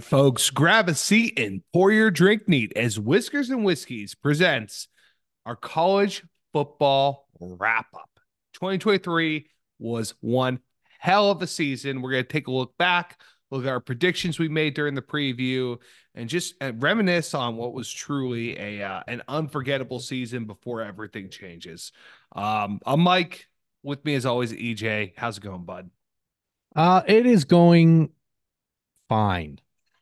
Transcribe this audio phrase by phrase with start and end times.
[0.00, 4.88] right, folks, grab a seat and pour your drink neat as Whiskers and Whiskeys presents
[5.44, 6.22] our college
[6.54, 8.08] football wrap up.
[8.54, 9.46] 2023
[9.78, 10.60] was one
[10.98, 12.00] hell of a season.
[12.00, 13.20] We're going to take a look back,
[13.50, 15.76] look at our predictions we made during the preview,
[16.14, 21.28] and just uh, reminisce on what was truly a uh, an unforgettable season before everything
[21.28, 21.92] changes.
[22.32, 23.46] Um, I'm Mike.
[23.82, 25.12] With me as always, EJ.
[25.16, 25.90] How's it going, bud?
[26.74, 28.10] Uh, it is going
[29.08, 29.58] fine.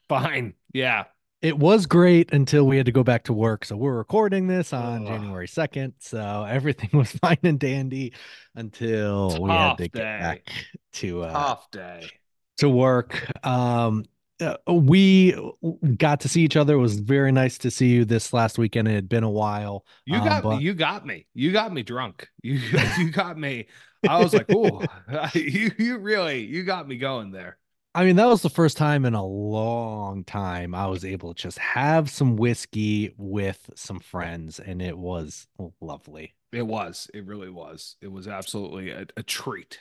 [0.08, 0.54] Fine.
[0.72, 1.04] Yeah.
[1.40, 3.64] It was great until we had to go back to work.
[3.64, 5.06] So we're recording this on Ugh.
[5.06, 5.92] January 2nd.
[6.00, 8.12] So everything was fine and dandy
[8.56, 10.18] until we had Tough to get day.
[10.18, 10.52] back
[10.94, 12.10] to uh Tough day.
[12.58, 13.30] to work.
[13.46, 14.04] Um
[14.40, 15.34] uh, we
[15.96, 16.74] got to see each other.
[16.74, 18.86] It was very nice to see you this last weekend.
[18.86, 19.84] It had been a while.
[20.06, 20.62] You Um, got but- me.
[20.62, 21.26] You got me.
[21.34, 22.28] You got me drunk.
[22.44, 22.60] You
[22.98, 23.66] you got me.
[24.08, 24.82] I was like, oh,
[25.34, 27.58] you you really you got me going there.
[27.94, 31.42] I mean, that was the first time in a long time I was able to
[31.42, 35.46] just have some whiskey with some friends, and it was
[35.80, 36.34] lovely.
[36.52, 37.10] It was.
[37.12, 37.96] It really was.
[38.00, 39.78] It was absolutely a, a treat.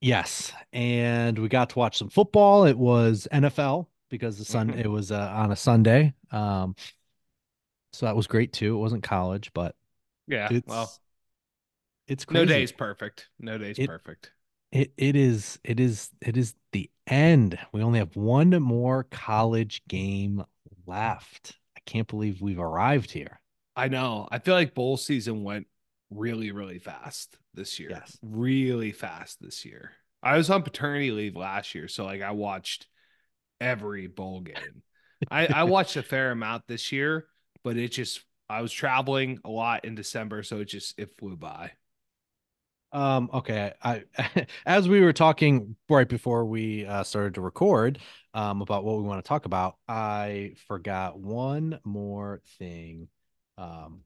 [0.00, 2.64] Yes, and we got to watch some football.
[2.64, 4.78] It was NFL because the sun Mhm.
[4.80, 6.14] it was uh, on a Sunday.
[6.32, 6.74] Um,
[7.92, 8.74] so that was great too.
[8.74, 9.76] It wasn't college, but
[10.26, 10.48] Yeah.
[10.50, 10.92] it's well,
[12.08, 13.28] it's no day's perfect.
[13.38, 14.32] No day's It- perfect.
[14.72, 17.58] It it is it is it is the end.
[17.72, 20.44] We only have one more college game
[20.86, 21.58] left.
[21.76, 23.40] I can't believe we've arrived here.
[23.74, 24.28] I know.
[24.30, 25.66] I feel like bowl season went
[26.10, 27.90] really, really fast this year.
[27.90, 28.18] Yes.
[28.22, 29.92] Really fast this year.
[30.22, 32.86] I was on paternity leave last year, so like I watched
[33.60, 34.82] every bowl game.
[35.30, 37.26] I, I watched a fair amount this year,
[37.64, 41.36] but it just I was traveling a lot in December, so it just it flew
[41.36, 41.72] by.
[42.92, 43.72] Um, okay.
[43.82, 44.04] I,
[44.66, 47.98] as we were talking right before we uh, started to record,
[48.34, 53.08] um, about what we want to talk about, I forgot one more thing,
[53.58, 54.00] um,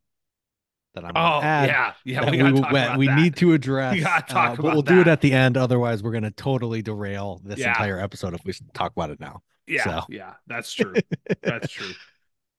[0.95, 2.31] that I'm Oh yeah, yeah.
[2.31, 3.19] We we, that about we that.
[3.19, 4.01] need to address.
[4.01, 5.57] gotta uh, talk but we'll about do it at the end.
[5.57, 7.69] Otherwise, we're gonna totally derail this Yeah.
[7.69, 9.43] entire episode if we talk about it now.
[9.67, 10.01] Yeah, so.
[10.09, 10.35] yeah.
[10.47, 10.95] That's true.
[11.43, 11.93] That's true.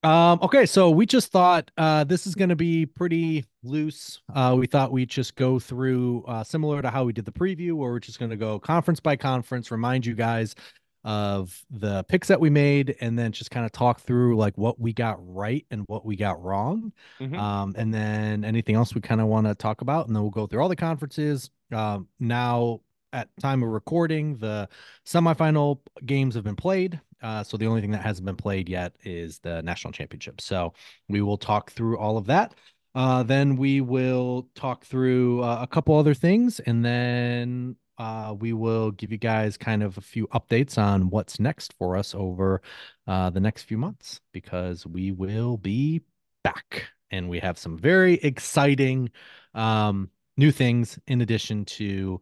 [0.03, 4.21] Um, okay, so we just thought uh this is gonna be pretty loose.
[4.33, 7.73] Uh we thought we'd just go through uh similar to how we did the preview,
[7.73, 10.55] where we're just gonna go conference by conference, remind you guys
[11.03, 14.79] of the picks that we made, and then just kind of talk through like what
[14.79, 16.91] we got right and what we got wrong.
[17.19, 17.37] Mhm.
[17.37, 20.31] Um, and then anything else we kind of want to talk about, and then we'll
[20.31, 21.49] go through all the conferences.
[21.71, 22.81] Um, now
[23.17, 24.69] at time of recording, the
[25.03, 27.01] semifinal games have been played.
[27.21, 30.39] Uh, so the only thing that hasn't been played yet is the national championship.
[30.39, 30.73] So
[31.09, 32.53] we will talk through all of that.
[32.93, 38.53] Uh, then we will talk through uh, a couple other things, and then uh, we
[38.53, 42.61] will give you guys kind of a few updates on what's next for us over
[43.07, 46.01] uh, the next few months because we will be
[46.43, 49.09] back and we have some very exciting
[49.55, 52.21] um, new things in addition to,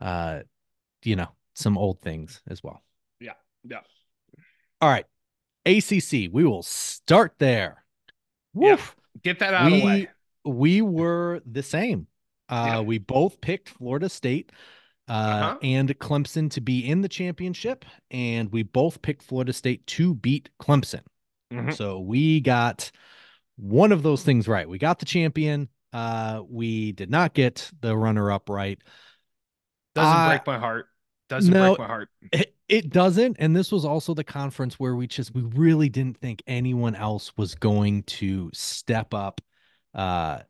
[0.00, 0.40] uh,
[1.04, 2.82] you know, some old things as well.
[3.20, 3.32] Yeah.
[3.64, 3.80] Yeah.
[4.80, 5.06] All right.
[5.64, 7.84] ACC, we will start there.
[8.54, 8.94] Woof.
[9.22, 10.08] Get that out of the way.
[10.44, 12.06] we were the same.
[12.48, 12.80] Uh, Yeah.
[12.80, 14.52] We both picked Florida State
[15.08, 15.58] uh, Uh-huh.
[15.62, 20.50] and Clemson to be in the championship, and we both picked Florida State to beat
[20.60, 21.02] Clemson.
[21.52, 21.74] Mhm.
[21.74, 22.90] So we got
[23.56, 24.68] one of those things right.
[24.68, 25.68] We got the champion.
[25.92, 28.78] Uh, we did not get the runner-up right.
[29.96, 30.86] Doesn't Uh, break my heart.
[31.28, 31.74] Doesn't no.
[31.74, 32.08] break my heart.
[32.32, 33.36] It, it doesn't.
[33.40, 37.32] And this was also the conference where we just we really didn't think anyone else
[37.36, 39.40] was going to step up
[39.94, 40.40] uh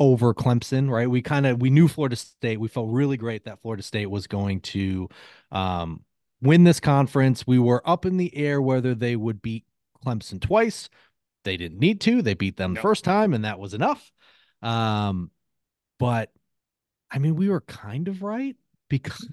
[0.00, 1.08] over Clemson, right?
[1.10, 2.60] We kind of we knew Florida State.
[2.60, 5.08] We felt really great that Florida State was going to
[5.50, 6.04] um
[6.42, 7.46] win this conference.
[7.46, 9.64] We were up in the air whether they would beat
[10.04, 10.88] Clemson twice.
[11.44, 12.22] They didn't need to.
[12.22, 14.12] They beat them the first time and that was enough.
[14.62, 15.30] Um
[15.98, 16.32] but
[17.10, 18.56] I mean, we were kind of right
[18.88, 19.28] because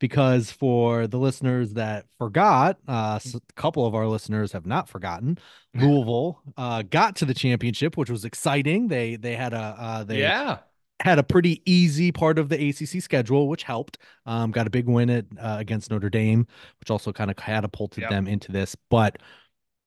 [0.00, 4.88] because for the listeners that forgot, uh, s- a couple of our listeners have not
[4.88, 5.38] forgotten.
[5.74, 8.88] Louisville uh, got to the championship, which was exciting.
[8.88, 10.58] They they had a uh, they yeah.
[11.00, 13.98] had a pretty easy part of the ACC schedule, which helped.
[14.26, 16.46] Um, got a big win at uh, against Notre Dame,
[16.80, 18.10] which also kind of catapulted Yep.
[18.10, 18.76] them into this.
[18.90, 19.18] But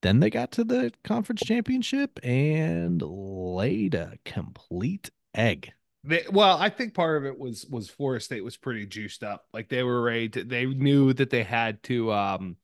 [0.01, 5.71] then they got to the conference championship and laid a complete egg.
[6.31, 9.45] Well, I think part of it was was Florida State was pretty juiced up.
[9.53, 12.55] Like they were ready to, they knew that they had to um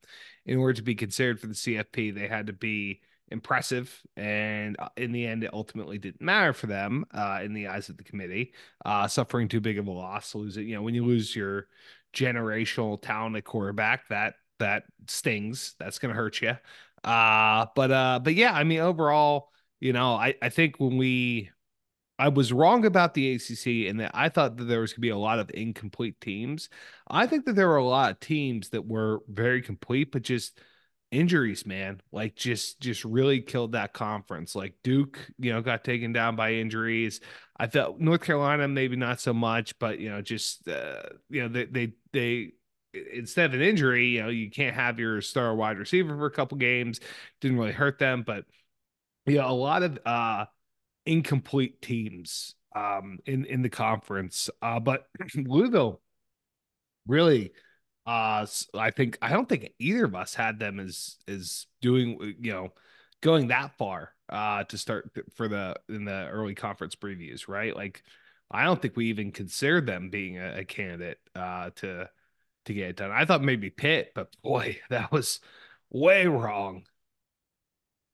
[0.46, 4.88] in order to be considered for the CFP, they had to be impressive and uh,
[4.98, 8.04] in the end it ultimately didn't matter for them uh in the eyes of the
[8.04, 8.52] committee
[8.84, 11.66] uh suffering too big of a loss losing you know when you lose your
[12.14, 15.74] generational talented quarterback that that stings.
[15.78, 16.56] That's gonna hurt you.
[17.02, 19.50] Uh, but uh, but yeah, I mean, overall,
[19.80, 21.50] you know, I I think when we
[22.18, 25.00] I was wrong about the ACC and that I thought that there was going to
[25.00, 26.68] be a lot of incomplete teams.
[27.08, 30.60] I think that there were a lot of teams that were very complete, but just
[31.10, 34.54] injuries, man, like just just really killed that conference.
[34.54, 37.20] Like Duke, you know, got taken down by injuries.
[37.56, 41.48] I felt North Carolina maybe not so much, but you know, just uh, you know,
[41.48, 42.52] they they they
[43.12, 46.30] instead of an injury, you know, you can't have your star wide receiver for a
[46.30, 47.00] couple games.
[47.40, 48.44] Didn't really hurt them, but
[49.26, 50.46] you know, a lot of uh
[51.06, 54.50] incomplete teams um in in the conference.
[54.62, 56.00] Uh but Louisville
[57.06, 57.52] really
[58.06, 62.52] uh I think I don't think either of us had them as as doing you
[62.52, 62.72] know
[63.20, 67.74] going that far uh to start for the in the early conference previews, right?
[67.74, 68.02] Like
[68.50, 72.08] I don't think we even considered them being a, a candidate uh to
[72.66, 73.10] to get it done.
[73.10, 75.40] I thought maybe Pitt, but boy, that was
[75.90, 76.84] way wrong.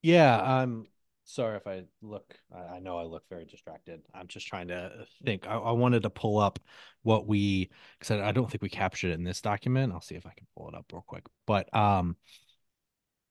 [0.02, 0.86] Yeah, I'm
[1.30, 2.34] sorry if I look.
[2.54, 4.02] I, know I look very distracted.
[4.14, 5.46] I'm just trying to think.
[5.46, 6.58] I, I wanted to pull up
[7.02, 9.92] what we because I, I don't think we captured it in this document.
[9.92, 11.24] I'll see if I can pull it up real quick.
[11.46, 12.16] But um,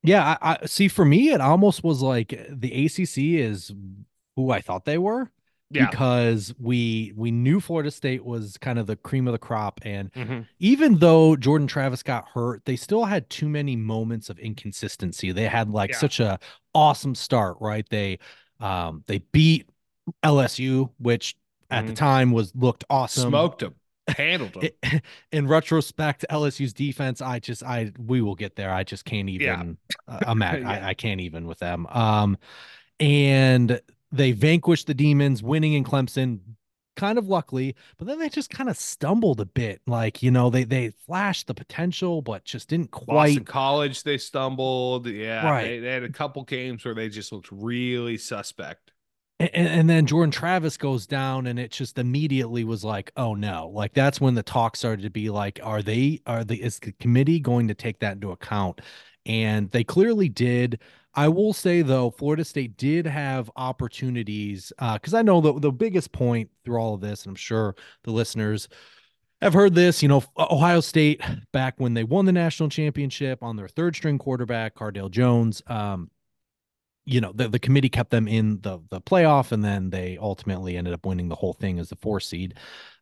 [0.03, 0.87] yeah, I, I see.
[0.87, 3.71] For me, it almost was like the ACC is
[4.35, 5.29] who I thought they were
[5.71, 5.89] yeah.
[5.89, 10.11] because we we knew Florida State was kind of the cream of the crop and
[10.13, 10.41] mm-hmm.
[10.59, 15.47] even though Jordan Travis got hurt they still had too many moments of inconsistency they
[15.47, 15.97] had like yeah.
[15.97, 16.39] such a
[16.73, 18.19] awesome start right they
[18.59, 19.69] um they beat
[20.23, 21.35] LSU which
[21.69, 21.89] at mm-hmm.
[21.89, 23.75] the time was looked awesome smoked them
[24.17, 28.83] handled them it, in retrospect LSU's defense I just I we will get there I
[28.83, 29.77] just can't even
[30.07, 30.15] yeah.
[30.15, 30.69] uh, I'm at, yeah.
[30.69, 32.37] I, I can't even with them um
[32.99, 33.79] and
[34.11, 36.39] they vanquished the demons, winning in Clemson,
[36.99, 39.81] kind of luckily, but then they just kind of stumbled a bit.
[39.87, 43.27] Like, you know, they they flashed the potential, but just didn't quite.
[43.27, 45.07] Boston College, they stumbled.
[45.07, 45.49] Yeah.
[45.49, 45.63] Right.
[45.63, 48.91] They, they had a couple games where they just looked really suspect.
[49.39, 53.71] And, and, then Jordan Travis goes down, and it just immediately was like, oh no!
[53.73, 56.19] Like that's when the talk started to be like, are they?
[56.27, 58.81] Are the is the committee going to take that into account?
[59.25, 60.79] And they clearly did.
[61.13, 65.71] I will say though, Florida State did have opportunities because uh, I know the the
[65.71, 68.69] biggest point through all of this, and I'm sure the listeners
[69.41, 70.01] have heard this.
[70.03, 71.21] You know, Ohio State
[71.51, 75.61] back when they won the national championship on their third string quarterback, Cardale Jones.
[75.67, 76.11] Um,
[77.05, 80.77] you know, the, the committee kept them in the the playoff, and then they ultimately
[80.77, 82.53] ended up winning the whole thing as the four seed.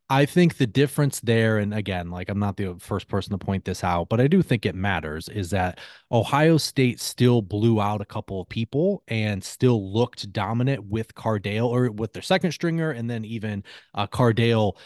[0.09, 3.65] I think the difference there, and again, like I'm not the first person to point
[3.65, 5.79] this out, but I do think it matters, is that
[6.11, 11.67] Ohio State still blew out a couple of people and still looked dominant with Cardale
[11.67, 13.65] or with their second stringer, and then even
[13.95, 14.77] uh, Cardale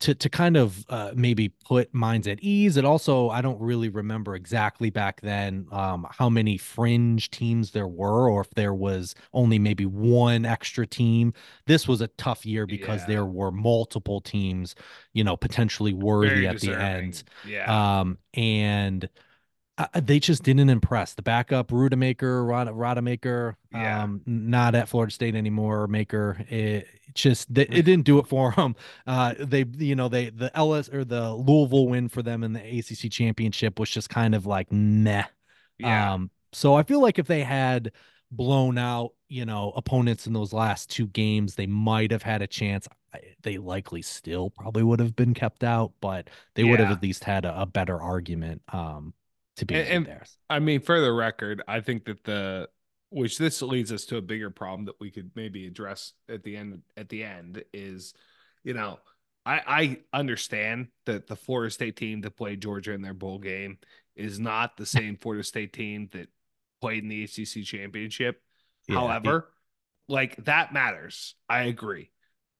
[0.00, 2.76] to to kind of uh, maybe put minds at ease.
[2.76, 7.86] It also I don't really remember exactly back then um, how many fringe teams there
[7.86, 11.32] were, or if there was only maybe one extra team.
[11.66, 13.06] This was a tough year because yeah.
[13.08, 14.74] there were multiple teams,
[15.12, 16.78] you know, potentially worthy Very at deserving.
[16.78, 17.22] the end.
[17.46, 18.00] Yeah.
[18.00, 19.08] Um, and
[19.94, 21.14] they just didn't impress.
[21.14, 24.02] The backup Rudemaker, Rod, Rodemaker, yeah.
[24.02, 25.86] um, not at Florida State anymore.
[25.86, 28.76] Maker, it just they, it didn't do it for them.
[29.06, 32.60] Uh, they, you know, they the Ellis or the Louisville win for them in the
[32.60, 35.24] ACC championship was just kind of like meh.
[35.78, 36.14] Yeah.
[36.14, 37.92] Um, so I feel like if they had
[38.30, 42.46] blown out, you know, opponents in those last two games, they might have had a
[42.46, 42.88] chance.
[43.42, 46.70] They likely still probably would have been kept out, but they yeah.
[46.70, 48.62] would have at least had a, a better argument.
[48.72, 49.14] Um,
[49.60, 50.24] to be and, there.
[50.48, 52.68] I mean, for the record, I think that the
[53.10, 56.56] which this leads us to a bigger problem that we could maybe address at the
[56.56, 58.14] end at the end is,
[58.64, 58.98] you know,
[59.46, 59.60] I
[60.12, 63.78] I understand that the Florida State team that played Georgia in their bowl game
[64.16, 66.28] is not the same Florida State team that
[66.80, 68.42] played in the ACC championship.
[68.88, 71.34] Yeah, However, it, like that matters.
[71.48, 72.10] I agree.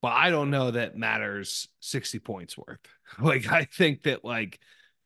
[0.02, 2.80] But I don't know that matters 60 points worth.
[3.20, 4.60] Like I think that like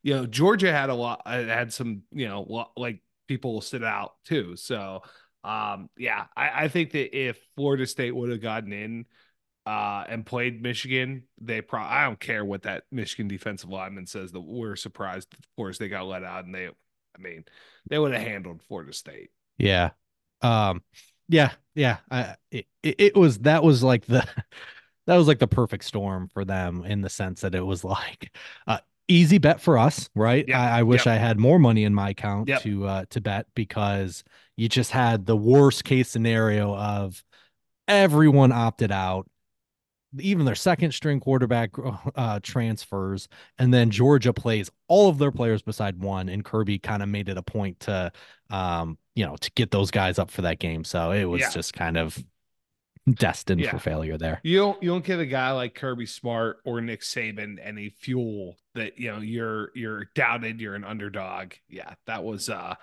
[0.05, 3.83] you know, Georgia had a lot, uh, had some, you know, like people will sit
[3.83, 4.55] out too.
[4.55, 5.01] So,
[5.43, 9.05] um, yeah, I, I think that if Florida State would have gotten in
[9.65, 14.31] uh, and played Michigan, they probably, I don't care what that Michigan defensive lineman says
[14.33, 17.43] that we're surprised of course, they got let out and they, I mean,
[17.89, 19.31] they would have handled Florida State.
[19.57, 19.89] Yeah.
[20.43, 20.83] Um,
[21.29, 21.97] yeah, yeah.
[22.11, 24.23] I, it, it was, that was like the,
[25.07, 28.31] that was like the perfect storm for them in the sense that it was like
[28.67, 30.47] uh, easy bet for us, right?
[30.47, 30.57] Yep.
[30.57, 31.15] I, I, wish yep.
[31.15, 32.61] I had more money in my account yep.
[32.61, 34.23] to uh, to bet because
[34.57, 37.23] you just had the worst case scenario of
[37.87, 39.27] everyone opted out.
[40.19, 41.71] even their second string quarterback
[42.15, 43.27] uh, transfers,
[43.59, 47.27] and then Georgia plays all of their players beside one, and Kirby kind of made
[47.29, 48.11] it a point to,
[48.49, 50.83] um, you know, to get those guys up for that game.
[50.85, 51.49] So it was Yeah.
[51.49, 52.17] just kind of
[53.13, 53.71] destined Yeah.
[53.71, 54.39] for failure there.
[54.43, 58.57] You don't you don't get a guy like Kirby Smart or Nick Saban any fuel
[58.73, 61.53] that you know you're you're doubted, you're an underdog.
[61.69, 62.75] Yeah, that was uh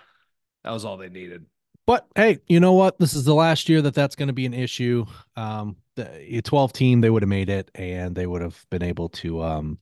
[0.63, 1.45] that was all they needed.
[1.85, 2.97] But hey, you know what?
[2.99, 5.05] This is the last year that that's going to be an issue.
[5.35, 9.09] Um, the 12 team, they would have made it, and they would have been able
[9.09, 9.77] to, um,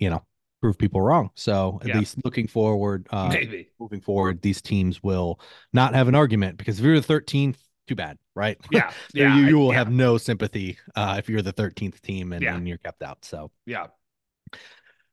[0.00, 0.24] you know,
[0.60, 1.30] prove people wrong.
[1.36, 1.98] So at Yeah.
[1.98, 3.68] least looking forward, uh, Maybe.
[3.78, 5.38] moving forward, these teams will
[5.72, 8.58] not have an argument because if you're the 13th, too bad, right?
[8.70, 8.90] Yeah.
[9.14, 9.36] Yeah.
[9.36, 12.54] you, you will yeah, have no sympathy uh, if you're the 13th team and, Yeah.
[12.56, 13.24] and you're kept out.
[13.24, 13.86] So Yeah.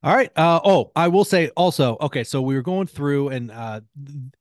[0.04, 0.32] all right.
[0.36, 3.82] Uh, oh, I will say also, okay, so we were going through and uh,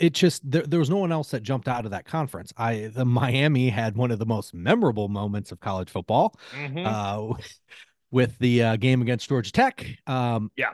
[0.01, 2.53] it just there, there was no one else that jumped out of that conference.
[2.57, 6.85] I the Miami had one of the most memorable moments of college football Mhm.
[6.87, 7.35] uh,
[8.11, 9.87] with the uh, game against Georgia Tech.
[10.07, 10.73] Um, Yeah.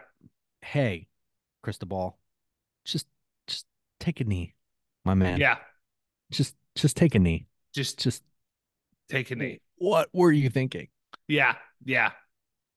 [0.63, 1.09] Hey,
[1.63, 2.19] Cristobal,
[2.85, 3.07] just
[3.47, 3.67] just
[4.01, 4.55] take a knee,
[5.05, 5.39] my man.
[5.39, 5.57] yeah.
[6.31, 7.47] Just just take a knee.
[7.75, 8.23] Just Just
[9.09, 9.61] take a knee.
[9.77, 10.89] what were you thinking?
[11.27, 11.55] Yeah.
[11.85, 12.13] Yeah.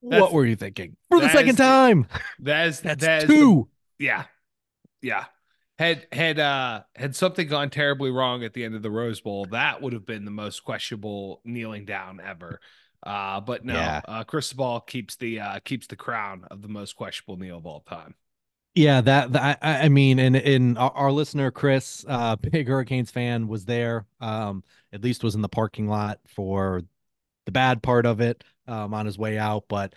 [0.02, 2.06] That's- what were you thinking for the second is the- time?
[2.38, 3.68] That's That's that is the- two.
[3.98, 4.24] yeah.
[5.00, 5.24] Yeah.
[5.78, 9.46] Had had uh had something gone terribly wrong at the end of the Rose Bowl,
[9.46, 12.60] that would have been the most questionable kneeling down ever.
[13.02, 14.00] Uh, but no, Yeah.
[14.06, 17.80] uh, Cristobal keeps the uh keeps the crown of the most questionable kneel of all
[17.80, 18.14] time.
[18.74, 23.10] Yeah, that, that I, I mean, and in our, our listener Chris, uh, big Hurricanes
[23.10, 24.06] fan, was there.
[24.20, 26.82] Um, at least was in the parking lot for
[27.46, 29.64] the bad part of it, um, on his way out.
[29.68, 29.94] But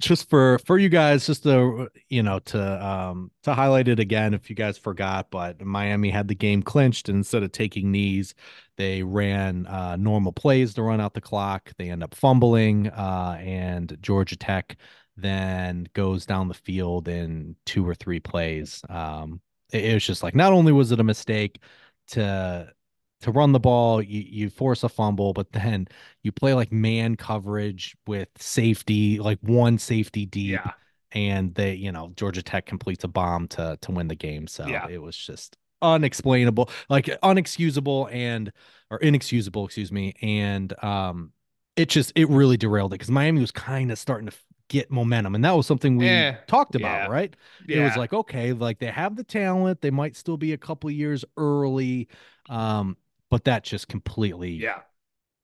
[0.00, 4.34] just for for you guys, just to you know to um to highlight it again,
[4.34, 8.34] if you guys forgot, but Miami had the game clinched, and instead of taking knees,
[8.76, 11.72] they ran uh, normal plays to run out the clock.
[11.78, 14.76] They end up fumbling, uh, and Georgia Tech
[15.20, 18.82] then goes down the field in two or three plays.
[18.88, 19.40] Um,
[19.72, 21.60] it, it was just like not only was it a mistake
[22.08, 22.72] to
[23.20, 25.88] to run the ball, you, you force a fumble, but then
[26.22, 30.72] you play like man coverage with safety, like one safety deep, Yeah.
[31.12, 34.46] and they, you know, Georgia Tech completes a bomb to to win the game.
[34.46, 34.86] So Yeah.
[34.88, 38.52] it was just unexplainable, like unexcusable and
[38.90, 40.14] or inexcusable, excuse me.
[40.22, 41.32] And um
[41.76, 44.36] it just it really derailed it because Miami was kind of starting to
[44.68, 45.34] get momentum.
[45.34, 47.06] And that was something we Eh, talked about, yeah.
[47.08, 47.36] right?
[47.66, 47.78] Yeah.
[47.78, 50.90] It was like, okay, like they have the talent, they might still be a couple
[50.90, 52.08] years early.
[52.48, 52.96] Um,
[53.30, 54.80] but that just completely yeah.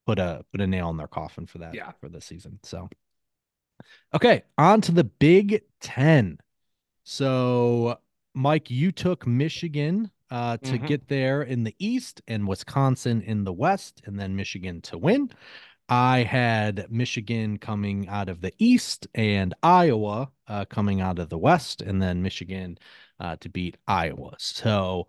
[0.07, 1.93] put a put a nail in their coffin for that Yeah.
[2.01, 2.61] for this season.
[2.63, 2.89] So
[4.15, 6.39] okay, on to the Big Ten.
[7.05, 7.99] So
[8.35, 10.87] Mike, you took Michigan uh to Mhm.
[10.87, 15.31] get there in the East and Wisconsin in the West, and then Michigan to win.
[15.89, 21.39] I had Michigan coming out of the East and Iowa uh, coming out of the
[21.39, 22.79] West, and then Michigan
[23.21, 24.35] uh, to beat Iowa.
[24.39, 25.07] So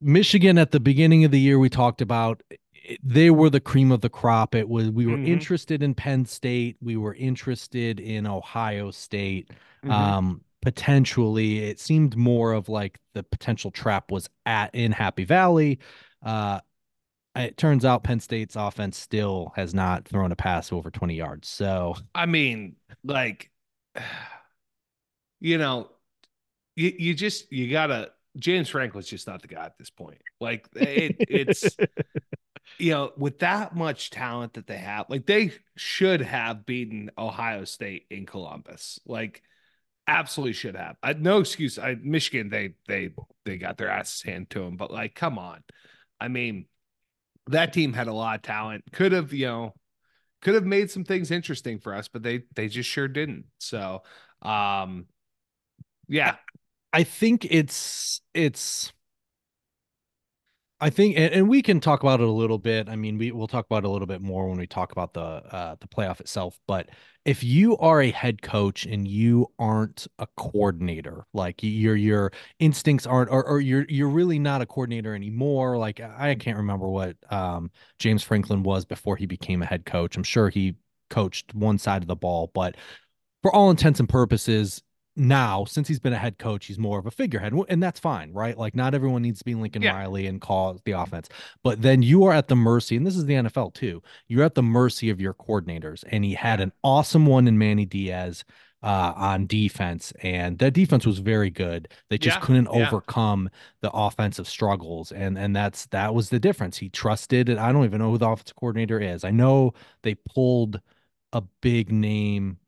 [0.00, 3.92] Michigan at the beginning of the year we talked about it- they were the cream
[3.92, 4.54] of the crop.
[4.56, 5.28] It was we were Mhm.
[5.28, 9.50] interested in Penn State, we were interested in Ohio State.
[9.84, 9.90] Mhm.
[9.90, 15.78] Um potentially it seemed more of like the potential trap was at in Happy Valley.
[16.22, 16.60] Uh
[17.34, 21.48] it turns out Penn State's offense still has not thrown a pass over 20 yards.
[21.48, 23.50] So I mean, like,
[25.40, 25.90] you know,
[26.76, 30.20] you, you just you gotta James Franklin's just not the guy at this point.
[30.40, 31.76] Like it, it's
[32.78, 37.64] you know, with that much talent that they have, like they should have beaten Ohio
[37.64, 38.98] State in Columbus.
[39.06, 39.42] Like
[40.06, 40.96] absolutely should have.
[41.02, 41.78] I, no excuse.
[41.78, 43.10] I Michigan, they they
[43.44, 45.62] they got their asses handed to them, but like, come on.
[46.20, 46.66] I mean,
[47.48, 48.84] that team had a lot of talent.
[48.92, 49.74] Could have, you know,
[50.40, 53.46] could have made some things interesting for us, but they they just sure didn't.
[53.58, 54.02] So
[54.42, 55.06] um
[56.08, 56.36] yeah.
[56.92, 58.92] I think it's it's
[60.82, 62.88] I think and, and we can talk about it a little bit.
[62.88, 65.14] I mean, we we'll talk about it a little bit more when we talk about
[65.14, 66.90] the uh the playoff itself, but
[67.24, 73.06] if you are a head coach and you aren't a coordinator, like your your instincts
[73.06, 75.78] aren't or, or you're you're really not a coordinator anymore.
[75.78, 77.70] Like I can't remember what um
[78.00, 80.16] James Franklin was before he became a head coach.
[80.16, 80.74] I'm sure he
[81.10, 82.76] coached one side of the ball, but
[83.42, 84.82] for all intents and purposes,
[85.16, 88.32] now since he's been a head coach, he's more of a figurehead, and that's fine,
[88.32, 88.56] right?
[88.56, 89.90] Like not everyone needs to be Lincoln Yeah.
[89.90, 91.28] Riley and call the offense,
[91.62, 94.02] but then you are at the mercy, and this is the NFL too.
[94.28, 97.86] You're at the mercy of your coordinators, and he had an awesome one in Manny
[97.86, 98.44] Diaz.
[98.84, 101.86] uh, on defense, and that defense was very good.
[102.10, 102.82] They just Yeah, couldn't yeah.
[102.82, 103.48] overcome
[103.80, 106.78] the offensive struggles, and and that's that was the difference.
[106.78, 109.22] He trusted, and I don't even know who the offensive coordinator is.
[109.22, 110.80] I know they pulled
[111.32, 112.58] a big name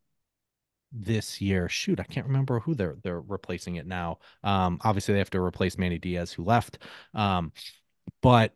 [0.94, 1.68] this year.
[1.68, 4.18] Shoot, I can't remember who they're they're replacing it now.
[4.44, 6.78] Um, obviously they have to replace Manny Diaz, who left.
[7.14, 7.52] Um,
[8.22, 8.54] but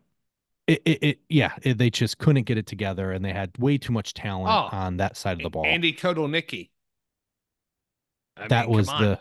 [0.67, 3.77] it, it, it yeah, it, they just couldn't get it together, and they had way
[3.77, 5.65] too much talent Oh, on that side of the ball.
[5.65, 6.69] Andy Kotelnicki.
[8.37, 9.19] I that mean, was the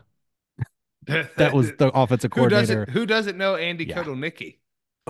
[1.36, 2.84] that was the offensive who coordinator.
[2.84, 4.02] doesn't who doesn't know Andy Yeah.
[4.02, 4.58] Kotelnicki?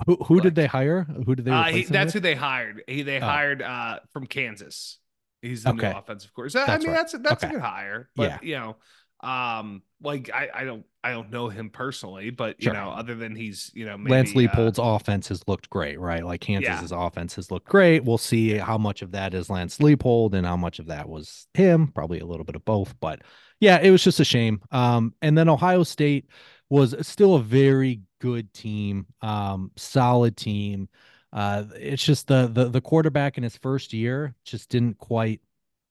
[0.05, 1.03] Who who like- did they hire?
[1.25, 2.13] Who did they Uh, he, that's with?
[2.13, 2.83] who they hired.
[2.87, 3.25] He they Oh.
[3.25, 4.97] hired uh from Kansas.
[5.41, 5.89] He's the Okay.
[5.89, 6.67] new offensive coordinator.
[6.67, 6.97] So, I mean, right.
[6.97, 7.47] that's that's Okay.
[7.47, 8.09] a good hire.
[8.15, 8.75] But you know,
[9.21, 13.35] um, like I, I don't I don't know him personally, but you know, other than
[13.35, 16.23] he's you know maybe, Lance uh, Leipold's offense has looked great, right?
[16.25, 18.03] Like Kansas's offense has looked great.
[18.03, 21.47] We'll see how much of that is Lance Leipold and how much of that was
[21.53, 21.87] him.
[21.87, 23.21] Probably a little bit of both, but
[23.59, 24.61] yeah, it was just a shame.
[24.71, 26.27] Um, and then Ohio State
[26.69, 30.87] was still a very good team, um, solid team.
[31.31, 35.41] Uh, it's just the the the quarterback in his first year just didn't quite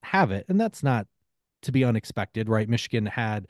[0.02, 1.06] have it, and that's not
[1.62, 2.68] to be unexpected, right?
[2.68, 3.46] Michigan had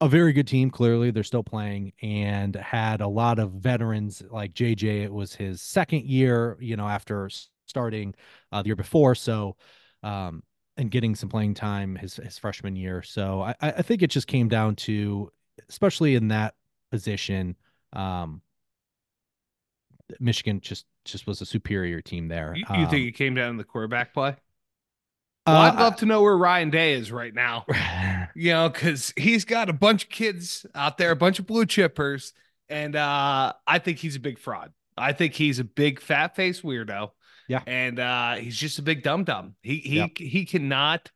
[0.00, 0.70] a very good team.
[0.70, 5.04] Clearly, they're still playing and had a lot of veterans like JJ.
[5.04, 7.30] It was his second year, you know, after
[7.66, 8.14] starting
[8.52, 9.14] uh, the year before.
[9.14, 9.56] So,
[10.02, 10.42] um,
[10.76, 13.02] and getting some playing time his his freshman year.
[13.02, 15.30] So I I I think it just came down to,
[15.68, 16.54] especially in that
[16.90, 17.56] position,
[17.92, 18.42] um,
[20.20, 22.54] Michigan just just was a superior team there.
[22.56, 24.36] You, you Um, think it came down to the quarterback play?
[25.46, 27.66] Well, I'd uh, love to know where Ryan Day is right now.
[28.34, 31.66] you know, because he's got a bunch of kids out there, a bunch of blue
[31.66, 32.32] chippers,
[32.68, 34.72] and uh, I think he's a big fraud.
[34.96, 37.10] I think he's a big fat face weirdo.
[37.46, 37.60] Yeah.
[37.66, 39.54] and uh, he's just a big dum dum.
[39.62, 40.16] He he Yep.
[40.16, 41.10] he cannot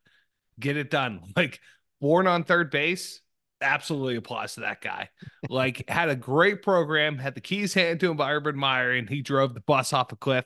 [0.59, 1.21] get it done.
[1.35, 1.59] Like
[1.99, 3.21] born on third base,
[3.61, 5.09] absolutely applause to that guy.
[5.49, 9.09] Like had a great program, had the keys handed to him by Urban Meyer, and
[9.09, 10.45] he drove the bus off a cliff,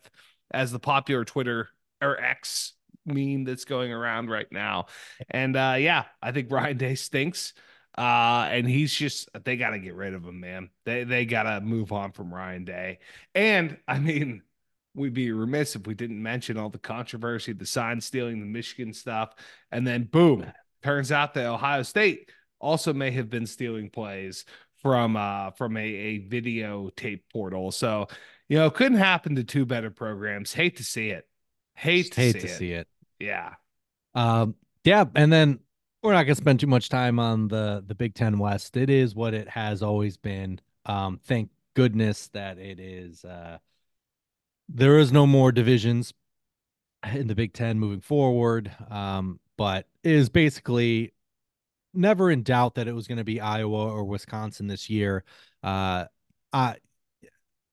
[0.51, 1.69] as the popular Twitter
[2.01, 2.73] or X
[3.05, 4.85] meme that's going around right now.
[5.29, 7.53] And uh yeah, I think Ryan Day stinks.
[7.97, 10.69] Uh and he's just they got to get rid of him, man.
[10.85, 12.99] They they got to move on from Ryan Day.
[13.35, 14.41] And I mean,
[14.95, 18.93] we'd be remiss if we didn't mention all the controversy, the sign stealing, the Michigan
[18.93, 19.35] stuff,
[19.71, 20.45] and then boom,
[20.83, 22.29] turns out that Ohio State
[22.63, 24.45] also may have been stealing plays
[24.81, 27.71] from uh from a, a videotape portal.
[27.71, 28.07] So,
[28.49, 30.53] you know, couldn't happen to two better programs.
[30.53, 31.27] Hate to see it.
[31.75, 32.57] Hate just to, hate see, to it.
[32.57, 32.87] see it.
[33.19, 33.53] Yeah.
[34.15, 35.59] Um, yeah, and then
[36.01, 38.77] we're not gonna spend too much time on the the Big Ten West.
[38.77, 40.59] It is what it has always been.
[40.85, 43.23] Um, thank goodness that it is.
[43.25, 43.57] Uh,
[44.69, 46.13] there is no more divisions
[47.13, 48.71] in the Big Ten moving forward.
[48.89, 51.13] Um, but it is basically
[51.93, 55.23] never in doubt that it was going to be Iowa or Wisconsin this year.
[55.63, 56.05] Uh,
[56.51, 56.77] I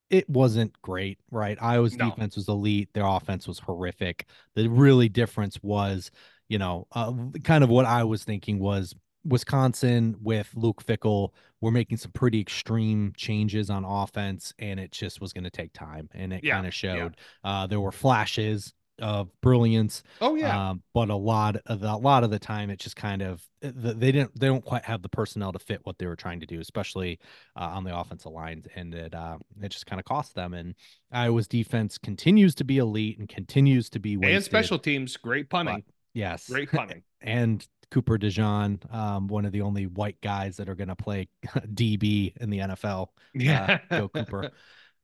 [0.09, 1.57] it wasn't great, right?
[1.61, 2.11] Iowa's No.
[2.11, 2.89] defense was elite.
[2.93, 4.27] Their offense was horrific.
[4.55, 6.11] The really difference was,
[6.49, 7.13] you know, uh,
[7.45, 11.31] kind of what I was thinking was Wisconsin with Luke Fickell
[11.61, 15.73] were making some pretty extreme changes on offense, and it just was going to take
[15.73, 16.95] time, and it Yeah, kind of yeah.
[16.95, 17.17] showed.
[17.45, 20.71] Uh, there were flashes of brilliance, Oh yeah.
[20.71, 23.43] um, but a lot of the, a lot of the time, it just kind of
[23.63, 26.47] they didn't they don't quite have the personnel to fit what they were trying to
[26.47, 27.19] do, especially
[27.57, 30.55] uh, on the offensive lines, and it uh, it just kind of cost them.
[30.55, 30.75] And
[31.13, 34.37] Iowa's defense continues to be elite and continues to be wasted.
[34.37, 35.83] and special teams, great punting.
[36.15, 37.03] yes, Great punting.
[37.21, 41.29] and Cooper DeJean, um, one of the only white guys that are going to play
[41.75, 43.09] DB in the NFL.
[43.35, 43.79] yeah.
[43.91, 44.51] Joe Cooper.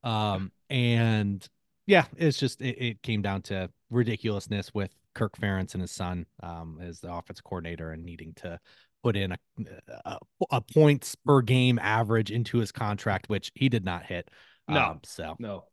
[0.04, 1.46] Um, and
[1.86, 6.26] yeah, it's just it, it came down to ridiculousness with Kirk Ferentz and his son
[6.42, 8.58] um, as the offense coordinator and needing to
[9.02, 9.38] put in a,
[10.04, 10.18] a,
[10.50, 14.28] a points per game average into his contract, which he did not hit.
[14.68, 14.80] No.
[14.80, 15.64] Um, so no.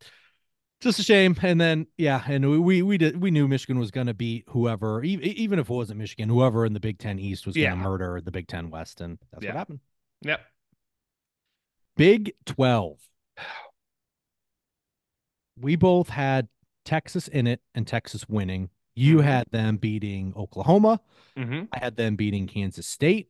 [0.81, 1.35] just a shame.
[1.41, 4.43] And then yeah, and we we we did we knew Michigan was going to beat
[4.49, 7.71] whoever, even if it wasn't Michigan, whoever in the Big Ten East was going Yeah.
[7.71, 9.49] to murder the Big Ten West, and that's Yeah.
[9.51, 9.79] what happened.
[10.21, 10.41] Yep.
[11.97, 12.99] Big Twelve.
[15.59, 16.47] We both had
[16.85, 18.69] Texas in it and Texas winning.
[18.95, 19.23] You Mhm.
[19.23, 20.99] had them beating Oklahoma.
[21.37, 21.65] Mm-hmm.
[21.71, 23.29] I had them beating Kansas State.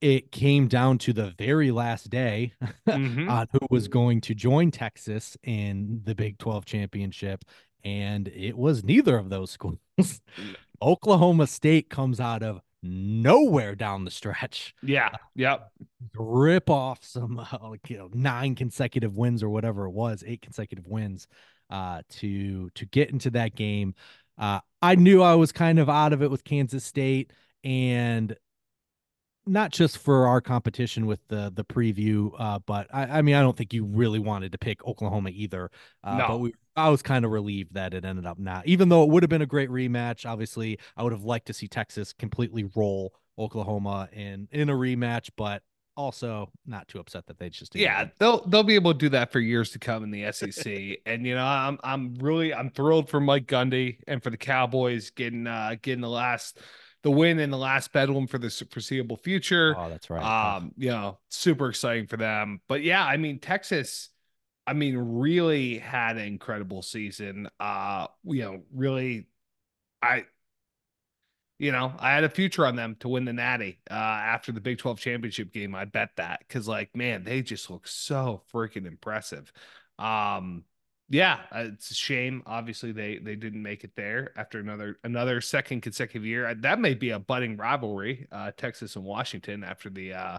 [0.00, 2.52] It came down to the very last day
[2.86, 3.28] Mhm.
[3.30, 7.44] on who was going to join Texas in the Big 12 championship.
[7.84, 9.50] And it was neither of those
[9.98, 10.20] schools.
[10.82, 15.10] Oklahoma State comes out of nowhere down the stretch, Yeah.
[15.34, 15.70] Yep.
[16.14, 20.42] rip off some uh, like you know nine consecutive wins or whatever it was, eight
[20.42, 21.26] consecutive wins
[21.70, 23.94] uh, to to get into that game.
[24.38, 27.32] Uh, I knew I was kind of out of it with Kansas State,
[27.64, 28.36] and
[29.48, 33.42] not just for our competition with the the preview, uh, but I, I mean I
[33.42, 35.70] don't think you really wanted to pick Oklahoma either.
[36.02, 36.28] Uh, No.
[36.28, 39.10] but we I was kind of relieved that it ended up not, even though it
[39.10, 40.28] would have been a great rematch.
[40.28, 45.30] Obviously, I would have liked to see Texas completely roll Oklahoma in in a rematch,
[45.36, 45.62] but
[45.96, 49.08] also not too upset that they just didn't Yeah, they'll they'll be able to do
[49.10, 50.98] that for years to come in the SEC.
[51.06, 55.10] and you know, I'm I'm really I'm thrilled for Mike Gundy and for the Cowboys
[55.10, 56.58] getting uh getting the last
[57.02, 59.76] the win in the last bedlam for the foreseeable future.
[59.78, 60.56] Oh, that's right.
[60.56, 62.60] Um, you know, super exciting for them.
[62.68, 64.10] But yeah, I mean, Texas,
[64.66, 67.48] I mean, really had an incredible season.
[67.60, 69.28] Uh, you know, really,
[70.02, 70.26] I,
[71.58, 74.60] you know, I had a future on them to win the Natty uh, after the
[74.60, 75.74] Big 12 championship game.
[75.74, 79.52] I bet that because, like, man, they just look so freaking impressive.
[79.98, 80.64] Um,
[81.08, 82.42] yeah, uh, it's a shame.
[82.46, 86.52] Obviously, they they didn't make it there after another another second consecutive year.
[86.54, 90.38] That may be a budding rivalry, uh, Texas and Washington after the uh,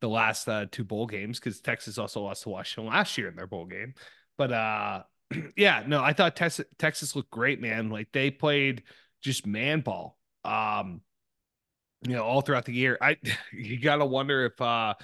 [0.00, 3.36] the last uh, two bowl games because Texas also lost to Washington last year in
[3.36, 3.94] their bowl game.
[4.36, 5.02] But uh,
[5.56, 7.90] yeah, no, I thought Texas Texas looked great, man.
[7.90, 8.82] Like they played
[9.22, 10.18] just man ball.
[10.44, 11.02] Um,
[12.06, 12.98] you know, all throughout the year.
[13.00, 13.16] I
[13.52, 14.94] you gotta wonder if uh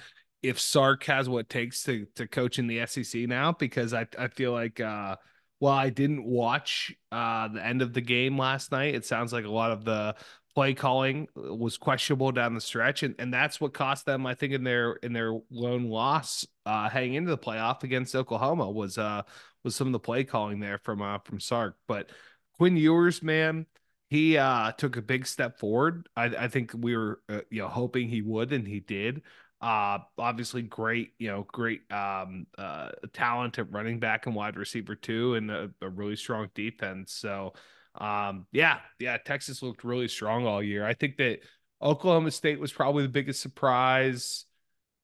[0.41, 4.07] if Sark has what it takes to to coach in the SEC now because I
[4.17, 5.15] I feel like uh
[5.59, 8.95] well I didn't watch uh the end of the game last night.
[8.95, 10.15] It sounds like a lot of the
[10.55, 14.53] play calling was questionable down the stretch and and that's what cost them I think
[14.53, 19.23] in their in their lone loss uh heading into the playoff against Oklahoma was uh
[19.63, 21.77] was some of the play calling there from uh from Sark.
[21.87, 22.11] But
[22.53, 23.65] Quinn Ewers, man,
[24.09, 26.07] he uh took a big step forward.
[26.15, 29.23] I, I think we were uh, you know hoping he would, and he did.
[29.61, 34.95] Uh, obviously great, you know, great um uh talent at running back and wide receiver
[34.95, 37.13] too, and a, a really strong defense.
[37.13, 37.53] So,
[37.97, 40.85] um, yeah, yeah, Texas looked really strong all year.
[40.85, 41.39] I think that
[41.81, 44.45] Oklahoma State was probably the biggest surprise.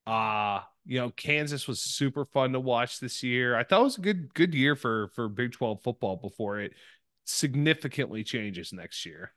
[0.05, 3.55] Uh, you know, Kansas was super fun to watch this year.
[3.55, 6.73] I thought it was a good good year for for Big 12 football before it
[7.25, 9.33] significantly changes next year.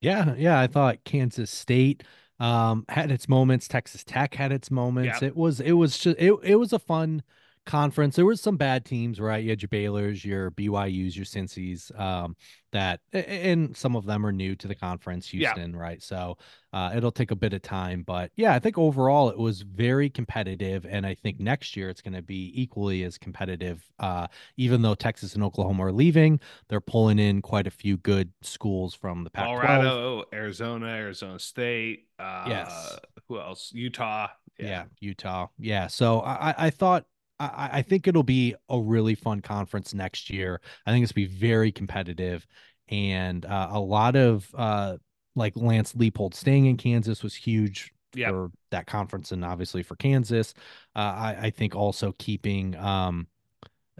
[0.00, 2.04] Yeah, yeah, I thought Kansas State
[2.38, 5.22] um had its moments, Texas Tech had its moments.
[5.22, 5.28] Yeah.
[5.28, 7.22] It was it was just it, it was a fun
[7.66, 8.16] conference.
[8.16, 9.42] There was some bad teams, right?
[9.42, 12.36] You had your Baylor's, your BYU's, your Cincy's, um,
[12.72, 15.54] that and some of them are new to the conference, Yeah.
[15.54, 16.02] Houston, right?
[16.02, 16.36] So
[16.74, 18.02] uh it'll take a bit of time.
[18.02, 20.84] But yeah, I think overall it was very competitive.
[20.88, 23.82] And I think next year it's gonna be equally as competitive.
[23.98, 24.26] Uh,
[24.58, 28.94] even though Texas and Oklahoma are leaving, they're pulling in quite a few good schools
[28.94, 29.60] from the Pac 12.
[29.62, 32.08] Colorado, Arizona, Arizona State.
[32.18, 32.98] Uh, Yes.
[33.28, 33.70] Who else?
[33.74, 34.28] Utah.
[34.58, 34.84] Yeah.
[35.00, 35.46] Utah.
[35.58, 35.86] Yeah.
[35.86, 37.06] So I- I thought
[37.38, 40.60] I, I think it'll be a really fun conference next year.
[40.86, 42.46] I think it's be very competitive,
[42.88, 44.96] and uh, a lot of uh,
[45.34, 48.30] like Lance Leipold staying in Kansas was huge Yep.
[48.30, 50.54] for that conference, and obviously for Kansas.
[50.94, 53.26] Uh, I, I think also keeping um,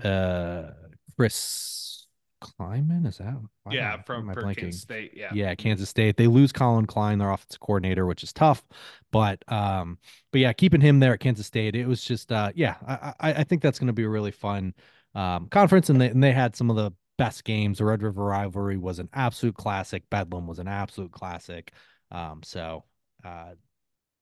[0.03, 0.70] uh,
[1.16, 2.05] Chris
[2.42, 3.35] Klieman is that
[3.70, 4.03] Yeah.
[4.03, 4.57] From why am I for blanking?
[4.57, 5.12] Kansas State.
[5.14, 5.31] Yeah.
[5.33, 6.16] Yeah, Kansas State.
[6.16, 8.62] They lose Collin Klein, their offensive coordinator, which is tough.
[9.11, 9.99] But um,
[10.33, 13.35] but yeah, keeping him there at Kansas State, it was just uh, yeah, I I,
[13.40, 14.75] I think that's going to be a really fun
[15.14, 17.79] um conference, and they and they had some of the best games.
[17.79, 20.09] The Red River rivalry was an absolute classic.
[20.11, 21.72] Bedlam was an absolute classic.
[22.11, 22.85] Um, so
[23.25, 23.53] uh,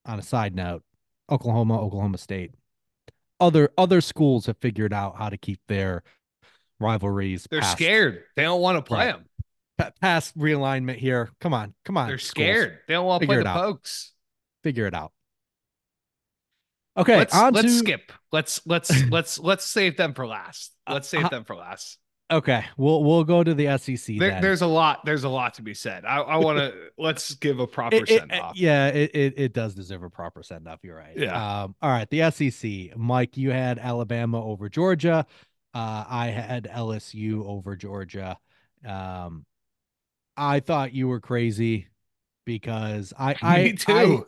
[0.07, 0.83] on a side note,
[1.31, 2.53] Oklahoma, Oklahoma State,
[3.41, 6.03] other other schools have figured out how to keep their
[6.81, 7.47] rivalries.
[7.51, 8.25] They're past- scared.
[8.37, 9.13] They don't want to play Right.
[9.17, 9.27] them.
[9.79, 11.31] pa- past realignment here.
[11.41, 12.09] Come on, come on.
[12.09, 12.31] They're schools.
[12.47, 12.79] scared.
[12.89, 13.57] They don't want to play the out.
[13.57, 14.13] pokes.
[14.63, 15.13] figure it out.
[16.97, 18.13] Okay, let's let's to- skip.
[18.31, 20.73] Let's let's let's let's save them for last.
[20.89, 21.99] Let's save Uh, them for last.
[22.33, 24.43] Okay, we'll we'll go to the SEC There, then.
[24.43, 25.05] there's a lot.
[25.05, 26.05] There's a lot to be said.
[26.07, 28.57] I, I want to let's give a proper it- send off.
[28.57, 30.79] yeah, it, it it does deserve a proper send off.
[30.83, 31.17] You're right.
[31.17, 31.65] Yeah.
[31.65, 31.75] Um.
[31.83, 32.97] All right, the SEC.
[32.97, 35.27] Mike, you had Alabama over Georgia.
[35.75, 38.39] Uh, I had LSU over Georgia.
[38.87, 39.45] Um,
[40.37, 41.89] I thought you were crazy
[42.45, 44.27] because I I too.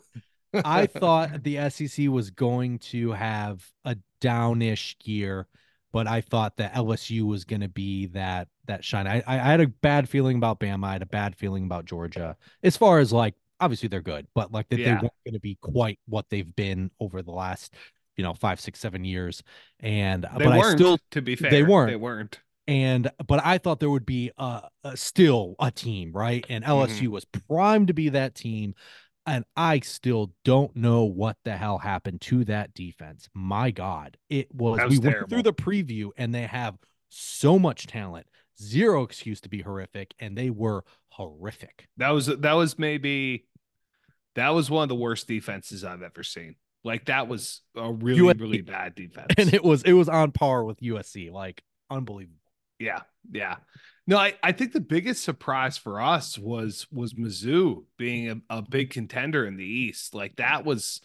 [0.53, 5.47] I, I thought the SEC was going to have a downish year,
[5.91, 9.07] but I thought that LSU was going to be that that shine.
[9.07, 10.85] I, I had a bad feeling about Bama.
[10.87, 12.35] I had a bad feeling about Georgia.
[12.63, 14.85] As far as like, obviously they're good, but like that Yeah.
[14.85, 17.73] they weren't going to be quite what they've been over the last,
[18.17, 19.43] you know, five, six, seven years.
[19.79, 20.65] And they but weren't.
[20.65, 21.91] I still to be fair, they weren't.
[21.91, 22.39] They weren't.
[22.67, 26.45] and but I thought there would be uh, uh still a team, right?
[26.49, 27.05] And Mm-hmm.
[27.05, 28.73] LSU was primed to be that team.
[29.25, 33.27] And I still don't know what the hell happened to that defense.
[33.33, 34.77] My God, it was.
[34.77, 36.77] That we was went through the preview, and they have
[37.09, 38.27] so much talent,
[38.61, 41.87] zero excuse to be horrific, and they were horrific.
[41.97, 43.45] That was that was maybe
[44.35, 46.55] that was one of the worst defenses I've ever seen.
[46.87, 48.39] Like that was a really USC.
[48.39, 51.31] really bad defense, and it was it was on par with USC.
[51.31, 52.39] Like unbelievable.
[52.79, 53.57] Yeah, yeah.
[54.07, 58.61] No, I, I think the biggest surprise for us was was Mizzou being a, a
[58.61, 60.15] big contender in the East.
[60.15, 61.01] Like that was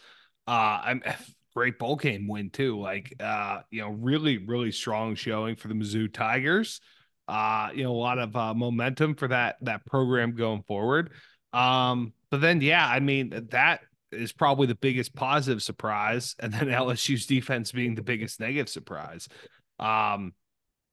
[0.47, 1.03] uh I'm
[1.55, 2.81] great bowl game win too.
[2.81, 6.81] Like uh, you know, really, really strong showing for the Mizzou Tigers.
[7.27, 11.11] Uh, you know, a lot of uh, momentum for that that program going forward.
[11.53, 13.81] Um, but then yeah, I mean that
[14.13, 19.29] is probably the biggest positive surprise, and then LSU's defense being the biggest negative surprise.
[19.79, 20.35] Um,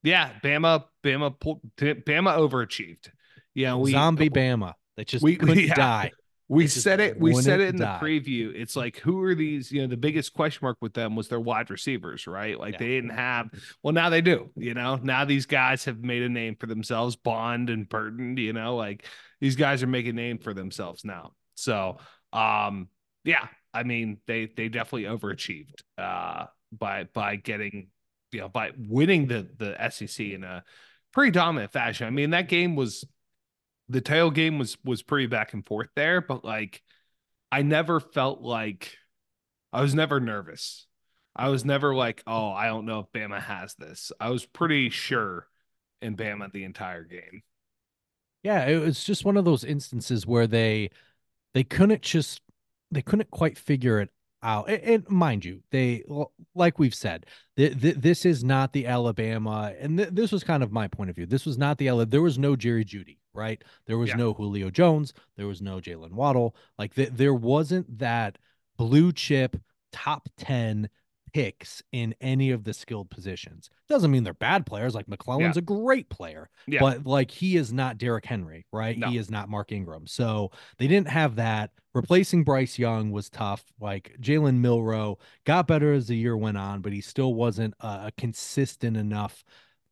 [0.04, 1.36] yeah, Bama, Bama,
[1.78, 2.04] Bama
[2.38, 3.10] overachieved.
[3.54, 4.74] Yeah, we zombie Bama.
[4.96, 5.76] They just we, couldn't yeah.
[5.76, 6.12] die.
[6.48, 7.20] We said it.
[7.20, 8.00] We said it in die.
[8.00, 8.52] the preview.
[8.56, 9.72] It's like who are these?
[9.72, 12.60] You know, the biggest question mark with them was their wide receivers, right?
[12.60, 12.80] Like yeah.
[12.80, 13.50] they didn't have.
[13.84, 14.50] Well, now they do.
[14.56, 17.16] You know, now these guys have made a name for themselves.
[17.16, 18.36] Bond and Burton.
[18.38, 19.06] You know, like
[19.40, 21.34] these guys are making a name for themselves now.
[21.54, 21.98] So,
[22.34, 22.88] um,
[23.30, 27.90] yeah, I mean, they they definitely overachieved uh, by by getting
[28.32, 30.64] you know, by winning the the SEC in a
[31.14, 32.08] pretty dominant fashion.
[32.08, 33.06] I mean, that game was
[33.88, 36.82] the tail game was was pretty back and forth there, but like
[37.52, 38.98] I never felt like
[39.72, 40.88] I was never nervous.
[41.36, 44.12] I was never like, oh, I don't know if Bama has this.
[44.20, 45.48] I was pretty sure
[46.02, 47.44] in Bama the entire game.
[48.44, 50.90] Yeah, it was just one of those instances where they
[51.54, 52.42] they couldn't just
[52.92, 54.10] they couldn't quite figure it
[54.42, 54.70] out.
[54.70, 56.04] And, and mind you, they
[56.56, 57.26] like we've said,
[57.58, 61.10] th- th- this is not the Alabama, and th- this was kind of my point
[61.10, 61.26] of view.
[61.26, 62.10] This was not the Alabama.
[62.10, 63.62] There was no Jerry Jeudy, right?
[63.86, 64.16] There was yeah.
[64.16, 65.14] no Julio Jones.
[65.38, 66.56] There was no Jalen Waddle.
[66.78, 68.38] Like th- there wasn't that
[68.78, 69.58] blue chip
[69.92, 70.90] top ten
[71.34, 73.70] picks in any of the skilled positions.
[73.88, 74.96] Doesn't mean they're bad players.
[74.96, 75.60] Like McClellan's yeah.
[75.60, 76.80] a great player, yeah.
[76.80, 78.98] but like he is not Derrick Henry, right?
[78.98, 79.10] No.
[79.10, 80.08] He is not Mark Ingram.
[80.08, 81.72] So they didn't have that.
[81.94, 83.64] Replacing Bryce Young was tough.
[83.80, 88.12] Like Jalen Milroe got better as the year went on, but he still wasn't a
[88.18, 89.44] consistent enough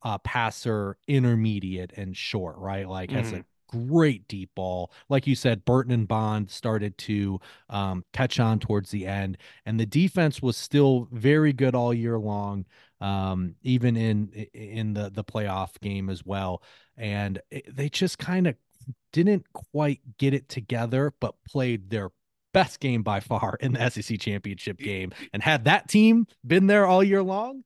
[0.03, 2.87] uh, passer, intermediate and short, right?
[2.87, 3.19] Like mm-hmm.
[3.19, 4.91] has a mm-hmm great deep ball.
[5.09, 9.79] Like you said, Burton and Bond started to um, catch on towards the end, and
[9.79, 12.65] the defense was still very good all year long,
[13.01, 16.61] um, even in in the the playoff game as well.
[16.97, 18.55] And it, they just kind of
[19.13, 22.11] didn't quite get it together, but played their
[22.53, 25.11] best game by far in the SEC championship game.
[25.33, 27.63] And had that team been there all year long,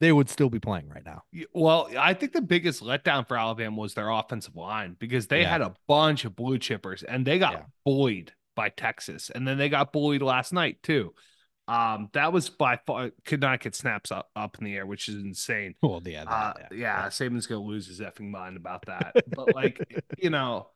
[0.00, 1.22] they would still be playing right now.
[1.52, 5.50] Well, I think the biggest letdown for Alabama was their offensive line because they yeah.
[5.50, 7.62] had a bunch of blue chippers and they got yeah.
[7.84, 9.30] bullied by Texas.
[9.30, 11.14] And then they got bullied last night too.
[11.68, 15.08] Um, that was by far could not get snaps up, up in the air, which
[15.08, 15.74] is insane.
[15.82, 17.06] Well, yeah, that, uh, yeah, yeah.
[17.06, 19.14] Saban's gonna lose his effing mind about that.
[19.28, 20.68] but like, you know,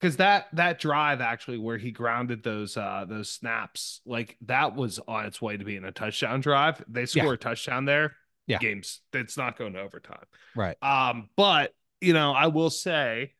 [0.00, 5.00] because that that drive actually where he grounded those uh those snaps like that was
[5.08, 6.82] on its way to being a touchdown drive.
[6.88, 7.32] They score yeah.
[7.32, 8.58] a touchdown there yeah.
[8.58, 10.24] games it's not going to overtime.
[10.56, 10.76] Right.
[10.82, 13.32] Um but you know i will say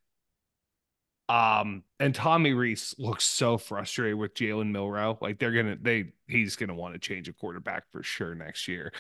[1.29, 6.57] um and tommy rees looks so frustrated with jalen milroe like they're gonna they he's
[6.57, 8.93] gonna want to change a quarterback for sure next year.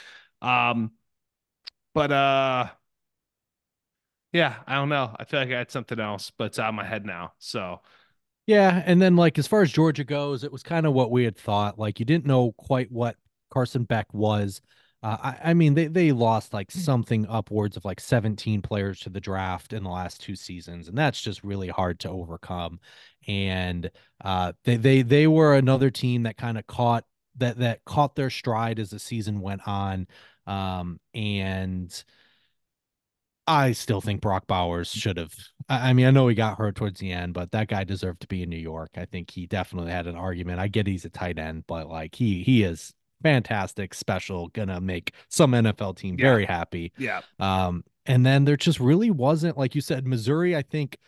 [0.43, 0.93] Um
[1.95, 2.69] but uh
[4.39, 5.17] yeah, I don't know.
[5.19, 7.33] I feel like I had something else, but it's out of my head now.
[7.41, 7.81] So
[8.47, 11.25] yeah, and then like as far as Georgia goes, it was kind of what we
[11.25, 11.77] had thought.
[11.77, 13.17] Like you didn't know quite what
[13.51, 14.61] Carson Beck was.
[15.03, 19.11] Uh, I, I, mean, they they lost like something upwards of like 17 players to
[19.11, 22.79] the draft in the last two seasons, and that's just really hard to overcome.
[23.27, 23.91] And
[24.25, 27.05] uh, they they they were another team that kind of caught
[27.39, 30.07] that that caught their stride as the season went on.
[30.47, 31.93] Um, and
[33.49, 35.33] I still think Brock Bowers should have.
[35.71, 38.27] I mean, I know he got hurt towards the end, but that guy deserved to
[38.27, 38.91] be in New York.
[38.97, 40.61] I think he definitely had an argument.
[40.61, 45.15] I get he's a tight end, but like he he is fantastic, special, gonna make
[45.31, 46.27] some NFL team yeah.
[46.27, 46.93] very happy.
[46.99, 47.23] Yeah.
[47.41, 50.55] Um, and then there just really wasn't, like you said, Missouri.
[50.55, 50.99] I think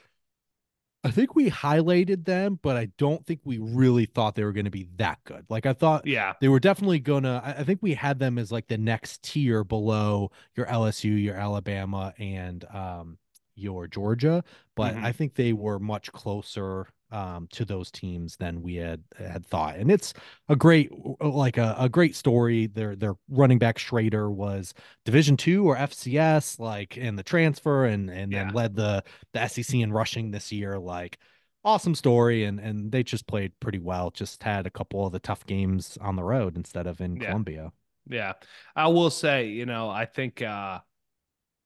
[1.02, 4.66] I think we highlighted them, but I don't think we really thought they were going
[4.66, 5.46] to be that good.
[5.48, 7.42] Like I thought, yeah, they were definitely gonna.
[7.44, 12.12] I think we had them as like the next tier below your LSU, your Alabama,
[12.18, 13.18] and um,
[13.54, 14.44] your Georgia.
[14.76, 15.04] But mm-hmm.
[15.06, 19.76] I think they were much closer um, to those teams than we had had thought.
[19.76, 20.14] And it's
[20.48, 22.66] a great like a, a great story.
[22.66, 28.10] Their their running back Schrader was Division two or FCS, like in the transfer, and
[28.10, 28.44] and yeah.
[28.44, 30.78] then led the the SEC in rushing this year.
[30.78, 31.18] Like
[31.64, 34.10] awesome story, and and they just played pretty well.
[34.10, 37.26] Just had a couple of the tough games on the road instead of in yeah.
[37.26, 37.72] Columbia.
[38.08, 38.34] Yeah,
[38.74, 40.80] I will say, you know, I think uh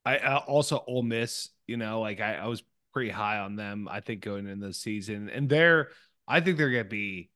[0.05, 2.63] I, I also Ole Miss, you know, like I, I was
[2.95, 3.89] pretty high on them.
[3.91, 5.91] I think going into the season, and they're
[6.27, 7.29] I think they're gonna be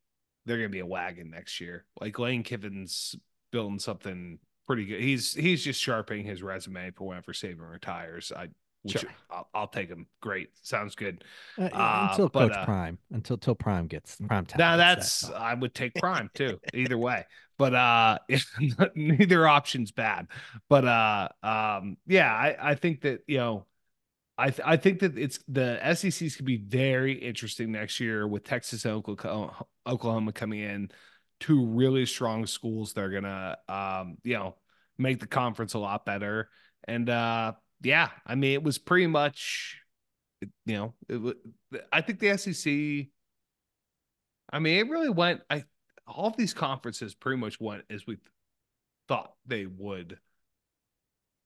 [0.47, 1.85] they're gonna be a wagon next year.
[2.01, 3.15] Like Lane Kiffin's
[3.53, 5.01] building something pretty good.
[5.01, 8.33] He's he's just sharpening his resume for whenever Saban retires.
[8.35, 8.49] I
[8.83, 9.11] which Sure.
[9.31, 10.07] I'll, I'll take him.
[10.23, 11.25] Great, sounds good.
[11.59, 14.59] Uh, Uh, until but, Coach uh, Prime, until till Prime gets Prime time.
[14.59, 15.35] Now that's that.
[15.35, 16.61] I would take Prime too.
[16.73, 17.27] Either way,
[17.59, 18.19] but uh,
[18.95, 20.29] neither option's bad.
[20.69, 23.67] But uh, um, yeah, I I think that you know.
[24.39, 28.45] I, th- I think that it's the SECs could be very interesting next year with
[28.45, 28.95] Texas and
[29.87, 30.91] Oklahoma, coming in,
[31.41, 32.93] two really strong schools.
[32.93, 34.55] They're gonna, um, you know,
[34.97, 36.51] make the conference a lot better.
[36.87, 39.81] And uh, yeah, I mean, it was pretty much,
[40.41, 41.37] you know, it,
[41.93, 43.09] I think the SEC.
[44.51, 45.41] I mean, it really went.
[45.51, 45.65] I
[46.07, 48.19] all of these conferences pretty much went as we
[49.09, 50.19] thought they would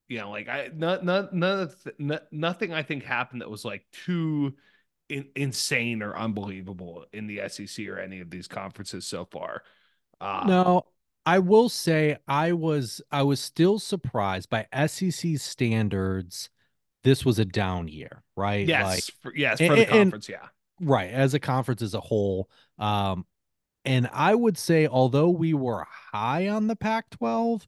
[0.09, 3.51] you know, like I not not none of th- no- nothing I think happened that
[3.51, 4.55] was like too
[5.09, 9.63] in, insane or unbelievable in the SEC or any of these conferences so far.
[10.21, 10.83] Um, No,
[11.27, 16.51] I will say I was I was still surprised by SEC standards.
[17.05, 18.67] This was a down year, right?
[18.67, 20.47] yes, Like for, yes, and- for the and- conference, yeah,
[20.81, 22.49] right, as a conference as a whole.
[22.79, 23.27] Um,
[23.85, 27.67] and I would say, although we were high on the Pac-12,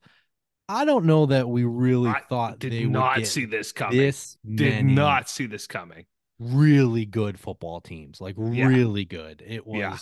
[0.69, 3.73] I don't know that we really I thought did they would not get see this
[3.73, 3.99] coming.
[3.99, 6.07] this did many not see this coming.
[6.39, 8.67] really good football teams, like Yeah.
[8.67, 9.43] really good.
[9.47, 9.99] It was Yeah.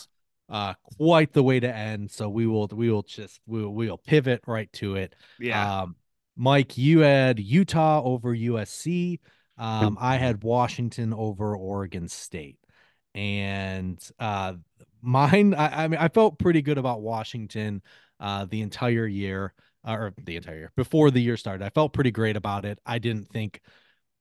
[0.48, 2.10] uh quite the way to end.
[2.10, 5.14] So we will we will just we will, we'll pivot right to it.
[5.38, 5.96] Yeah, Um,
[6.36, 9.20] Mike, you had Utah over USC.
[9.58, 12.58] Um, I had Washington over Oregon State,
[13.14, 14.54] and uh,
[15.02, 15.54] mine.
[15.54, 17.82] I, I mean, I felt pretty good about Washington
[18.18, 19.52] uh, the entire year,
[19.86, 21.64] uh, or the entire year before the year started.
[21.64, 22.78] I felt pretty great about it.
[22.86, 23.60] I didn't think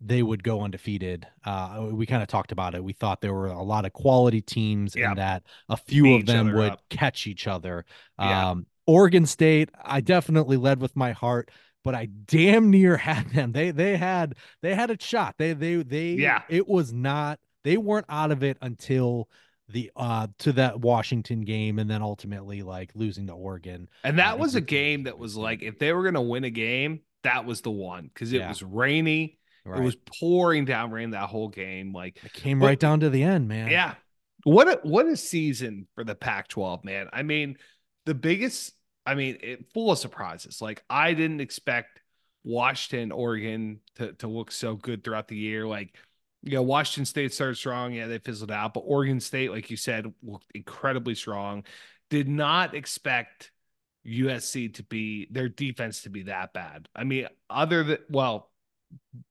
[0.04, 1.28] they would go undefeated.
[1.46, 2.84] Uh, we kind of talked about it.
[2.84, 5.10] We thought there were a lot of quality teams Yeah.
[5.10, 6.82] and that a few Beat of them would up.
[6.90, 7.86] catch each other.
[8.20, 8.50] Yeah.
[8.50, 11.52] Um, Oregon State, I definitely led with my heart,
[11.84, 13.52] but I damn near had them.
[13.52, 15.36] They they had they had a shot.
[15.38, 16.42] They they they Yeah.
[16.50, 19.30] it was not they weren't out of it until
[19.72, 23.90] the uh to that Washington game and then ultimately like losing to Oregon.
[24.04, 26.50] and that uh, was a game that was like if they were gonna win a
[26.50, 28.50] game, that was the one because it Yeah.
[28.50, 29.38] was rainy.
[29.64, 29.80] Right.
[29.80, 31.94] It was pouring down rain that whole game.
[31.94, 33.70] Like it came Well, right down to the end, man.
[33.70, 33.96] Yeah.
[34.44, 37.08] What a what a season for the Pac-12, man.
[37.14, 37.58] I mean,
[38.08, 38.74] the biggest,
[39.06, 40.62] I mean, it, full of surprises.
[40.62, 42.02] Like I didn't expect
[42.44, 45.68] Washington, Oregon to to look so good throughout the year.
[45.68, 45.94] Like,
[46.44, 50.12] know, Washington State started strong, yeah, they fizzled out, but Oregon State, like you said,
[50.24, 51.64] looked incredibly strong.
[52.10, 53.52] Did not expect
[54.06, 56.90] USC to be their defense to be that bad.
[56.96, 58.50] I mean, other than well,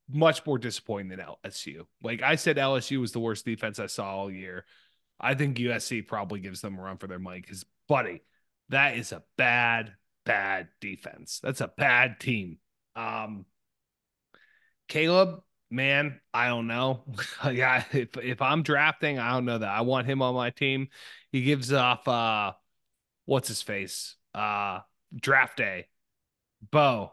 [0.08, 1.86] much more disappointing than LSU.
[2.02, 4.64] Like I said, LSU was the worst defense I saw all year.
[5.20, 8.22] I think USC probably gives them a run for their money because, buddy,
[8.70, 9.92] that is a bad,
[10.24, 11.40] bad defense.
[11.42, 12.58] That's a bad team.
[12.96, 13.44] Um,
[14.88, 17.04] Caleb, man, I don't know.
[17.50, 20.88] yeah, if if I'm drafting, I don't know that I want him on my team.
[21.32, 22.52] He gives off uh,
[23.26, 24.16] what's his face?
[24.34, 24.80] Uh,
[25.14, 25.86] draft day,
[26.70, 27.12] Bo,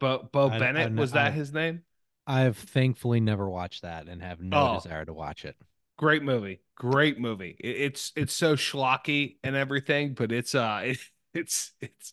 [0.00, 1.82] Bo, Bo I- I Bennett was that I- his name?
[2.26, 4.74] I've thankfully never watched that and have no Oh.
[4.82, 5.54] desire to watch it.
[5.96, 6.60] Great movie.
[6.74, 7.56] Great movie.
[7.60, 10.98] It- it's it's so schlocky and everything, but it's uh it,
[11.34, 12.12] it's it's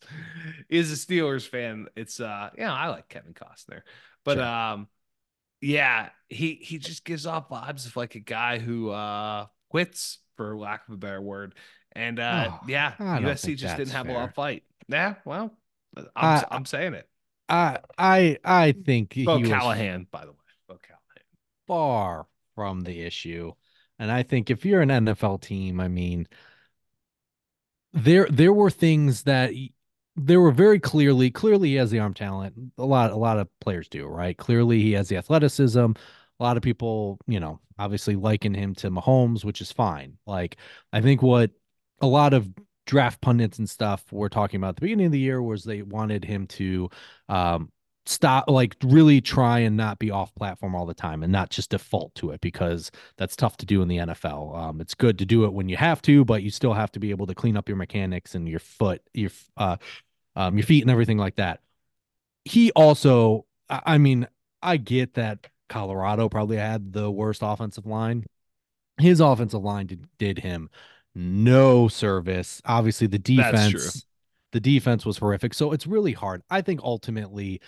[0.68, 1.88] is a Steelers fan.
[1.96, 3.82] It's uh yeah, I like Kevin Costner.
[4.24, 4.44] But Sure.
[4.44, 4.88] um
[5.64, 10.56] yeah, he he just gives off vibes of like a guy who uh quits for
[10.56, 11.54] lack of a better word.
[11.92, 14.64] And uh Oh, yeah, USC just didn't have a lot of fight.
[14.88, 15.56] Yeah, well,
[15.96, 17.08] I'm I- I'm saying it.
[17.48, 20.38] I I I think he Bo was Callahan, by the way.
[20.68, 21.24] Bo Callahan.
[21.66, 23.52] far from the issue.
[23.98, 26.26] And I think if you're an NFL team, I mean,
[27.92, 29.72] there there were things that he-
[30.16, 32.54] there were very clearly clearly he has the arm talent.
[32.78, 34.36] A lot a lot of players do, right?
[34.36, 35.78] Clearly he has the athleticism.
[36.40, 40.18] A lot of people, you know, obviously liken him to Mahomes, which is fine.
[40.26, 40.56] Like
[40.92, 41.50] I think what
[42.00, 42.48] a lot of
[42.86, 45.82] draft pundits and stuff were talking about at the beginning of the year was they
[45.82, 46.90] wanted him to
[47.28, 47.70] um
[48.06, 51.70] stop like really try and not be off platform all the time and not just
[51.70, 54.56] default to it because that's tough to do in the NFL.
[54.56, 57.00] Um, it's good to do it when you have to, but you still have to
[57.00, 59.76] be able to clean up your mechanics and your foot, your uh,
[60.36, 61.60] um, your feet and everything like that.
[62.44, 64.26] He also, I mean,
[64.62, 68.24] I get that Colorado probably had the worst offensive line.
[69.00, 70.68] His offensive line did, did him
[71.14, 72.60] no service.
[72.64, 73.80] Obviously, the That's true.
[73.80, 74.06] defense,
[74.52, 75.54] the defense was horrific.
[75.54, 76.42] So it's really hard.
[76.50, 77.60] I think ultimately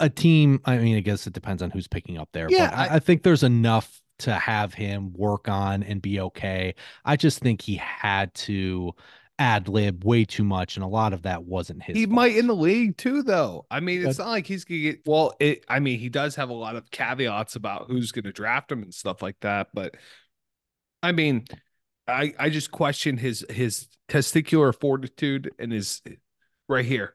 [0.00, 2.48] a team, I mean, I guess it depends on who's picking up there.
[2.50, 6.74] Yeah, but I, I- think there's enough to have him work on and be okay.
[7.04, 8.92] I just think he had to
[9.38, 11.96] ad lib way too much, and a lot of that wasn't his.
[11.96, 12.14] He fault.
[12.14, 13.64] might in the league too, though.
[13.70, 15.00] I mean, it's not like he's gonna get.
[15.06, 15.64] Well, it.
[15.68, 18.92] I mean, he does have a lot of caveats about who's gonna draft him and
[18.92, 19.68] stuff like that.
[19.72, 19.94] But
[21.02, 21.46] I mean,
[22.06, 26.02] I I just question his his testicular fortitude and his
[26.68, 27.14] right here,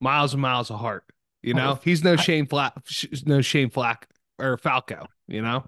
[0.00, 1.04] miles and miles of heart.
[1.42, 2.74] You Oh, know, he's no I- Shane Flack,
[3.26, 4.08] no Shane Flack
[4.38, 5.06] or Falco.
[5.26, 5.64] You know,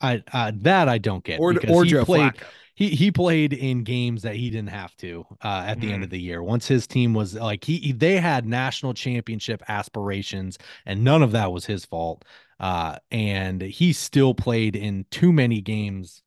[0.00, 2.44] I uh, that I don't get or or he Joe played Flacco.
[2.74, 6.04] he he played in games that he didn't have to uh, at the end Mm.
[6.04, 6.42] of the year.
[6.42, 11.32] Once his team was like he, he- they had national championship aspirations, and none of
[11.32, 12.24] that was his fault.
[12.60, 16.22] Uh, and he still played in too many games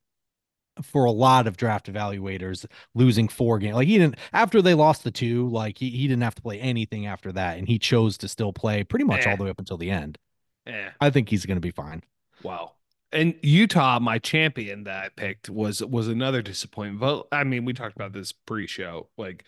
[0.81, 2.65] for a lot of draft evaluators,
[2.95, 3.75] losing four games.
[3.75, 6.59] Like he didn't after they lost the two, like he, he didn't have to play
[6.59, 9.31] anything after that, and he chose to still play pretty much Eh.
[9.31, 10.17] all the way up until the end.
[10.65, 10.91] Yeah.
[10.99, 12.03] I think he's going to be fine.
[12.43, 12.73] Wow.
[13.11, 16.99] And Utah, my champion that I picked was was another disappointment.
[17.01, 19.09] But I mean, we talked about this pre-show.
[19.17, 19.43] Like,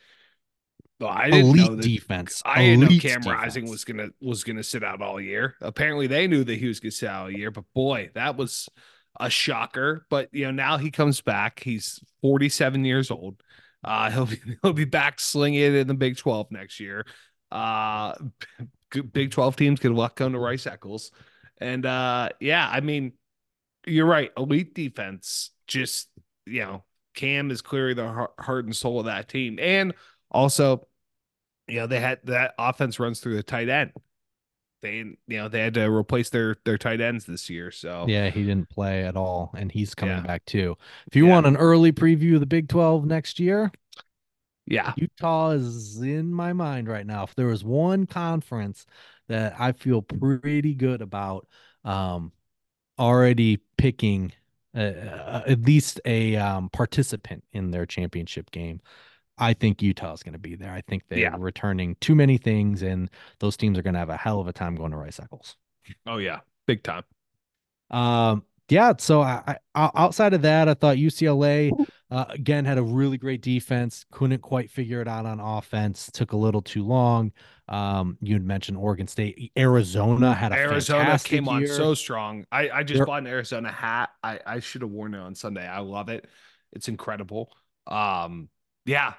[1.02, 2.42] I didn't Elite know that, defense.
[2.46, 3.26] I didn't know Cam defense.
[3.26, 5.56] Rising was gonna was gonna sit out all year.
[5.62, 7.52] Apparently, they knew that he was gonna sit out all year.
[7.52, 8.70] But boy, that was
[9.20, 10.06] a shocker.
[10.10, 11.62] But you know, now he comes back.
[11.62, 13.42] He's 47 years old.
[13.84, 17.06] Uh, he'll be he'll be back slinging it in the Big 12 next year.
[17.52, 18.14] Uh,
[19.12, 21.12] Big 12 teams good luck come to Rice Eccles.
[21.60, 23.14] And uh, yeah, I mean,
[23.86, 24.32] you're right.
[24.38, 25.52] Elite defense.
[25.68, 26.10] Just
[26.46, 26.84] you know,
[27.14, 29.94] Cam is clearly the heart and soul of that team, and
[30.32, 30.88] also,
[31.68, 33.92] you know, they had that offense runs through the tight end.
[34.84, 37.72] They, you know, they had to replace their their tight ends this year.
[37.72, 40.22] So Yeah, he didn't play at all, and he's coming Yeah.
[40.22, 40.78] back too.
[41.08, 41.32] If you Yeah.
[41.32, 43.72] want an early preview of the Big 12 next year,
[44.66, 47.24] yeah, Utah is in my mind right now.
[47.24, 48.86] If there was one conference
[49.28, 51.48] that I feel pretty good about
[51.84, 52.32] um,
[53.00, 54.34] already picking
[54.76, 58.82] uh, uh, at least a um, participant in their championship game,
[59.44, 60.72] I think Utah is going to be there.
[60.74, 61.36] I think they're Yeah.
[61.38, 64.54] returning too many things, and those teams are going to have a hell of a
[64.54, 65.56] time going to Rice Eccles.
[66.08, 67.04] oh yeah, big time.
[67.90, 68.94] Um, yeah.
[68.98, 71.72] So I, I outside of that, I thought UCLA
[72.10, 74.06] uh, again had a really great defense.
[74.12, 76.10] Couldn't quite figure it out on offense.
[76.14, 77.32] Took a little too long.
[77.68, 82.46] Um, you had mentioned Oregon State, Arizona had a Arizona fantastic came on so strong.
[82.52, 84.10] I I just They're- bought an Arizona hat.
[84.24, 85.68] I I should have worn it on Sunday.
[85.68, 86.26] I love it.
[86.72, 87.52] It's incredible.
[87.86, 88.50] Um,
[88.86, 89.14] yeah,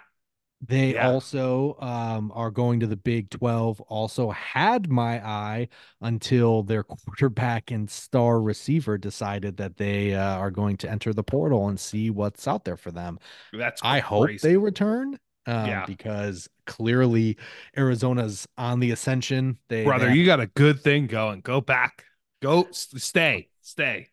[0.66, 1.10] They Yeah.
[1.10, 3.80] also um, are going to the Big 12.
[3.82, 5.68] Also had my eye
[6.00, 11.22] until their quarterback and star receiver decided that they uh, are going to enter the
[11.24, 13.18] portal and see what's out there for them.
[13.52, 14.48] that's I hope crazy.
[14.48, 15.18] they return.
[15.46, 15.84] Um, Yeah.
[15.86, 17.36] because clearly
[17.76, 19.58] Arizona's on the ascension.
[19.68, 20.06] They, brother.
[20.08, 21.40] they- You got a good thing going.
[21.42, 22.04] Go back.
[22.40, 23.48] Go stay.
[23.60, 24.08] Stay.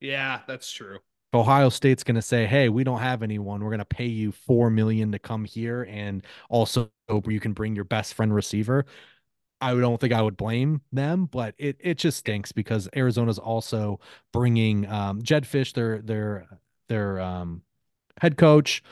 [0.00, 0.98] Yeah, that's true.
[1.34, 3.62] Ohio State's going to say, "Hey, we don't have anyone.
[3.62, 6.90] We're going to pay you four million to come here, and also
[7.26, 8.86] you can bring your best friend receiver."
[9.60, 14.00] I don't think I would blame them, but it it just stinks because Arizona's also
[14.32, 16.46] bringing um, Jedd Fisch, their their
[16.88, 17.62] their um,
[18.20, 18.82] head coach,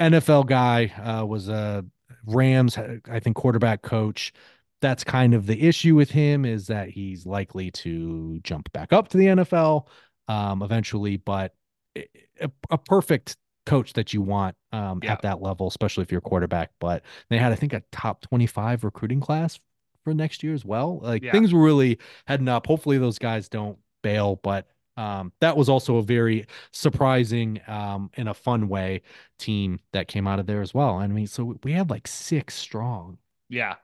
[0.00, 1.84] NFL guy, uh, was a
[2.26, 4.32] Rams, I think, quarterback coach.
[4.80, 9.08] That's kind of the issue with him is that he's likely to jump back up
[9.08, 9.88] to the NFL
[10.28, 11.54] um, eventually, but
[11.96, 13.36] a, a perfect
[13.66, 15.12] coach that you want um, Yeah.
[15.12, 16.70] at that level, especially if you're a quarterback.
[16.80, 19.58] But they had, I think, a top 25 recruiting class
[20.04, 20.98] for next year as well.
[21.00, 21.32] Like Yeah.
[21.32, 22.66] things were really heading up.
[22.66, 24.66] Hopefully those guys don't bail, but
[24.96, 29.02] um, that was also a very surprising um, in a fun way
[29.38, 30.96] team that came out of there as well.
[30.96, 33.18] I mean, so we had like six strong,
[33.48, 33.76] Yeah,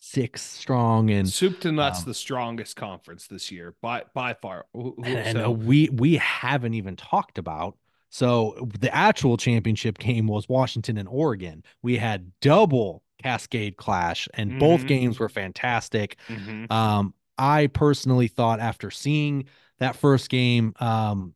[0.00, 4.66] six strong, and soup to nuts, um, the strongest conference this year by by far.
[4.72, 7.76] Who- and, so- uh, we we haven't even talked about.
[8.10, 11.62] So the actual championship game was Washington and Oregon.
[11.82, 14.88] We had double Cascade clash, and both Mhm.
[14.88, 16.16] games were fantastic.
[16.28, 16.70] Mhm.
[16.70, 19.44] Um, I personally thought after seeing
[19.78, 21.34] that first game, um,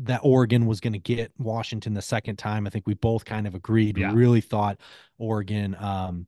[0.00, 2.66] that Oregon was going to get Washington the second time.
[2.66, 3.96] I think we both kind of agreed.
[3.96, 4.10] Yeah.
[4.12, 4.80] We really thought
[5.18, 6.26] Oregon, um,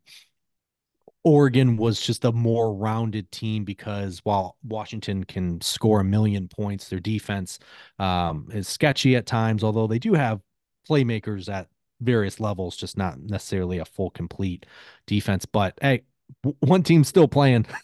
[1.24, 6.88] Oregon was just a more rounded team because while Washington can score a million points,
[6.88, 7.58] their defense
[7.98, 10.40] um, is sketchy at times, although they do have
[10.88, 11.68] playmakers at
[12.00, 14.66] various levels, just not necessarily a full complete
[15.06, 15.46] defense.
[15.46, 16.02] But hey,
[16.42, 17.66] w- one team's still playing.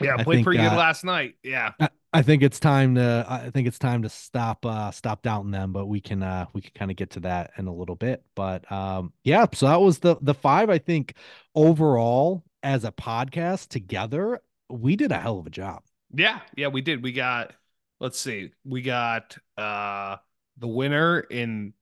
[0.00, 1.36] Yeah, played think, pretty good uh, last night.
[1.42, 1.72] Yeah.
[1.78, 5.50] I- I think it's time to I think it's time to stop uh stop doubting
[5.50, 7.94] them, but we can uh we can kind of get to that in a little
[7.96, 8.22] bit.
[8.34, 10.68] But um yeah, so that was the the five.
[10.68, 11.14] I think
[11.54, 15.82] overall as a podcast together, we did a hell of a job.
[16.14, 17.02] Yeah, yeah, we did.
[17.02, 17.52] We got
[18.00, 18.52] let's see.
[18.64, 20.16] We got uh
[20.58, 21.72] the winner in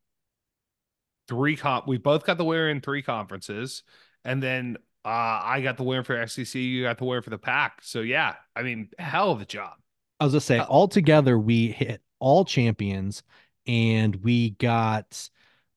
[1.28, 1.87] three comp.
[1.87, 3.83] We both got the winner in three conferences,
[4.24, 6.55] and then uh I got the winner for SEC.
[6.55, 7.81] You got the winner for the Pac.
[7.83, 9.74] So yeah, I mean, hell of a job.
[10.18, 13.22] I was gonna say, all together we hit all champions,
[13.66, 15.28] and we got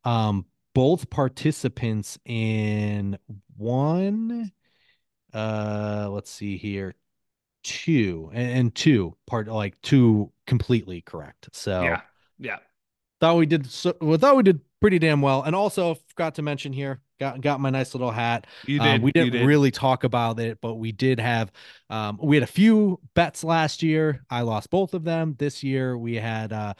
[0.04, 3.18] um both participants in
[3.56, 4.51] one.
[5.34, 6.96] Uh, let's see here,
[7.64, 11.50] two and two part like two completely correct.
[11.54, 12.02] So yeah,
[12.40, 12.58] yeah.
[13.24, 13.95] Thought we did so.
[14.01, 15.43] Well, thought we did pretty damn well.
[15.43, 18.47] And also forgot to mention here, got got my nice little hat.
[18.67, 19.45] You um, we didn't did.
[19.45, 21.49] really talk about it, but we did have
[21.89, 24.26] um, we had a few bets last year.
[24.30, 25.36] I lost both of them.
[25.39, 26.74] This year we had uh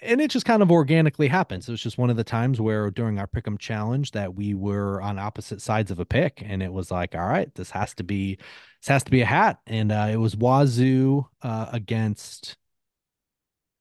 [0.00, 1.62] and it just kind of organically happened.
[1.62, 5.02] So it's just one of the times where during our pick'em challenge that we were
[5.02, 8.02] on opposite sides of a pick, and it was like, all right, this has to
[8.02, 8.36] be
[8.80, 9.58] this has to be a hat.
[9.66, 12.56] And uh it was Wazoo uh against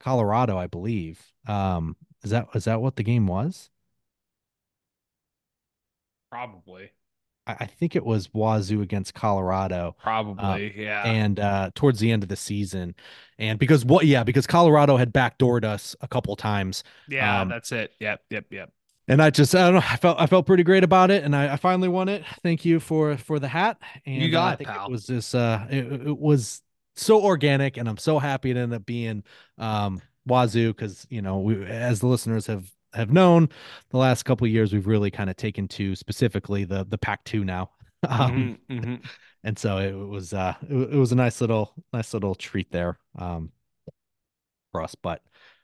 [0.01, 1.30] Colorado, I believe.
[1.47, 3.69] Um is that is that what the game was?
[6.31, 6.91] Probably.
[7.47, 9.95] I, I think it was Wazoo against Colorado.
[10.03, 11.03] Probably, yeah.
[11.03, 12.95] And uh towards the end of the season.
[13.37, 16.83] And because what yeah, because Colorado had backdoored us a couple times.
[17.07, 17.91] yeah, um, that's it.
[17.99, 18.71] Yep, yep, yep.
[19.07, 21.35] And I just I don't know, I felt I felt pretty great about it and
[21.35, 22.23] I, I finally won it.
[22.43, 23.77] Thank you for for the hat.
[24.05, 24.85] And You got uh, I it, pal.
[24.85, 26.61] it was just uh it, it was
[26.95, 29.23] so organic and I'm so happy it ended up being
[29.57, 33.49] um Wazoo because you know we as the listeners have have known
[33.89, 37.23] the last couple of years we've really kind of taken to specifically the the Pac
[37.23, 37.71] two now.
[38.09, 39.05] Um Mhm, mhm.
[39.43, 42.97] and so it was uh it, it was a nice little nice little treat there
[43.17, 43.51] um
[44.71, 45.21] for us but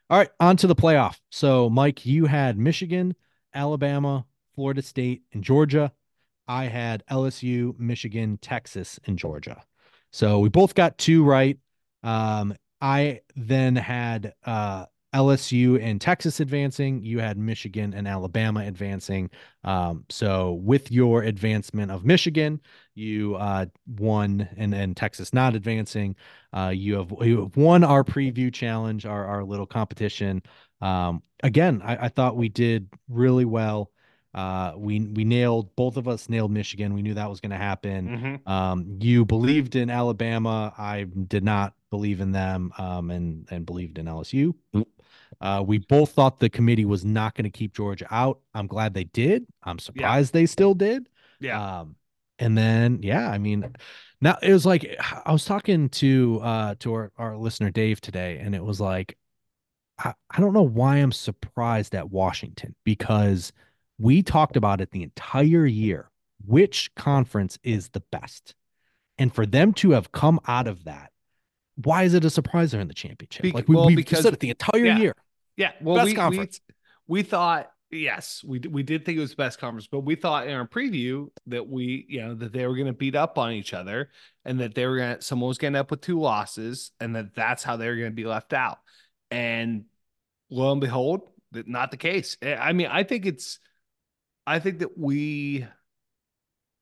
[0.09, 1.19] all right on to the playoff.
[1.31, 3.15] So mike you had michigan
[3.53, 5.91] alabama florida state and georgia.
[6.47, 9.63] I had lsu michigan texas and georgia.
[10.11, 11.57] So we both got two right.
[12.03, 19.29] Um i then had uh lsu and texas advancing you had michigan and alabama advancing
[19.63, 22.59] um so with your advancement of michigan
[22.97, 26.15] you uh won and then Texas not advancing.
[26.51, 30.41] Uh you have you have won our preview challenge, our our little competition.
[30.81, 33.91] Um again, I, I thought we did really well.
[34.37, 36.93] Uh we we nailed both of us nailed Michigan.
[36.93, 38.41] We knew that was gonna happen.
[38.45, 38.49] Mhm.
[38.49, 40.73] Um you believed in Alabama.
[40.77, 44.53] I did not believe in them um and and believed in LSU.
[45.41, 48.39] Uh, we both thought the committee was not going to keep Georgia out.
[48.53, 49.45] I'm glad they did.
[49.61, 51.09] I'm surprised they still did.
[51.41, 51.79] Yeah.
[51.79, 51.97] Um,
[52.39, 53.73] and then yeah, I mean,
[54.21, 58.37] now it was like I was talking to uh to our, our listener Dave today,
[58.37, 59.17] and it was like
[59.99, 63.51] I, I don't know why I'm surprised at Washington because
[63.97, 66.09] we talked about it the entire year.
[66.45, 68.55] Which conference is the best?
[69.17, 71.11] And for them to have come out of that,
[71.83, 73.43] why is it a surprise they're in the championship?
[73.43, 74.97] Bec- like we, well, we've because- said it the entire yeah.
[74.97, 75.15] year.
[75.55, 76.61] Yeah, well, Best we, we conference.
[77.07, 80.53] we thought yes, we we did think it was best conference, but we thought in
[80.53, 83.73] our preview that we you know that they were going to beat up on each
[83.73, 84.09] other
[84.45, 86.91] and that they were going to someone was going to end up with two losses
[86.99, 88.77] and that that's how they were going to be left out.
[89.31, 89.85] And
[90.49, 91.21] lo and behold,
[91.51, 92.37] not the case.
[92.43, 93.59] I I mean, I think it's
[94.47, 95.67] I think that we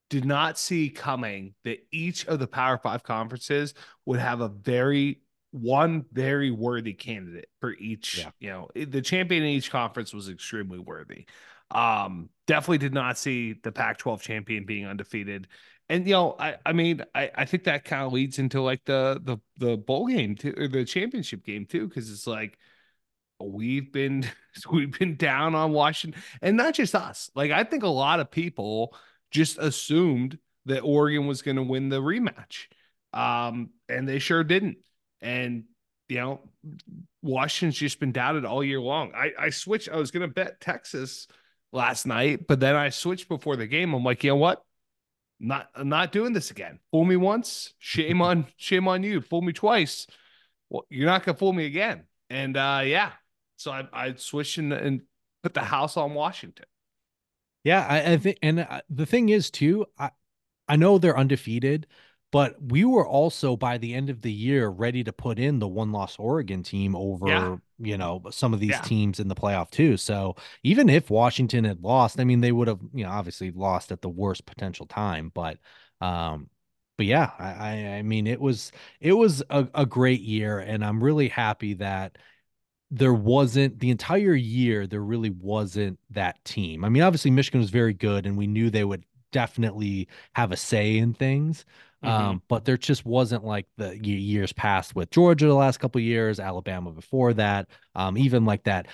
[0.10, 3.74] did not see coming that each of the Power Five conferences
[4.06, 8.20] would have a very one very worthy candidate for each.
[8.20, 8.30] Yeah.
[8.40, 11.26] You know, the champion in each conference was extremely worthy.
[11.72, 15.48] Um, definitely did not see the Pac-12 champion being undefeated.
[15.90, 18.86] And you know, I I mean, I I think that kind of leads into like
[18.86, 22.58] the the the bowl game too, or the championship game too, because it's like
[23.40, 24.26] we've been
[24.72, 27.30] we've been down on Washington, and not just us.
[27.36, 28.96] Like I think a lot of people
[29.32, 32.68] just assumed that Oregon was going to win the rematch,
[33.14, 34.78] um, and they sure didn't.
[35.22, 35.66] And
[36.08, 36.42] you know,
[37.22, 39.14] Washington's just been doubted all year long.
[39.16, 39.90] I I switched.
[39.90, 41.28] I was going to bet Texas
[41.72, 43.94] last night, but then I switched before the game.
[43.94, 44.64] I'm like, you know what?
[45.40, 46.80] Not I'm not doing this again.
[46.92, 49.22] Fool me once, shame on shame on you.
[49.22, 50.08] Fool me twice.
[50.70, 52.06] Well, you're not gonna fool me again.
[52.30, 53.12] And uh yeah,
[53.58, 55.02] so I I switched and, and
[55.44, 56.66] put the house on Washington.
[57.64, 60.12] Yeah, I, I think, and uh, the thing is too, I
[60.70, 61.88] I know they're undefeated,
[62.32, 65.68] but we were also by the end of the year ready to put in the
[65.70, 67.60] one loss Oregon team over, Yeah.
[67.80, 68.82] you know, some of these Yeah.
[68.82, 69.98] teams in the playoff too.
[69.98, 73.92] So even if Washington had lost, I mean, they would have, you know, obviously lost
[73.94, 75.60] at the worst potential time, but
[76.02, 76.50] um
[76.98, 80.84] but yeah, I I, I mean it was it was a, a great year and
[80.86, 82.18] I'm really happy that
[82.92, 86.86] there wasn't the entire year there really wasn't that team.
[86.86, 90.58] I mean, obviously Michigan was very good and we knew they would definitely have a
[90.58, 91.66] say in things.
[92.02, 92.38] Mhm.
[92.38, 96.40] Um, but there just wasn't like the years past with Georgia the last couple years,
[96.40, 98.88] Alabama before that, um, even like that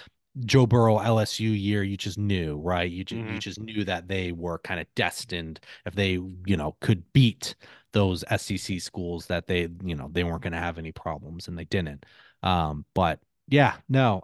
[0.45, 2.89] Joe Burrow LSU year, you just knew, right?
[2.89, 3.39] You just you Mhm.
[3.39, 7.55] just knew that they were kind of destined if they, you know, could beat
[7.91, 11.57] those SEC schools that they, you know, they weren't going to have any problems, and
[11.57, 12.05] they didn't.
[12.43, 14.23] Um, but yeah, no,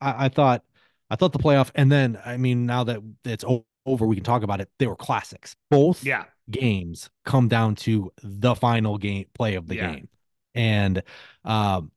[0.00, 0.64] I, I thought
[1.10, 3.44] I thought the playoff, and then I mean, now that it's
[3.86, 4.70] over, we can talk about it.
[4.78, 5.56] They were classics.
[5.70, 6.26] Both Yeah.
[6.50, 9.76] games come down to the final game play of the Yeah.
[9.76, 10.08] game,
[10.54, 11.02] and
[11.44, 11.92] um,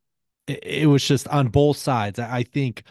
[0.47, 2.19] it, it was just on both sides.
[2.19, 2.83] I, I think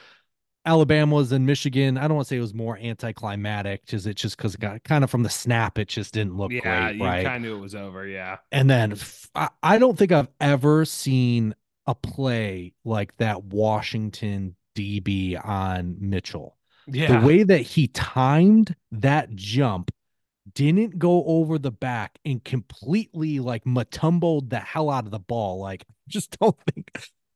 [0.67, 1.99] Alabama's and Michigan.
[1.99, 4.85] I don't want to say it was more anticlimactic, just it just because it got
[4.85, 6.59] kind of from the snap, it just didn't look Yeah.
[6.59, 7.23] great, You right?
[7.23, 8.07] kind of knew it was over.
[8.07, 8.39] Yeah.
[8.53, 8.95] And then
[9.35, 11.55] I, I don't think I've ever seen
[11.87, 16.57] a play like that Washington DB on Mitchell.
[16.87, 17.21] Yeah.
[17.21, 19.91] The way that he timed that jump
[20.55, 25.59] didn't go over the back and completely like matumbled the hell out of the ball.
[25.61, 26.91] Like, just don't think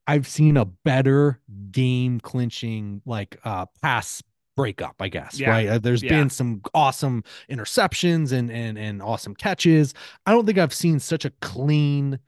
[0.06, 1.40] I've seen a better
[1.72, 4.22] game clinching like uh pass
[4.56, 5.40] breakup, I guess.
[5.40, 5.50] Yeah.
[5.50, 5.68] Right.
[5.68, 6.10] Uh, There's Yeah.
[6.10, 9.94] been some awesome interceptions and and and awesome catches.
[10.26, 12.18] I don't think I've seen such a clean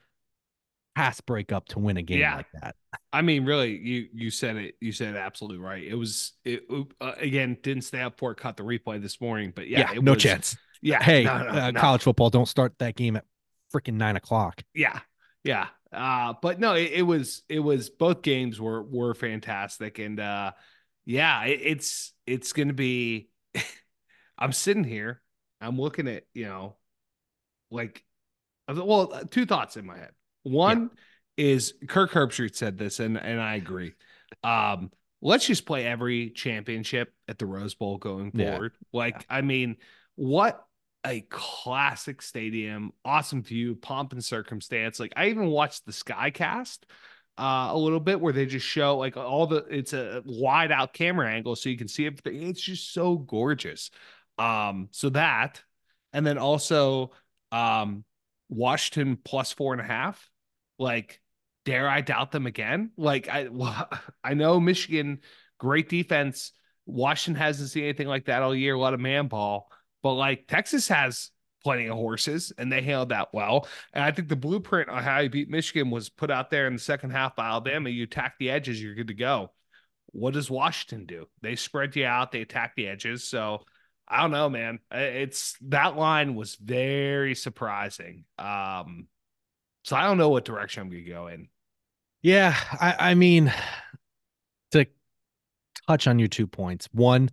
[0.95, 2.37] pass breakup to win a game Yeah.
[2.37, 2.77] like that.
[3.13, 4.75] I mean, really, you you said it.
[4.81, 5.83] You said it absolutely right.
[5.83, 6.65] It was it
[7.01, 7.57] uh, again.
[7.63, 8.37] Didn't stay up for it.
[8.39, 10.57] Caught the replay this morning, but yeah, it no was- chance.
[10.85, 11.01] Yeah.
[11.03, 11.81] Hey, no, no, uh, no.
[11.81, 13.25] college football, don't start that game at
[13.73, 14.63] freaking nine o'clock.
[14.75, 14.99] Yeah,
[15.45, 15.69] yeah.
[15.93, 20.53] Uh, but no, it, it was it was both games were were fantastic, and uh,
[21.05, 23.29] yeah, it, it's it's gonna be.
[24.39, 25.23] I'm sitting here,
[25.61, 26.77] I'm looking at you know,
[27.71, 28.03] like,
[28.69, 30.11] well, uh, two thoughts in my head.
[30.43, 30.91] One
[31.37, 33.95] is Kirk Herbstreit said this, and and I agree.
[34.43, 34.91] Um,
[35.21, 38.47] let's just play every championship at the Rose Bowl going Yeah.
[38.51, 38.73] forward.
[38.93, 39.77] Like, I mean,
[40.17, 40.63] what
[41.05, 45.01] a classic stadium, awesome view, pomp and circumstance.
[45.01, 46.79] Like I even watched the Skycast
[47.39, 50.93] uh, a little bit where they just show like all the it's a wide out
[50.93, 52.43] camera angle so you can see everything.
[52.49, 53.91] It's just so gorgeous.
[54.39, 55.63] Um, so that,
[56.13, 57.13] and then also
[57.51, 58.05] um
[58.49, 60.31] Washington plus four and a half.
[60.83, 61.21] Like,
[61.65, 62.91] dare I doubt them again?
[62.97, 63.49] Like I
[64.25, 65.21] I know Michigan,
[65.59, 66.53] great defense.
[66.87, 69.71] Washington hasn't seen anything like that all year, a lot of man ball.
[70.03, 71.31] But like Texas has
[71.63, 73.69] plenty of horses and they handled that well.
[73.93, 76.73] And I think the blueprint on how you beat Michigan was put out there in
[76.73, 77.89] the second half by Alabama.
[77.89, 79.53] You attack the edges, you're good to go.
[80.07, 81.27] What does Washington do?
[81.41, 83.29] They spread you out, they attack the edges.
[83.29, 83.63] So
[84.09, 84.81] I don't know, man.
[84.91, 88.25] It's that line was very surprising.
[88.39, 89.07] Um,
[89.83, 91.49] so I don't know what direction I'm gonna go in.
[92.23, 93.53] Yeah, I, I mean,
[94.73, 94.87] to
[95.89, 96.89] touch on your two points.
[96.93, 97.31] One,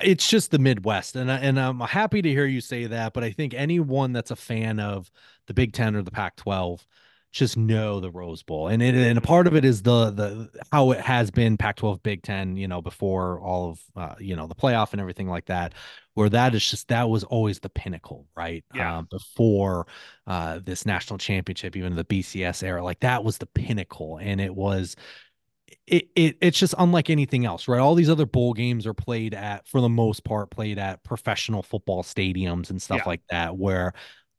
[0.00, 3.12] it's just the Midwest, and I, and I'm happy to hear you say that.
[3.12, 5.10] But I think anyone that's a fan of
[5.46, 6.84] the Big Ten or the Pac-12
[7.32, 10.50] just know the Rose Bowl, and it, and a part of it is the the
[10.72, 14.46] how it has been Pac-12, Big Ten, you know, before all of uh, you know
[14.46, 15.74] the playoff and everything like that.
[16.14, 18.64] Where that is just that was always the pinnacle, right?
[18.74, 18.98] Yeah.
[18.98, 19.86] Uh, before
[20.26, 24.54] uh, this national championship, even the BCS era, like that was the pinnacle, and it
[24.54, 24.96] was
[25.86, 27.80] it, it it's just unlike anything else, right?
[27.80, 31.62] All these other bowl games are played at, for the most part, played at professional
[31.62, 33.08] football stadiums and stuff Yeah.
[33.08, 33.56] like that.
[33.56, 33.92] Where,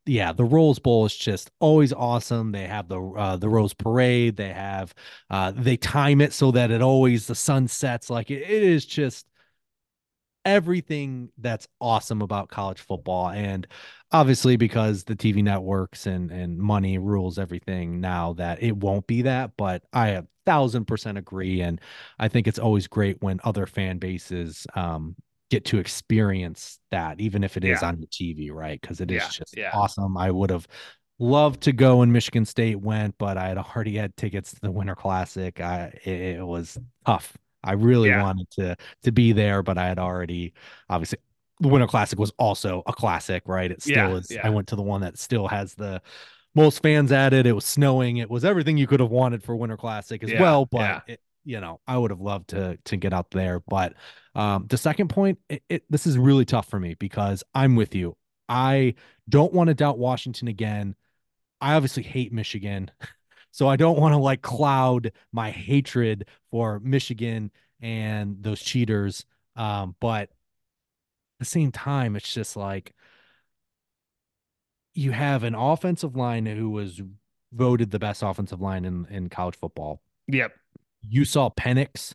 [0.06, 2.52] yeah, the Rose Bowl is just always awesome.
[2.52, 4.36] They have the uh, the Rose Parade.
[4.36, 4.94] They have
[5.30, 8.10] uh, they time it so that it always the sun sets.
[8.10, 9.26] Like it, it is just
[10.46, 13.68] everything that's awesome about college football and
[14.12, 19.22] obviously because the TV networks and and money rules everything now that it won't be
[19.24, 21.80] that but I a thousand percent agree and
[22.18, 25.16] I think it's always great when other fan bases um
[25.52, 27.84] get to experience that even if it is Yeah.
[27.84, 29.74] on the TV right because it is Yeah, just yeah.
[29.74, 30.68] awesome I would have
[31.20, 34.72] loved to go when Michigan State went but I had already had tickets to the
[34.72, 38.22] Winter Classic I it, it was tough I really Yeah.
[38.22, 40.54] wanted to to be there, but I had already
[40.90, 41.20] obviously
[41.60, 43.72] the Winter Classic was also a classic, right?
[43.72, 44.36] It still Yeah, is.
[44.36, 44.42] yeah.
[44.44, 46.02] I went to the one that still has the
[46.56, 47.46] most fans at it.
[47.46, 48.18] It was snowing.
[48.18, 50.66] It was everything you could have wanted for Winter Classic as well.
[50.66, 53.60] But it, you know, I would have loved to to get out there.
[53.62, 53.94] But
[54.36, 57.96] um, the second point, it, it this is really tough for me because I'm with
[57.96, 58.18] you.
[58.50, 58.96] I
[59.30, 60.96] don't want to doubt Washington again.
[61.62, 62.92] I obviously hate Michigan.
[63.52, 69.26] So I don't want to like cloud my hatred for Michigan and those cheaters.
[69.56, 70.30] Um, but at
[71.40, 72.94] the same time, it's just like
[74.94, 77.02] you have an offensive line who was
[77.54, 80.02] voted the best offensive line in, in college football.
[80.28, 80.54] Yep.
[81.02, 82.14] You saw Penix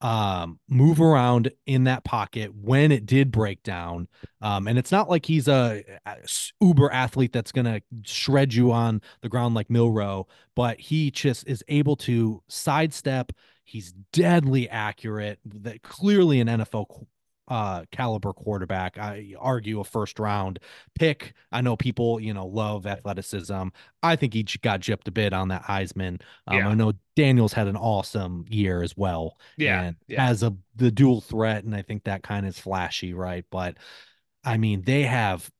[0.00, 4.08] um, move around in that pocket when it did break down.
[4.42, 6.16] Um, and it's not like he's a, a
[6.60, 11.64] uber athlete that's gonna shred you on the ground like Milroe, but he just is
[11.68, 13.32] able to sidestep.
[13.64, 15.38] He's deadly accurate.
[15.44, 16.88] That clearly an NFL
[17.48, 18.98] uh caliber quarterback.
[18.98, 20.58] I argue a first round
[20.98, 21.34] pick.
[21.52, 23.68] I know people, you know, love athleticism.
[24.02, 26.20] I think he got gypped a bit on that Heisman.
[26.46, 26.68] Um, Yeah.
[26.68, 29.38] I know Daniels had an awesome year as well.
[29.56, 30.22] Yeah, And yeah.
[30.22, 33.44] as a the dual threat, and I think that kind of is flashy, right?
[33.50, 33.78] But
[34.44, 35.50] I mean, they have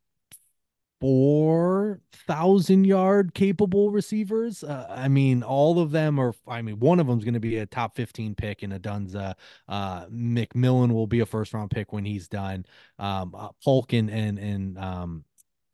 [1.00, 4.64] four thousand yard capable receivers.
[4.64, 6.34] Uh, I mean, all of them are.
[6.48, 9.34] I mean, one of them is going to be a top fifteen pick in Odunze.
[9.68, 12.64] Uh, McMillan will be a first round pick when he's done.
[12.98, 15.24] Um, uh, Polk and and and um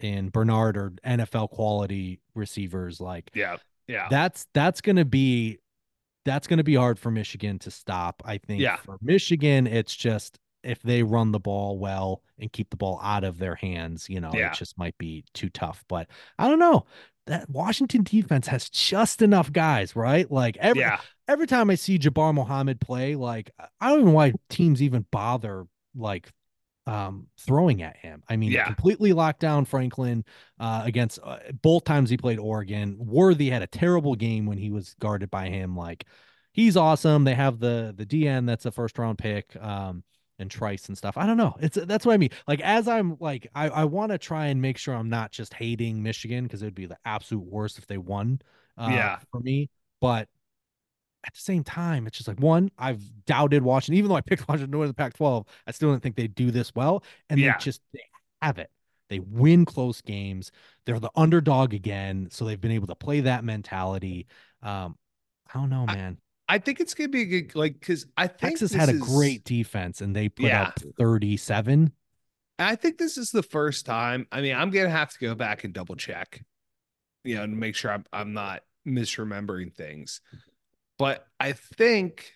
[0.00, 3.00] and Bernard are NFL quality receivers.
[3.00, 3.56] Like Yeah.
[3.86, 4.08] Yeah.
[4.10, 5.58] that's that's going to be
[6.24, 8.22] that's going to be hard for Michigan to stop.
[8.24, 8.76] I think Yeah.
[8.76, 13.24] for Michigan, it's just if they run the ball well and keep the ball out
[13.24, 14.48] of their hands, you know, Yeah.
[14.52, 15.84] it just might be too tough.
[15.88, 16.08] But
[16.38, 16.86] I don't know.
[17.26, 20.30] That Washington defense has just enough guys, right?
[20.30, 21.00] Like every yeah.
[21.28, 23.50] every time I see Jabbar Muhammad play, like
[23.80, 26.30] I don't even know why teams even bother like
[26.86, 28.24] um throwing at him.
[28.28, 28.64] I mean, Yeah.
[28.66, 30.24] completely locked down Franklin
[30.58, 32.96] uh against uh, both times he played Oregon.
[32.98, 35.76] Worthy had a terrible game when he was guarded by him.
[35.76, 36.04] Like
[36.52, 37.22] he's awesome.
[37.22, 39.54] They have the the DN that's a first round pick.
[39.60, 40.02] Um
[40.38, 41.16] and Trice and stuff.
[41.16, 41.54] I don't know.
[41.60, 42.30] It's that's what I mean.
[42.48, 45.54] Like as I'm like I I want to try and make sure I'm not just
[45.54, 48.40] hating Michigan because it would be the absolute worst if they won.
[48.76, 49.18] Uh, Yeah.
[49.30, 49.68] for me.
[50.00, 50.28] But
[51.24, 54.48] at the same time, it's just like one, I've doubted Washington, even though I picked
[54.48, 57.04] Washington to the Pac-12, I still don't think they'd do this well.
[57.30, 57.52] And Yeah.
[57.52, 58.00] they just they
[58.40, 58.70] have it.
[59.08, 60.50] They win close games.
[60.86, 64.26] They're the underdog again, so they've been able to play that mentality.
[64.62, 64.96] Um,
[65.52, 66.18] I don't know, man.
[66.53, 69.00] I think it's gonna be a good like because I think Texas had a is-
[69.00, 70.64] great defense, and they put Yeah.
[70.64, 71.92] up 37.
[72.59, 74.26] I think this is the first time.
[74.30, 76.44] I mean, I'm gonna have to go back and double check,
[77.24, 80.20] you know, to make sure I'm I'm not misremembering things.
[80.98, 82.30] But I think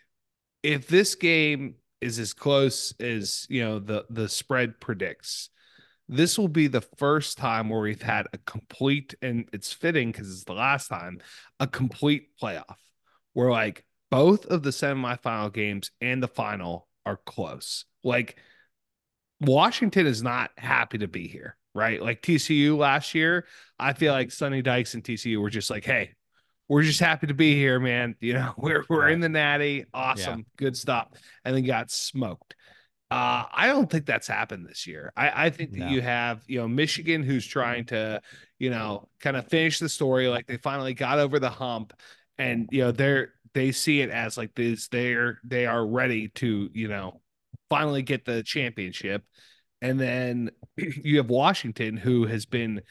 [0.63, 5.51] if this game is as close as you know the the spread predicts,
[6.09, 10.31] this will be the first time where we've had a complete and it's fitting because
[10.33, 11.21] it's the last time
[11.61, 12.77] a complete playoff
[13.35, 17.85] where like both of the semifinal games and the final are close.
[18.05, 18.37] Like
[19.41, 22.01] Washington is not happy to be here, right?
[22.01, 23.47] Like TCU last year,
[23.79, 26.13] I feel like Sonny Dykes and TCU were just like, hey,
[26.69, 28.17] we're just happy to be here, man.
[28.21, 31.09] You know, we're we're in the natty, awesome, good stuff,
[31.45, 32.55] and then got smoked.
[33.09, 35.13] Uh, I don't think that's happened this year.
[35.17, 35.87] I, I think that No.
[35.87, 38.21] you have, you know, Michigan who's trying to,
[38.59, 40.27] you know, kind of finish the story.
[40.27, 41.93] Like they finally got over the hump,
[42.37, 44.89] and you know they're they see it as like this.
[44.89, 47.21] They're they are ready to, you know,
[47.69, 49.25] finally get the championship.
[49.83, 52.83] And then you have Washington, who has been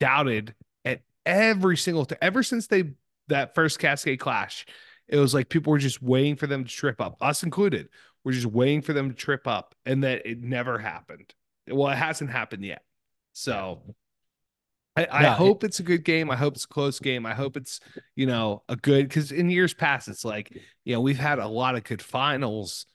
[0.00, 0.54] doubted
[0.84, 2.92] at every single time ever since they
[3.28, 4.66] that first Cascade Clash.
[5.08, 7.88] It was like people were just waiting for them to trip up, us included.
[8.24, 11.34] We're just waiting for them to trip up, and that it never happened.
[11.68, 12.82] Well, it hasn't happened yet.
[13.32, 13.82] So
[14.96, 16.30] I, I it- hope it's a good game.
[16.30, 17.24] I hope it's a close game.
[17.26, 17.80] I hope it's,
[18.14, 20.52] you know, a good because in years past, it's like,
[20.84, 22.86] you know, we've had a lot of good finals,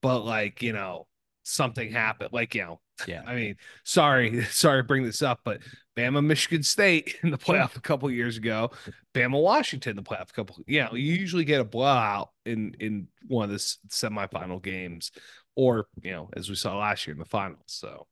[0.00, 1.06] but like, you know,
[1.44, 2.30] something happened.
[2.32, 3.22] Like, you know, Yeah.
[3.26, 5.60] I mean, sorry, sorry to bring this up, but
[5.96, 8.70] Bama, Michigan State in the playoff a couple years ago,
[9.14, 10.58] Bama, Washington in the playoff a couple.
[10.66, 13.58] Yeah, you usually get a blowout in in one of the
[13.88, 15.12] semifinal games,
[15.54, 17.62] or you know, as we saw last year in the finals.
[17.66, 18.06] So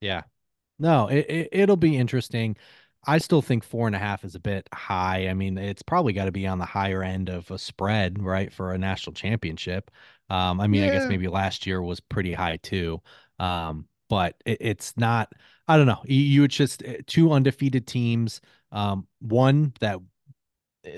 [0.00, 0.22] Yeah.
[0.78, 2.56] No, it, it it'll be interesting.
[3.06, 5.28] I still think four and a half is a bit high.
[5.28, 8.52] I mean, it's probably got to be on the higher end of a spread, right,
[8.52, 9.90] for a national championship.
[10.28, 13.00] Um, I mean, I guess maybe last year was pretty high too.
[13.38, 15.32] Um, but it, it's not.
[15.68, 16.02] I don't know.
[16.04, 18.40] You, you would just uh, two undefeated teams.
[18.72, 19.98] Um, one that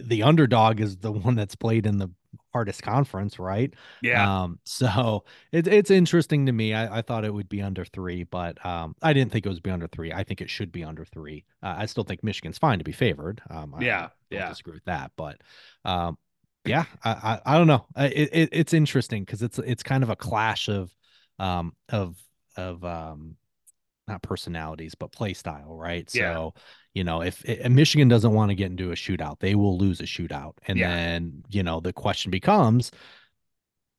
[0.03, 2.11] the underdog is the one that's played in the
[2.59, 3.73] hardest conference, right?
[4.01, 6.75] yeah, Um, so it's it's interesting to me.
[6.75, 9.61] I, I thought it would be under three, but um, I didn't think it was
[9.61, 10.13] be under three.
[10.13, 11.45] I think it should be under three.
[11.63, 13.41] Uh, I still think Michigan's fine to be favored.
[13.51, 14.47] Um, I Yeah, don't yeah.
[14.47, 15.41] disagree with that, but
[15.85, 16.19] um,
[16.65, 17.11] yeah, I,
[17.47, 17.87] I I don't know.
[17.97, 20.91] It, it it's interesting because it's it's kind of a clash of
[21.39, 22.17] um of
[22.57, 23.37] of um
[24.09, 26.09] not personalities but play style, right?
[26.15, 26.35] Yeah.
[26.35, 26.55] So
[26.95, 30.01] you know if, if Michigan doesn't want to get into a shootout, they will lose
[30.01, 30.89] a shootout, and Yeah.
[30.89, 32.91] then you know the question becomes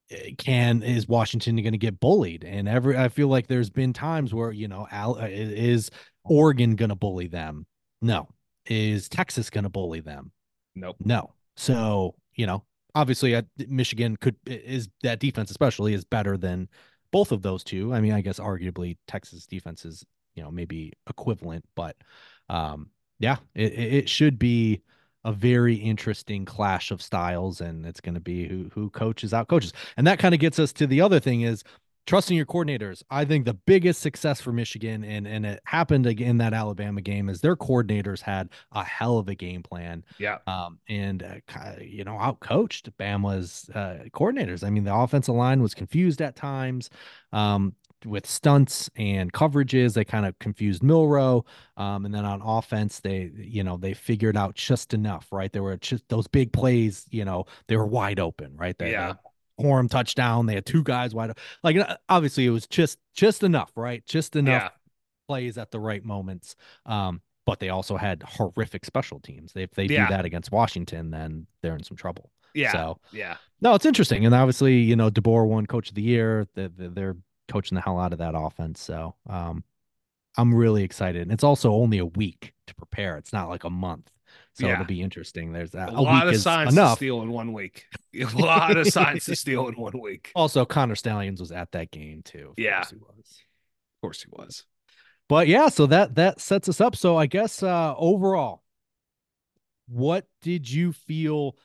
[0.09, 2.43] eh, can is Washington going to get bullied?
[2.43, 5.89] And every I feel like there's been times where you know Al, uh, is
[6.23, 7.65] Oregon going to bully them?
[8.01, 8.27] No.
[8.65, 10.31] Is Texas going to bully them?
[10.75, 10.97] nope.
[11.03, 11.33] No.
[11.57, 12.63] So you know
[12.95, 16.69] obviously, Michigan could is that defense especially is better than
[17.11, 17.93] both of those two.
[17.93, 20.05] I mean, I guess arguably Texas defense is
[20.35, 21.95] you know maybe equivalent, but
[22.49, 22.89] um,
[23.19, 24.81] yeah, it, it should be
[25.25, 29.47] a very interesting clash of styles, and it's going to be who who coaches out
[29.47, 31.63] coaches, and that kind of gets us to the other thing is
[32.05, 33.03] trusting your coordinators.
[33.09, 37.01] I think the biggest success for Michigan, and and it happened again in that Alabama
[37.01, 40.03] game, is their coordinators had a hell of a game plan.
[40.17, 40.37] Yeah.
[40.47, 44.63] Um, and uh, you know, outcoached Bama's uh, coordinators.
[44.63, 46.89] I mean, the offensive line was confused at times.
[47.31, 47.75] Um,
[48.05, 51.45] with stunts and coverages, they kind of confused Milroe.
[51.77, 55.51] Um, and then on offense, they, you know, they figured out just enough, right?
[55.51, 58.77] There were just those big plays, you know, they were wide open, right?
[58.77, 59.15] They, yeah.
[59.59, 60.45] Corum touchdown.
[60.45, 61.37] They had two guys wide.
[61.63, 64.05] Like obviously it was just just enough, right?
[64.05, 64.69] Just enough yeah.
[65.27, 66.55] plays at the right moments.
[66.85, 69.53] Um, but they also had horrific special teams.
[69.55, 70.07] If they yeah.
[70.07, 72.31] do that against Washington, then they're in some trouble.
[72.53, 72.71] Yeah.
[72.71, 73.37] So yeah.
[73.61, 76.47] No, it's interesting, and obviously you know DeBoer won Coach of the Year.
[76.55, 77.17] They're, they're
[77.49, 78.79] coaching the hell out of that offense.
[78.81, 79.63] So um,
[80.37, 81.23] I'm really excited.
[81.23, 83.17] And it's also only a week to prepare.
[83.17, 84.09] It's not like a month.
[84.59, 84.73] So yeah.
[84.73, 85.53] it'll be interesting.
[85.53, 85.87] There's that.
[85.89, 86.91] A, a lot of signs enough.
[86.91, 87.85] to steal in one week.
[88.19, 90.31] A lot of signs to steal in one week.
[90.35, 92.49] Also, Connor Stalions was at that game too.
[92.49, 93.25] Of yeah, he was.
[93.25, 94.65] Of course, he was.
[95.29, 96.97] But yeah, so that that sets us up.
[96.97, 98.63] So I guess uh overall,
[99.87, 101.55] what did you feel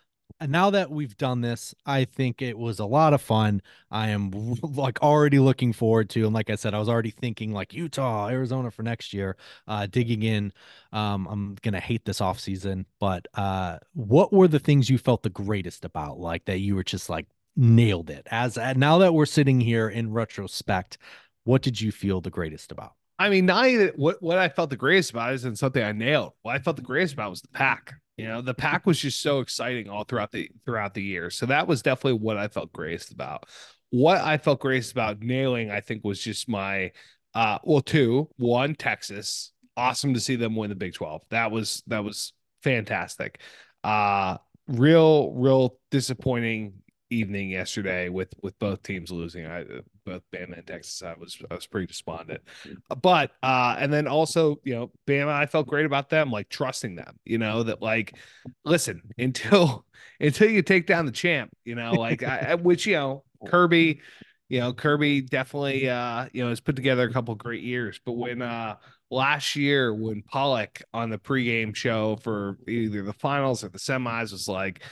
[0.40, 3.62] and now that we've done this, I think it was a lot of fun.
[3.90, 4.30] I am
[4.62, 8.28] like already looking forward to, and like I said, I was already thinking like Utah,
[8.28, 9.36] Arizona for next year,
[9.68, 10.52] uh, digging in.
[10.92, 15.22] Um, I'm gonna hate this off season, but uh, what were the things you felt
[15.22, 17.26] the greatest about, like that you were just like
[17.56, 18.26] nailed it?
[18.30, 20.98] As uh, now that we're sitting here in retrospect,
[21.44, 22.94] what did you feel the greatest about?
[23.18, 26.32] I mean, not even what what I felt the greatest about isn't something I nailed.
[26.42, 27.94] What I felt the greatest about was the Pac.
[28.16, 31.30] You know, the Pac was just so exciting all throughout the throughout the year.
[31.30, 33.46] So that was definitely what I felt greatest about.
[33.90, 36.92] What I felt greatest about nailing, I think, was just my
[37.34, 39.52] uh well, two, one, Texas.
[39.76, 41.22] Awesome to see them win the Big 12.
[41.30, 43.40] That was that was fantastic.
[43.82, 44.38] Uh
[44.68, 46.74] real, real disappointing
[47.14, 49.46] evening yesterday with with both teams losing.
[49.46, 49.64] I
[50.04, 51.02] both Bama and Texas.
[51.02, 52.42] I was I was pretty despondent,
[53.02, 55.28] but uh, and then also you know Bama.
[55.32, 57.16] I felt great about them, like trusting them.
[57.24, 58.16] You know that like
[58.64, 59.86] listen until
[60.20, 61.50] until you take down the champ.
[61.64, 64.00] You know like I, which you know Kirby.
[64.50, 68.12] You know Kirby definitely uh you know has put together a couple great years, but
[68.12, 68.76] when uh
[69.10, 74.32] last year when Pollack on the pregame show for either the finals or the semis
[74.32, 74.82] was like,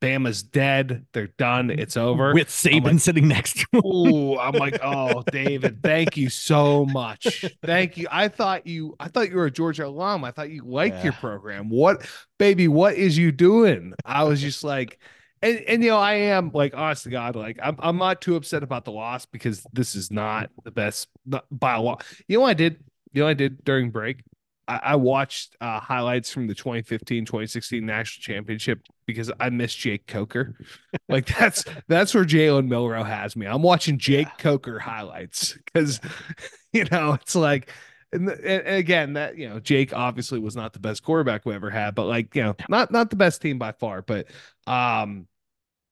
[0.00, 1.06] Bama's dead.
[1.12, 1.70] They're done.
[1.70, 2.34] It's over.
[2.34, 3.82] With Saban like, sitting next to him.
[3.86, 7.44] Ooh, I'm like, oh, David, thank you so much.
[7.62, 8.08] Thank you.
[8.10, 10.24] I thought you, I thought you were a Georgia alum.
[10.24, 11.04] I thought you liked yeah.
[11.04, 11.68] your program.
[11.68, 12.06] What,
[12.38, 13.94] baby, what is you doing?
[14.04, 14.98] I was just like,
[15.42, 18.36] and, and you know, I am like, honest to God, like I'm I'm not too
[18.36, 21.08] upset about the loss because this is not the best
[21.50, 22.04] by a lot.
[22.28, 22.82] You know what I did?
[23.12, 24.22] You know I did during break?
[24.68, 30.06] I, I watched uh, highlights from the 2015 2016 national championship because I miss Jake
[30.06, 30.56] Coker.
[31.08, 33.46] like that's that's where Jalen Milroe has me.
[33.46, 34.42] I'm watching Jake yeah.
[34.42, 36.00] Coker highlights because
[36.72, 37.70] you know it's like
[38.12, 41.70] and, and, again that you know Jake obviously was not the best quarterback we ever
[41.70, 44.28] had, but like you know not not the best team by far, but
[44.66, 45.26] um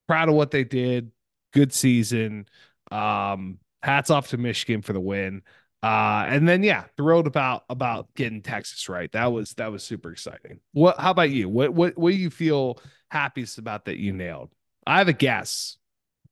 [0.07, 1.11] proud of what they did.
[1.53, 2.47] Good season.
[2.91, 5.43] Um hats off to Michigan for the win.
[5.83, 9.11] Uh, and then yeah, thrilled about about getting Texas right.
[9.13, 10.61] That was that was super exciting.
[10.73, 10.99] What?
[11.01, 11.49] How about you?
[11.49, 12.79] What what what do you feel
[13.11, 14.51] happiest about that you nailed?
[14.87, 15.79] I have a guess,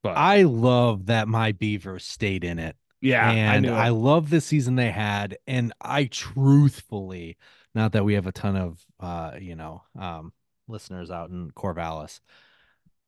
[0.03, 2.77] but I love that my Beavers stayed in it.
[3.01, 7.39] Yeah, and I, I love the season they had, and I truthfully,
[7.75, 10.33] not that we have a ton of uh, you know, um,
[10.67, 12.21] listeners out in Corvallis,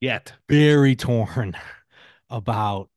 [0.01, 1.55] yet very torn
[2.31, 2.89] about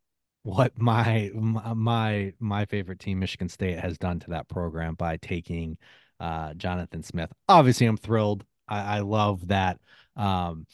[0.43, 5.77] what my my my favorite team, Michigan State, has done to that program by taking
[6.19, 7.31] uh, Jonathan Smith.
[7.47, 8.45] Obviously, I'm thrilled.
[8.67, 9.79] I, I love that
[10.15, 10.67] um,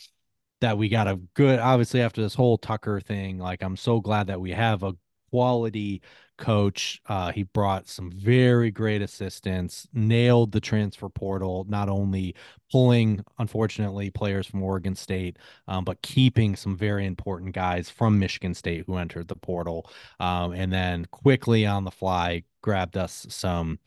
[0.62, 1.60] that we got a good.
[1.60, 4.94] Obviously, after this whole Tucker thing, like I'm so glad that we have a
[5.30, 6.02] quality
[6.38, 7.02] coach.
[7.08, 12.36] Uh, he brought some very great assistants, nailed the transfer portal, not only
[12.72, 18.54] pulling, unfortunately, players from Oregon State, um, but keeping some very important guys from Michigan
[18.54, 19.90] State who entered the portal.
[20.20, 23.80] Um, and then quickly on the fly, grabbed us some.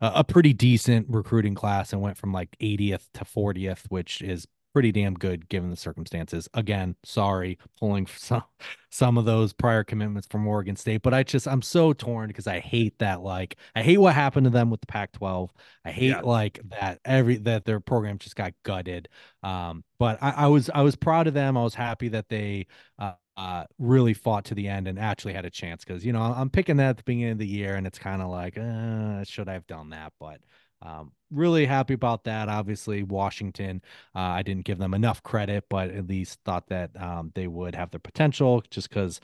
[0.00, 4.92] A pretty decent recruiting class and went from like 80th to 40th, which is pretty
[4.92, 6.48] damn good given the circumstances.
[6.52, 8.42] Again, sorry, pulling some
[8.90, 12.46] some of those prior commitments from Oregon State, but I just I'm so torn because
[12.46, 15.48] I hate that like I hate what happened to them with the Pac-12.
[15.84, 16.20] I hate yeah.
[16.20, 19.08] like that every that their program just got gutted.
[19.42, 21.56] Um, but I, I was I was proud of them.
[21.56, 22.66] I was happy that they
[22.98, 26.20] uh, uh, really fought to the end and actually had a chance because you know
[26.20, 29.24] I'm picking that at the beginning of the year and it's kind of like uh,
[29.24, 30.40] should I have done that, but
[30.84, 32.48] um, really happy about that.
[32.48, 33.82] Obviously, Washington,
[34.14, 37.74] uh, I didn't give them enough credit, but at least thought that um, they would
[37.74, 39.20] have the potential just because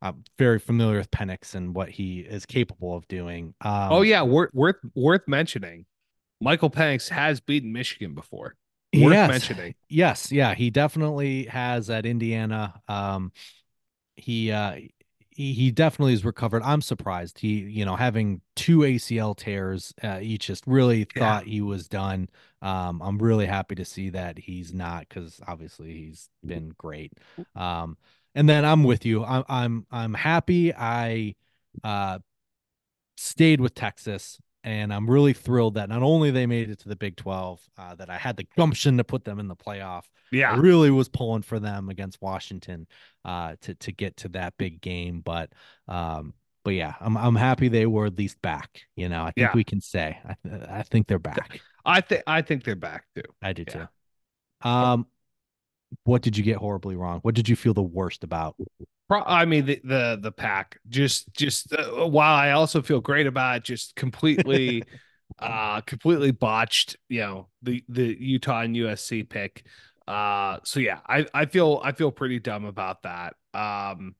[0.00, 3.54] I'm very familiar with Penix and what he is capable of doing.
[3.60, 5.86] Um, oh yeah, worth worth worth mentioning.
[6.40, 8.54] Michael Penix has beaten Michigan before.
[8.94, 9.74] Worth yes, mentioning.
[9.88, 12.80] Yes, yeah, he definitely has at Indiana.
[12.86, 13.32] Um,
[14.16, 14.76] he uh,
[15.38, 16.64] he, he definitely is recovered.
[16.64, 17.38] I'm surprised.
[17.38, 21.20] He, you know, having two ACL tears, uh, he just really yeah.
[21.20, 22.28] thought he was done.
[22.60, 27.12] Um, I'm really happy to see that he's not because obviously he's been great.
[27.54, 27.96] Um,
[28.34, 29.24] and then I'm with you.
[29.24, 31.36] I'm I'm I'm happy I
[31.84, 32.18] uh
[33.16, 36.96] stayed with Texas and I'm really thrilled that not only they made it to the
[36.96, 40.02] Big 12, uh, that I had the gumption to put them in the playoff.
[40.30, 42.86] Yeah, I really was pulling for them against Washington
[43.24, 45.22] uh, to to get to that big game.
[45.22, 45.54] But
[45.88, 48.82] um, but yeah, I'm I'm happy they were at least back.
[48.94, 49.52] You know, I think yeah.
[49.54, 50.34] we can say I,
[50.68, 51.62] I think they're back.
[51.86, 53.22] I think I think they're back too.
[53.40, 53.86] I do yeah.
[54.62, 54.68] too.
[54.68, 55.06] Um,
[56.04, 57.20] what did you get horribly wrong?
[57.22, 58.54] What did you feel the worst about?
[59.10, 63.56] I mean the the the Pac just just uh, while I also feel great about
[63.58, 64.82] it, just completely
[65.38, 66.96] uh completely botched.
[67.08, 69.64] You know the the Utah and USC pick.
[70.06, 73.34] Uh, so yeah, I I feel I feel pretty dumb about that.
[73.54, 74.14] Um,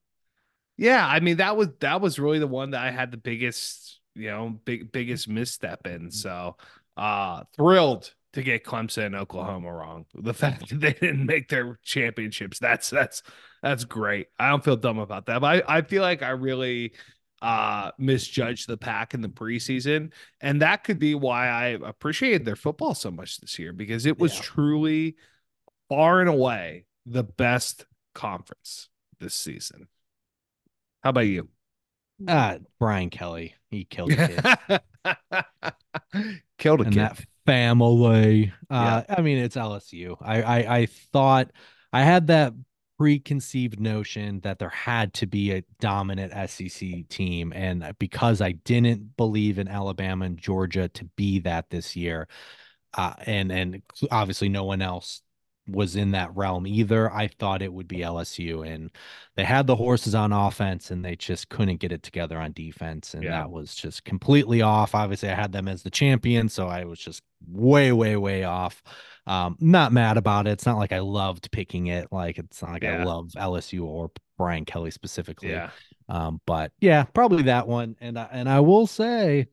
[0.77, 4.01] yeah, I mean that was that was really the one that I had the biggest
[4.15, 6.11] you know big biggest misstep in.
[6.11, 6.57] So
[6.97, 10.07] uh, thrilled to get Clemson and Oklahoma wrong.
[10.15, 13.23] The fact that they didn't make their championships, that's that's
[13.63, 14.29] that's great.
[14.39, 15.41] I don't feel dumb about that.
[15.41, 16.93] But I, I feel like I really
[17.41, 20.13] uh misjudged the Pac in the preseason.
[20.41, 24.19] And that could be why I appreciated their football so much this year because it
[24.19, 24.43] was yeah.
[24.43, 25.17] truly
[25.89, 28.89] far and away the best conference
[29.21, 29.89] this season.
[31.03, 31.49] How about you?
[32.27, 33.55] Uh Brian Kelly.
[33.71, 34.83] He killed it.
[36.59, 37.01] killed a and kid.
[37.01, 38.53] That family.
[38.69, 39.15] Uh, yeah.
[39.17, 40.17] I mean, it's LSU.
[40.21, 41.51] I, I I thought
[41.93, 42.53] I had that
[42.99, 49.17] preconceived notion that there had to be a dominant SEC team, and because I didn't
[49.17, 52.29] believe in Alabama and Georgia to be that this year,
[52.95, 55.23] uh, and and obviously no one else
[55.69, 57.13] was in that realm either.
[57.13, 58.91] I thought it would be LSU, and
[59.37, 63.15] they had the horses on offense, and they just couldn't get it together on defense,
[63.15, 63.31] and yeah.
[63.31, 64.95] that was just completely off.
[64.95, 68.83] Obviously, I had them as the champion, so I was just way, way, way off.
[69.29, 70.51] Um, not mad about it.
[70.51, 72.09] It's not like I loved picking it.
[72.11, 73.03] Like it's not like yeah.
[73.03, 75.51] I love LSU or Brian Kelly specifically.
[75.51, 75.71] Yeah.
[76.09, 77.97] Um, but yeah, probably that one.
[78.01, 79.49] And I, and I will say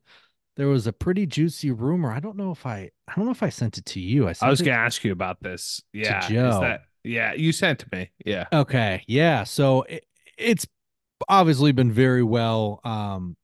[0.56, 2.10] there was a pretty juicy rumor.
[2.10, 4.28] I don't know if I I don't know if I sent it to you.
[4.28, 5.82] I, I was gonna ask you about this.
[5.92, 6.60] Yeah, Joe.
[6.60, 8.10] That, yeah, you sent to me.
[8.24, 8.46] Yeah.
[8.52, 9.04] Okay.
[9.06, 9.44] Yeah.
[9.44, 10.06] So it,
[10.38, 10.66] it's
[11.28, 13.36] obviously been very well um,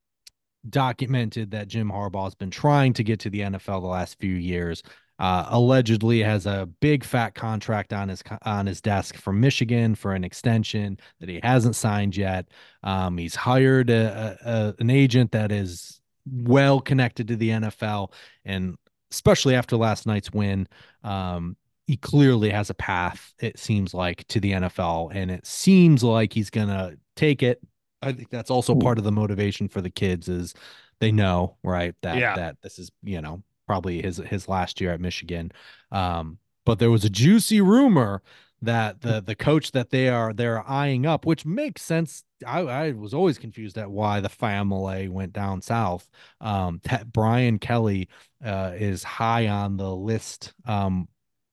[0.69, 4.35] documented that Jim Harbaugh has been trying to get to the NFL the last few
[4.35, 4.83] years.
[5.19, 10.15] Uh, allegedly has a big fat contract on his on his desk from Michigan for
[10.15, 12.49] an extension that he hasn't signed yet.
[12.83, 18.13] Um, he's hired a, a, an agent that is well connected to the NFL,
[18.45, 18.77] and
[19.13, 20.67] especially after last night's win,
[21.05, 21.57] um,
[21.87, 23.33] he clearly has a path.
[23.39, 27.61] It seems like to the NFL, and it seems like he's gonna take it.
[28.01, 30.55] I think that's also part of the motivation for the kids is
[30.99, 32.35] they know right that yeah.
[32.37, 33.43] that this is you know
[33.73, 35.51] probably his his last year at Michigan.
[35.91, 38.23] Um, but there was a juicy rumor
[38.61, 42.23] that the the coach that they are they're eyeing up, which makes sense.
[42.47, 46.07] I, I was always confused at why the family went down south.
[46.43, 48.11] Um, Brian Kelly
[48.45, 51.09] uh, is high on the list um,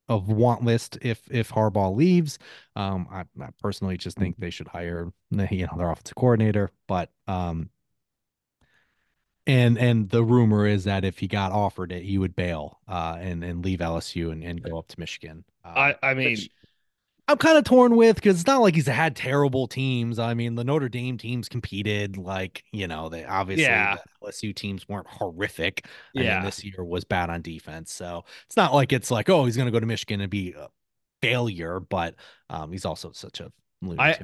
[0.09, 2.38] of want list if if Harbaugh leaves.
[2.76, 7.11] Um, I, I, personally just think they should hire you know their offensive coordinator, but
[7.30, 7.70] um,
[9.49, 13.17] and and the rumor is that if he got offered it, he would bail uh,
[13.19, 15.43] and and leave LSU and, and go up to Michigan.
[15.65, 16.31] Uh, I I mean.
[16.31, 16.49] Which,
[17.27, 20.17] I'm kind of torn with because it's not like he's had terrible teams.
[20.17, 23.97] I mean, the Notre Dame teams competed like you know they obviously yeah.
[24.19, 25.85] the LSU teams weren't horrific.
[26.17, 29.29] I yeah, mean, this year was bad on defense, so it's not like it's like
[29.29, 30.69] oh he's going to go to Michigan and be a
[31.21, 31.79] failure.
[31.79, 32.15] But
[32.49, 33.51] um, he's also such a
[33.99, 34.17] I.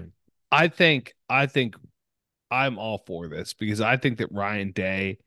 [0.51, 1.76] I think I think
[2.56, 5.20] I'm all for this because I think that Ryan Day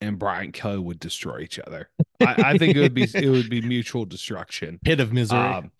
[0.00, 1.88] and Brian Kelly would destroy each other.
[2.20, 4.80] I, I think it would be it would be mutual destruction.
[4.84, 5.38] Pit of misery.
[5.38, 5.70] Um,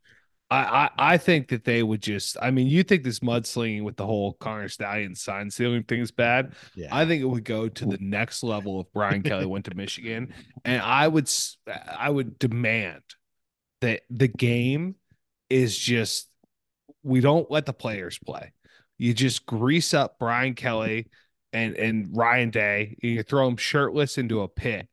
[0.48, 2.36] I, I, I think that they would just.
[2.40, 6.10] I mean, you think this mudslinging with the whole Connor Stalions sign stealing thing is
[6.10, 6.52] bad?
[6.76, 6.88] Yeah.
[6.92, 10.34] I think it would go to the next level if Brian Kelly went to Michigan,
[10.64, 11.30] and I would
[11.98, 13.02] I would demand
[13.80, 14.96] that the game
[15.50, 16.28] is just
[17.02, 18.52] we don't let the players play.
[19.02, 21.08] You just grease up Brian Kelly
[21.52, 22.96] and and Ryan Day.
[23.02, 24.88] You throw them shirtless into a pit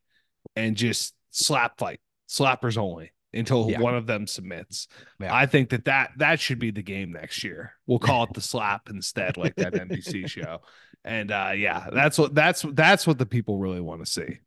[0.55, 3.80] and just slap fight, slappers only until Yeah.
[3.80, 4.88] one of them submits.
[5.20, 5.34] Yeah.
[5.36, 7.74] I think that, that that should be the game next year.
[7.86, 10.62] We'll call it the slap instead, like that NBC show.
[11.05, 14.39] And uh, yeah, that's what that's that's what the people really want to see.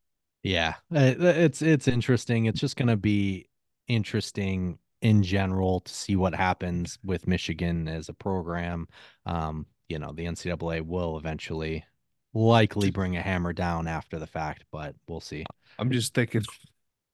[0.43, 2.47] Yeah, uh, it's it's interesting.
[2.47, 3.49] It's just going to be
[3.87, 8.87] interesting in general to see what happens with Michigan as a program.
[9.27, 11.85] Um, you know, the NCAA will eventually
[12.33, 15.45] likely bring a hammer down after the fact, but we'll see.
[15.79, 16.45] I'm just thinking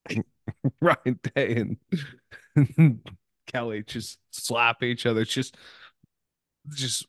[0.81, 1.67] Ryan Day
[2.57, 3.01] and
[3.47, 5.23] Kelly just slap each other.
[5.23, 5.57] It's just
[6.71, 7.07] just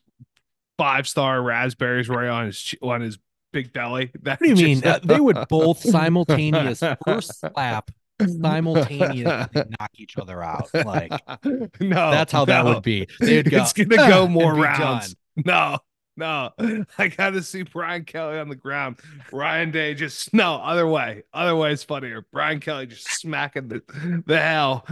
[0.78, 3.18] five star raspberries right on his on his
[3.52, 4.10] big belly.
[4.22, 4.86] That What do you mean?
[4.86, 7.90] Uh, they would both simultaneous first slap
[8.28, 9.24] simultaneously
[9.80, 10.68] knock each other out.
[10.74, 11.12] Like
[11.44, 13.06] no, that's how that would be.
[13.20, 15.14] They'd go, it's gonna go more rounds.
[15.44, 15.78] No,
[16.16, 16.50] no,
[16.98, 18.98] I gotta see Brian Kelly on the ground.
[19.32, 21.22] Ryan Day just no other way.
[21.32, 22.26] Other way is funnier.
[22.32, 24.86] Brian Kelly just smacking the the hell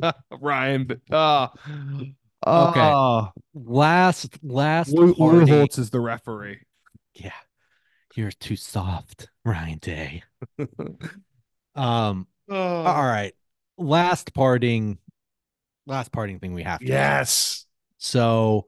[0.00, 1.00] out Ryan.
[1.10, 1.48] Oh,
[2.46, 2.80] Okay.
[2.80, 3.32] oh.
[3.54, 6.60] Last last Lou, Lou Holtz is the referee.
[7.14, 7.32] Yeah.
[8.16, 10.22] You're too soft, Ryan Day.
[11.74, 13.34] Um, Oh, all right.
[13.78, 14.98] Last parting
[15.86, 17.66] last parting thing we have to yes.
[17.98, 18.66] So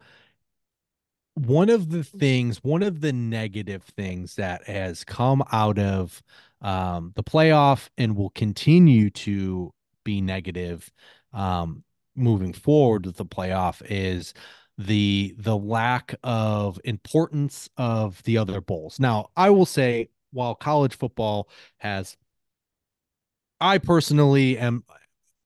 [1.34, 6.22] one of the things, one of the negative things that has come out of
[6.62, 9.72] um, the playoff and will continue to
[10.04, 10.90] be negative
[11.32, 11.84] um,
[12.14, 14.32] moving forward with the playoff is
[14.78, 18.98] the the lack of importance of the other bowls.
[18.98, 21.48] Now, I will say, while college football
[21.78, 22.16] has,
[23.60, 24.84] I personally am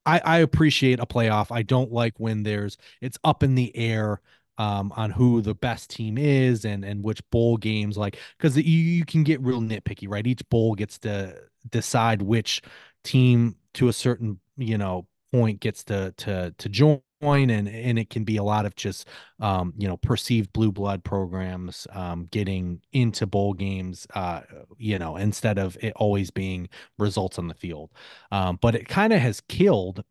[0.05, 1.47] I, I appreciate a playoff.
[1.51, 4.21] I don't like when there's it's up in the air
[4.57, 8.63] um, on who the best team is and and which bowl games like because you
[8.63, 10.27] you can get real nitpicky, right?
[10.27, 11.37] Each bowl gets to
[11.71, 12.61] decide which
[13.03, 18.09] team to a certain you know point gets to to to join and and it
[18.09, 19.07] can be a lot of just
[19.39, 24.41] um you know perceived blue blood programs um getting into bowl games uh
[24.77, 26.67] you know instead of it always being
[26.97, 27.91] results on the field
[28.31, 30.03] um, but it kind of has killed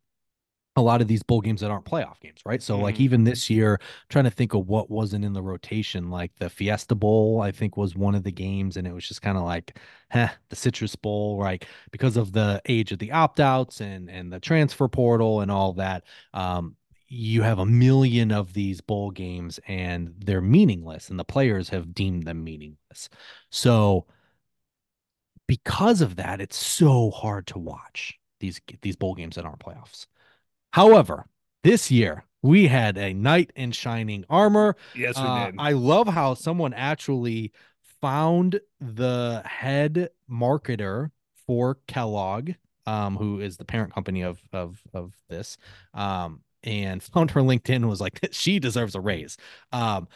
[0.76, 2.62] a lot of these bowl games that aren't playoff games, right?
[2.62, 3.00] So, like Mhm.
[3.00, 6.94] even this year, trying to think of what wasn't in the rotation, like the Fiesta
[6.94, 9.78] Bowl, I think was one of the games, and it was just kind of like,
[10.10, 11.64] heh, the Citrus Bowl, right?
[11.90, 15.72] Because of the age of the opt outs and and the transfer portal and all
[15.74, 16.04] that,
[16.34, 16.76] um,
[17.10, 21.94] you have a million of these bowl games, and they're meaningless, and the players have
[21.94, 23.10] deemed them meaningless.
[23.50, 24.06] So,
[25.46, 30.06] because of that, it's so hard to watch these these bowl games that aren't playoffs.
[30.72, 31.26] However,
[31.64, 34.76] this year we had a knight in shining armor.
[34.94, 35.56] Yes, we Uh, did.
[35.58, 37.52] I love how someone actually
[38.00, 41.10] found the head marketer
[41.46, 42.52] for Kellogg,
[42.86, 45.58] um, who is the parent company of of of this,
[45.94, 49.36] um, and found her LinkedIn and was like, she deserves a raise.
[49.72, 50.08] Um,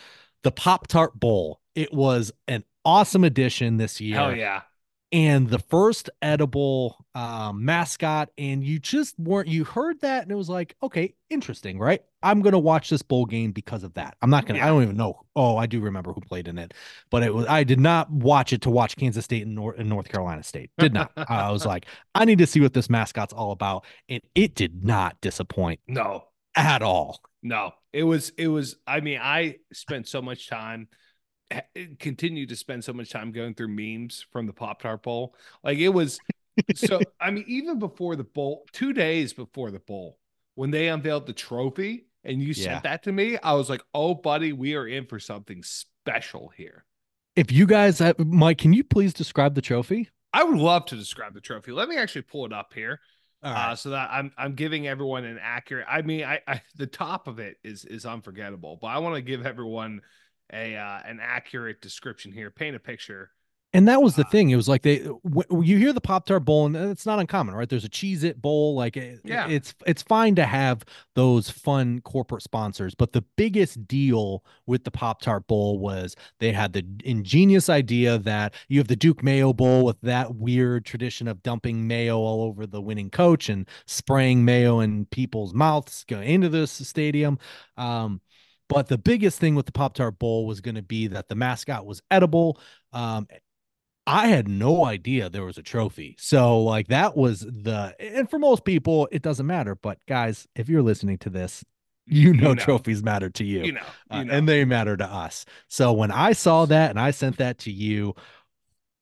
[0.42, 1.60] the Pop Tart Bowl.
[1.74, 4.16] It was an awesome addition this year.
[4.16, 4.62] Hell yeah.
[5.10, 10.34] and the first edible um, mascot and you just weren't you heard that and it
[10.34, 12.02] was like okay interesting right?
[12.22, 14.16] I'm gonna watch this bowl game because of that.
[14.22, 16.74] I'm not gonna i don't even know oh i do remember who played in it
[17.10, 19.88] but it was i did not watch it to watch kansas state and, Nor- and
[19.88, 20.70] north carolina state.
[20.78, 21.10] Did not.
[21.16, 24.84] I was like i need to see what this mascot's all about and it did
[24.84, 25.80] not disappoint.
[25.88, 26.24] No,
[26.56, 28.76] at all No, it was it was.
[28.86, 30.88] I mean, I spent so much time,
[31.98, 35.34] continued to spend so much time going through memes from the Pop Tart Bowl.
[35.62, 36.20] Like it was.
[36.74, 40.18] So I mean, even before the bowl, two days before the bowl,
[40.54, 42.80] when they unveiled the trophy and you Yeah.
[42.80, 46.48] sent that to me, I was like, "Oh, buddy, we are in for something special
[46.56, 46.84] here."
[47.36, 50.96] if you guys have, mike can you please describe the trophy I would love to
[50.96, 51.70] describe the trophy.
[51.72, 53.00] Let me actually pull it up here.
[53.44, 55.86] Uh, so that I'm I'm giving everyone an accurate.
[55.88, 59.22] I mean, I, I the top of it is is unforgettable, but I want to
[59.22, 60.00] give everyone
[60.52, 62.50] a uh, an accurate description here.
[62.50, 63.30] Paint a picture.
[63.74, 64.50] And that was the Uh, thing.
[64.50, 67.54] It was like they w- you hear the Pop Tart Bowl, and it's not uncommon,
[67.56, 67.68] right?
[67.68, 68.76] There's a Cheez It Bowl.
[68.76, 69.48] Like it, Yeah.
[69.48, 70.84] it's it's fine to have
[71.16, 76.52] those fun corporate sponsors, but the biggest deal with the Pop Tart Bowl was they
[76.52, 81.26] had the ingenious idea that you have the Duke Mayo Bowl with that weird tradition
[81.26, 86.28] of dumping mayo all over the winning coach and spraying mayo in people's mouths going
[86.28, 87.38] into this stadium.
[87.76, 88.20] Um,
[88.68, 91.34] but the biggest thing with the Pop Tart Bowl was going to be that the
[91.34, 92.58] mascot was edible.
[92.92, 93.26] Um,
[94.06, 96.16] I had no idea there was a trophy.
[96.18, 100.68] So like that was the and for most people it doesn't matter, but guys, if
[100.68, 101.64] you're listening to this,
[102.06, 103.64] you know, trophies matter to you.
[103.64, 104.32] You know, you uh, know.
[104.34, 105.46] and they matter to us.
[105.68, 108.14] So when I saw that and I sent that to you,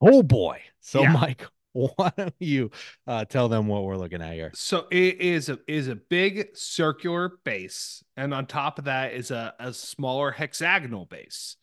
[0.00, 0.60] oh boy.
[0.80, 1.12] So Yeah.
[1.12, 2.70] Mike, why don't you
[3.06, 4.50] uh, tell them what we're looking at here?
[4.54, 9.30] So it is a is a big circular base, and on top of that is
[9.30, 11.56] a, a smaller hexagonal base,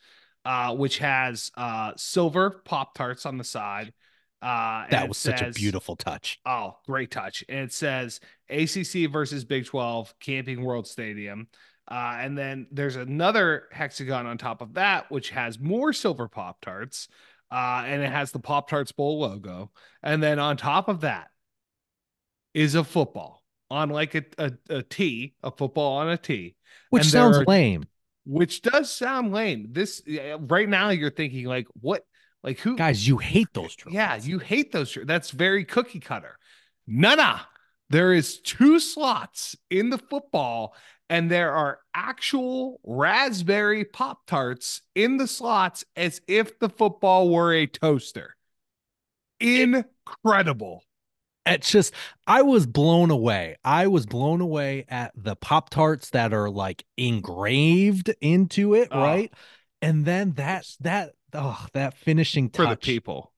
[0.45, 3.93] uh, which has uh, silver pop tarts on the side.
[4.41, 6.39] Uh, That was such a beautiful touch.
[6.45, 7.43] Oh, great touch!
[7.49, 11.47] And it says ACC versus Big Twelve Camping World Stadium.
[11.91, 16.61] Uh, and then there's another hexagon on top of that, which has more silver Pop
[16.61, 17.07] Tarts,
[17.51, 19.71] uh, and it has the Pop Tarts Bowl logo.
[20.03, 21.29] And then on top of that
[22.53, 26.55] is a football on like a, a, a T, a football on a T,
[26.91, 27.85] Which and sounds are- lame.
[28.29, 29.69] Which does sound lame.
[29.71, 30.03] This
[30.39, 32.05] right now, you're thinking like, what,
[32.43, 32.75] like who?
[32.77, 33.95] Guys, you hate those trophies.
[33.95, 34.89] Yeah, you hate those.
[34.89, 36.37] shir- That's very cookie cutter.
[36.85, 37.37] No, no.
[37.89, 40.75] There is two slots in the football,
[41.09, 47.51] and there are actual raspberry Pop Tarts in the slots as if the football were
[47.51, 48.35] a toaster.
[49.39, 50.83] Incredible.
[51.45, 51.93] It's just
[52.27, 53.57] I was blown away.
[53.63, 59.01] I was blown away at the Pop Tarts that are like engraved into it, Oh.
[59.01, 59.33] right?
[59.81, 63.31] And then that that oh that finishing touch For the people.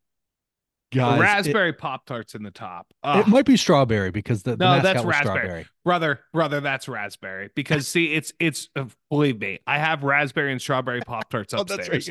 [0.94, 1.18] guys.
[1.18, 2.94] it- raspberry Pop Tarts in the top.
[3.06, 5.38] It, might be strawberry because the, the No, that's raspberry.
[5.40, 5.66] strawberry.
[5.86, 10.62] brother brother that's raspberry because see it's it's uh, believe me i have raspberry and
[10.62, 12.10] strawberry pop tarts Oh, upstairs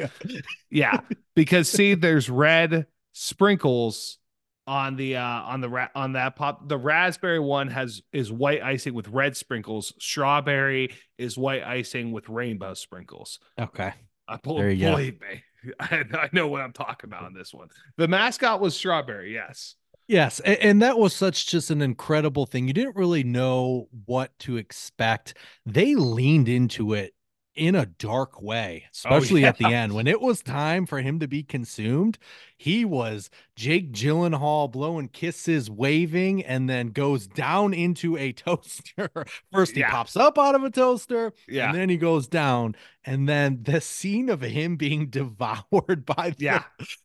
[0.71, 1.01] yeah
[1.37, 4.19] because see there's red sprinkles
[4.67, 8.63] on the uh on the ra- on that pop the raspberry one has is white
[8.63, 13.93] icing with red sprinkles strawberry is white icing with rainbow sprinkles Okay.
[14.29, 14.91] I bel- There you go.
[14.93, 15.43] believe me
[15.81, 19.75] I, I know what i'm talking about on this one the mascot was strawberry yes
[20.09, 22.67] Yes, and, and that was such just an incredible thing.
[22.67, 25.35] You didn't really know what to expect.
[25.67, 27.15] They leaned into it
[27.61, 31.29] in a dark way, especially at the end when it was time for him to
[31.29, 32.17] be consumed.
[32.57, 39.11] He was Jake Gyllenhaal blowing kisses, waving, and then goes down into a toaster.
[39.53, 39.91] First, he Yeah.
[39.91, 42.75] pops up out of a toaster, yeah and then he goes down.
[43.05, 46.65] And then the scene of him being devoured by the, Yeah.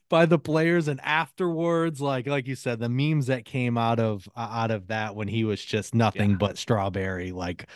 [0.09, 4.27] by the players, and afterwards, like like you said, the memes that came out of
[4.37, 6.37] uh, out of that when he was just nothing Yeah.
[6.37, 7.67] but strawberry, like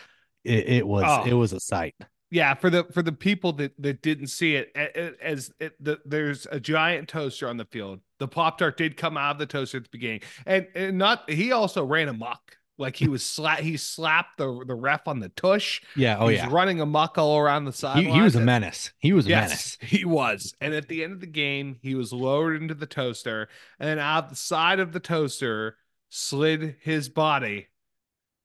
[0.46, 1.24] it, it was Oh.
[1.26, 1.96] it was a sight.
[2.32, 4.76] Yeah for the for the people that that didn't see it
[5.22, 9.18] as it, the, there's a giant toaster on the field the pop tart did come
[9.18, 12.96] out of the toaster at the beginning and, and not he also ran amok like
[12.96, 16.18] he was slap he slapped the the ref on the tush Yeah.
[16.20, 16.48] Oh he was yeah.
[16.50, 18.92] running amok all around the He, sideline he was a menace.
[19.00, 19.78] He was a Yes, menace.
[19.82, 20.54] he was.
[20.62, 23.50] And at the end of the game, he was lowered into the toaster,
[23.80, 25.78] and then out the side of the toaster
[26.10, 27.68] slid his body,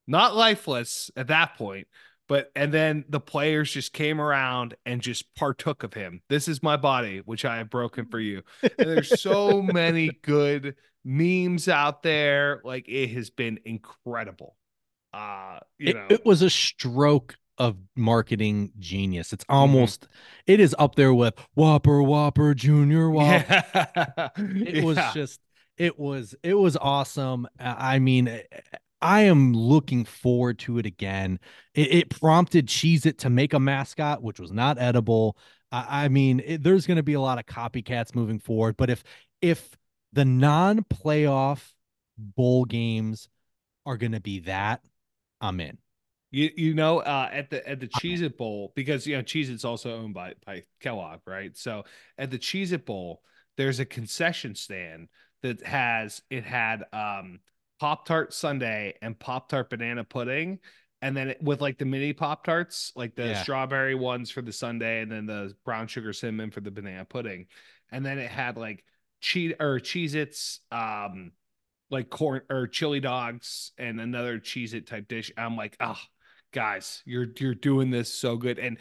[0.07, 1.87] not lifeless at that point,
[2.27, 6.21] but and then the players just came around and just partook of him.
[6.29, 8.43] This is my body, which I have broken for you.
[8.77, 12.61] And there's so many good memes out there.
[12.63, 14.55] Like it has been incredible.
[15.13, 19.31] Uh, you It, know, it was a stroke of marketing genius.
[19.31, 19.55] It's Mm-hmm.
[19.55, 20.07] almost
[20.45, 23.57] it is up there with Whopper Whopper Junior Whopper.
[23.73, 24.29] yeah.
[24.63, 25.39] it was just
[25.77, 28.41] it was it was awesome i mean
[29.05, 31.39] i am looking forward to it again.
[31.75, 35.37] It, it prompted Cheez It to make a mascot which was not edible.
[35.71, 38.89] I, I mean it, there's going to be a lot of copycats moving forward but
[38.89, 39.03] if
[39.41, 39.77] if
[40.13, 41.61] the non-playoff
[42.17, 43.29] bowl games
[43.85, 44.81] are going to be that
[45.39, 45.77] i'm in.
[46.31, 49.49] You you know uh, at the at the Cheez It Bowl because you know Cheez
[49.49, 51.55] It's also owned by by Kellogg, right?
[51.55, 51.85] So
[52.17, 53.21] at the Cheez It Bowl,
[53.55, 55.07] there's a concession stand
[55.43, 57.39] that has it had um
[57.79, 60.59] Pop Tart sundae and Pop Tart banana pudding,
[61.01, 63.43] and then it, with like the mini Pop Tarts, like the Yeah.
[63.43, 67.47] strawberry ones for the sundae, and then the brown sugar cinnamon for the banana pudding,
[67.91, 68.83] and then it had like
[69.21, 71.31] cheese or Cheez Its um
[71.91, 75.31] like corn or chili dogs and another Cheez It type dish.
[75.37, 75.99] I'm like, oh
[76.51, 78.57] guys, you're you're doing this so good.
[78.59, 78.77] And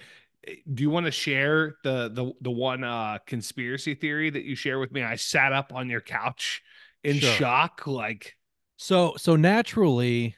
[0.72, 4.78] do you want to share the the the one uh conspiracy theory that you share
[4.78, 5.02] with me?
[5.02, 6.62] I sat up on your couch
[7.02, 7.20] in Sure.
[7.20, 8.36] shock, like
[8.84, 10.36] So so naturally,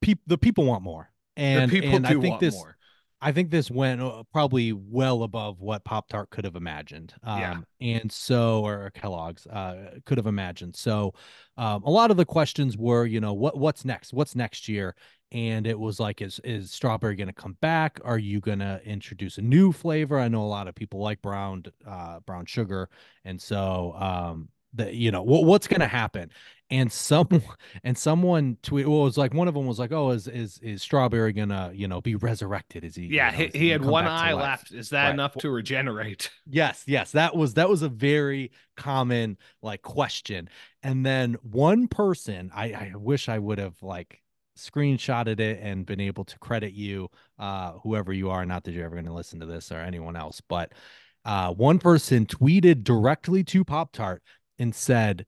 [0.00, 2.76] peop- the people want more, and the people and I think want this more.
[3.20, 7.12] I think this went uh, probably well above what Pop Tart could have imagined.
[7.24, 7.60] Um, Yeah.
[7.80, 10.76] And so, or Kellogg's uh, could have imagined.
[10.76, 11.14] So,
[11.56, 14.12] um, a lot of the questions were, you know, what what's next?
[14.12, 14.94] What's next year?
[15.32, 17.98] And it was like, is is strawberry going to come back?
[18.04, 20.20] Are you going to introduce a new flavor?
[20.20, 22.88] I know a lot of people like brown uh, brown sugar,
[23.24, 26.30] and so um, the you know what what's going to happen?
[26.70, 27.28] And some
[27.84, 30.58] and someone tweet well, it was like one of them was like, oh, is is
[30.62, 32.84] is strawberry gonna you know be resurrected?
[32.84, 33.04] Is he?
[33.04, 34.72] you Yeah, know, he, he had one eye left.
[34.72, 35.10] Is that Right.
[35.10, 36.30] enough to regenerate?
[36.46, 40.48] Yes, yes, that was that was a very common like question.
[40.82, 44.20] And then one person, I I wish I would have like
[44.58, 47.08] screenshotted it and been able to credit you,
[47.38, 48.44] uh, whoever you are.
[48.44, 50.72] Not that you're ever going to listen to this or anyone else, but
[51.24, 54.22] uh, one person tweeted directly to Pop Tart
[54.62, 55.26] and said,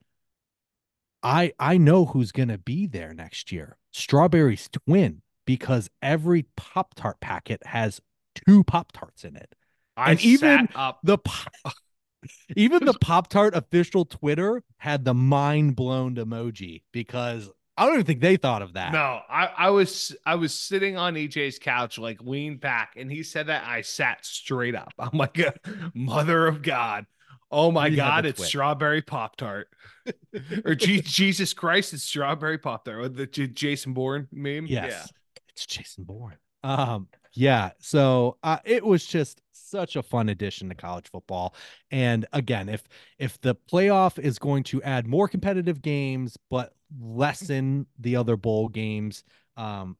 [1.22, 3.76] "I I know who's to be there next year.
[3.92, 8.00] Strawberry's twin." Because every Pop Tart packet has
[8.34, 9.54] two Pop Tarts in it
[9.96, 11.00] I And even up.
[11.02, 11.18] the
[12.56, 18.06] even the Pop Tart official Twitter had the mind blown emoji because I don't even
[18.06, 18.92] think they thought of that.
[18.92, 23.22] No, I, I was I was sitting on EJ's couch, like leaned back, and he
[23.22, 24.92] said that I sat straight up.
[24.98, 25.38] I'm like,
[25.94, 27.06] mother of God.
[27.50, 29.68] Oh my You God, it's strawberry Pop Tart.
[30.64, 33.14] or Je- Jesus Christ, it's strawberry Pop Tart.
[33.16, 34.66] The J- Jason Bourne meme.
[34.66, 35.12] Yes,
[35.50, 36.36] it's Jason Bourne.
[36.62, 37.70] Um, yeah.
[37.78, 41.54] So uh, it was just such a fun addition to college football.
[41.90, 42.84] And again, if
[43.18, 48.68] if the playoff is going to add more competitive games but lessen the other bowl
[48.68, 49.24] games,
[49.56, 49.96] um,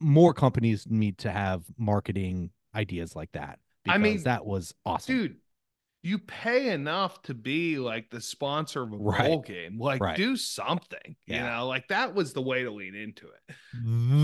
[0.00, 3.58] more companies need to have marketing ideas like that.
[3.88, 5.16] I mean, that was awesome.
[5.16, 5.36] Dude,
[6.04, 9.28] you pay enough to be like the sponsor of a Right.
[9.28, 9.78] bowl game.
[9.78, 10.16] Like, Right.
[10.16, 11.14] do something.
[11.26, 13.56] You know, like that was the way to lean into it.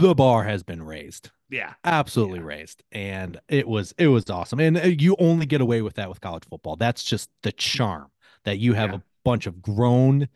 [0.00, 1.30] The bar has been raised.
[1.50, 1.74] Yeah.
[1.84, 2.44] absolutely Yeah.
[2.44, 6.10] raised and it was it was awesome and uh, you only get away with that
[6.10, 8.10] with college football that's just the charm
[8.44, 8.96] that you have Yeah.
[8.96, 10.28] a bunch of grown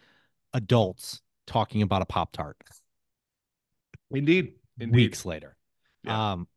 [0.55, 2.57] adults talking about a pop tart
[4.11, 4.55] Indeed.
[4.81, 4.95] Indeed.
[4.97, 5.55] weeks later
[6.05, 6.33] Yeah.
[6.33, 6.49] um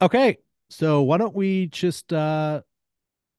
[0.00, 0.38] okay
[0.68, 2.62] so why don't we just uh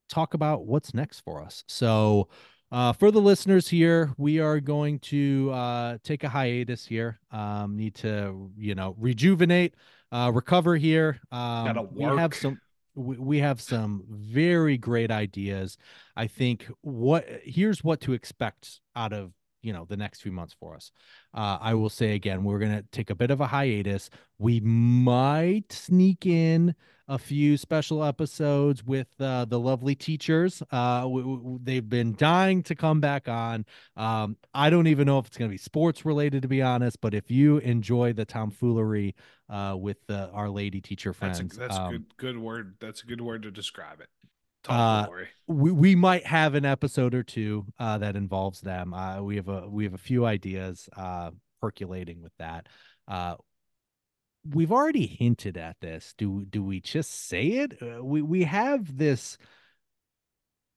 [0.09, 2.27] talk about what's next for us so
[2.73, 7.19] uh, for the listeners here, we are going to uh, take a hiatus here.
[7.29, 9.75] Um, need to, you know, rejuvenate,
[10.11, 11.19] uh, recover here.
[11.31, 12.59] Um, we have some,
[12.95, 15.77] we, we have some very great ideas.
[16.15, 20.55] I think what here's what to expect out of you know the next few months
[20.59, 20.91] for us.
[21.33, 24.09] Uh, I will say again, we're gonna take a bit of a hiatus.
[24.39, 26.73] We might sneak in
[27.07, 30.63] a few special episodes with uh, the lovely teachers.
[30.71, 33.65] Uh, w- w- they've been dying to come back on.
[33.97, 37.01] Um, I don't even know if it's going to be sports related, to be honest.
[37.01, 39.15] But if you enjoy the tomfoolery
[39.49, 42.75] uh, with uh, our lady teacher That's friends, a that's um, a good good word.
[42.79, 44.07] That's a good word to describe it.
[44.67, 45.07] Uh,
[45.47, 48.93] we, we might have an episode or two uh, that involves them.
[48.93, 51.31] Uh, we have a we have a few ideas uh,
[51.61, 52.67] percolating with that.
[54.49, 56.13] We've already hinted at this.
[56.17, 57.81] Do do we just say it?
[57.81, 59.37] Uh, we we have this.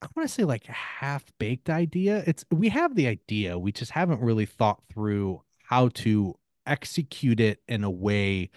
[0.03, 2.23] I want to say like half baked idea.
[2.27, 3.59] It's we have the idea.
[3.59, 6.35] We just haven't really thought through how to
[6.67, 8.51] execute it in a way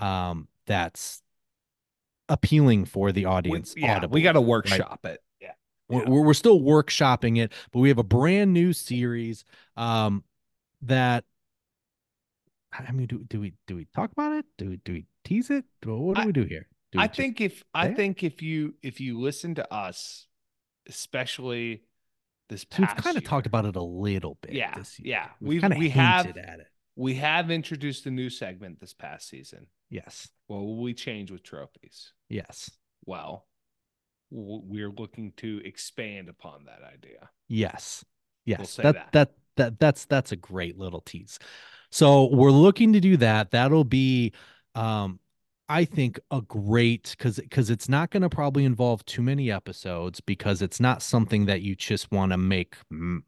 [0.00, 1.22] um, that's
[2.28, 3.74] appealing for the We- audience.
[3.76, 4.48] yeah, we got to right?
[4.48, 5.20] workshop it.
[5.40, 5.52] Yeah.
[5.88, 6.08] We're, Yeah.
[6.08, 9.44] we're, we're still workshopping it, but we have a brand new series
[9.76, 10.24] um,
[10.82, 11.24] that
[12.88, 14.44] I mean, do do we do we talk about it?
[14.58, 15.64] Do we do we tease it?
[15.84, 16.68] What do I- we do here?
[16.92, 17.96] Do I think if I it?
[17.96, 20.26] think if you if you listen to us,
[20.88, 21.82] especially
[22.48, 24.52] this so we've past kind of year, talked about it a little bit.
[24.52, 25.08] Yeah, this year.
[25.14, 25.28] yeah.
[25.40, 26.68] We've, We've- kind of we hinted have- at it.
[26.94, 29.66] we have introduced a new segment this past season.
[29.90, 32.12] Yes, Well, will we change with trophies?
[32.28, 32.70] yes,
[33.04, 33.46] Well,
[34.30, 37.30] we're looking to expand upon that idea.
[37.48, 38.04] yes,
[38.44, 38.70] yes.
[38.70, 39.12] say that, that.
[39.12, 41.38] that that that's that's a great little tease.
[41.96, 43.50] So we're looking to do that.
[43.52, 44.32] That'll be
[44.74, 45.18] um
[45.68, 50.20] I think a great because because it's not going to probably involve too many episodes
[50.20, 53.20] because it's not something that you just want to make mm,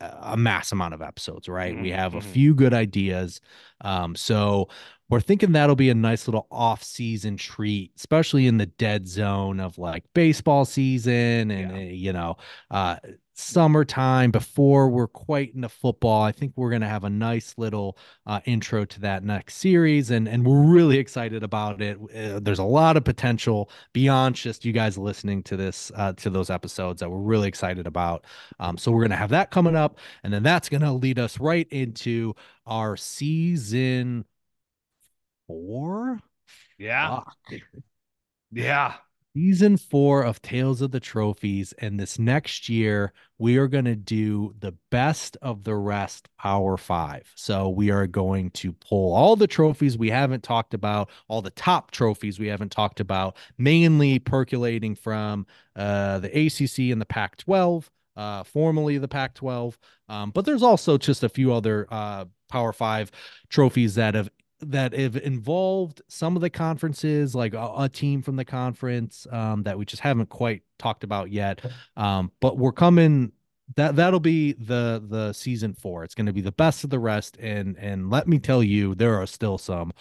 [0.00, 1.76] a mass amount of episodes, right?
[1.78, 2.20] We Mhm, have a mhm.
[2.20, 3.40] few good ideas.
[3.80, 4.68] Um, so
[5.08, 9.78] we're thinking that'll be a nice little off-season treat, especially in the dead zone of
[9.78, 11.72] like baseball season and Yeah.
[11.72, 12.36] uh, you know,
[12.70, 12.96] uh
[13.40, 16.22] summertime before we're quite into football.
[16.22, 17.96] I think we're going to have a nice little
[18.26, 21.98] uh, intro to that next series, and and we're really excited about it.
[22.14, 26.30] Uh, there's a lot of potential beyond just you guys listening to this uh, to
[26.30, 28.24] those episodes that we're really excited about.
[28.58, 31.18] Um, so we're going to have that coming up, and then that's going to lead
[31.18, 32.34] us right into
[32.66, 34.24] our season
[35.46, 36.20] four.
[36.78, 37.20] Yeah.
[37.20, 37.60] Fuck.
[38.52, 38.94] Yeah
[39.34, 41.72] season four of Tales of the Trophies.
[41.78, 46.76] And this next year, we are going to do the best of the rest Power
[46.76, 47.32] Five.
[47.34, 51.50] So we are going to pull all the trophies we haven't talked about, all the
[51.50, 57.38] top trophies we haven't talked about, mainly percolating from uh, the ACC and the Pac
[57.38, 57.90] 12.
[58.14, 59.78] Uh, formerly the Pac 12.
[60.10, 63.10] Um, but there's also just a few other uh, Power Five
[63.48, 64.28] trophies that have
[64.62, 69.62] that have involved some of the conferences, like a, a team from the conference um,
[69.64, 71.64] that we just haven't quite talked about yet.
[71.96, 73.32] Um, but we're coming.
[73.76, 76.02] That that'll be the the season four.
[76.04, 78.94] It's going to be the best of the rest, and and let me tell you,
[78.94, 79.92] there are still some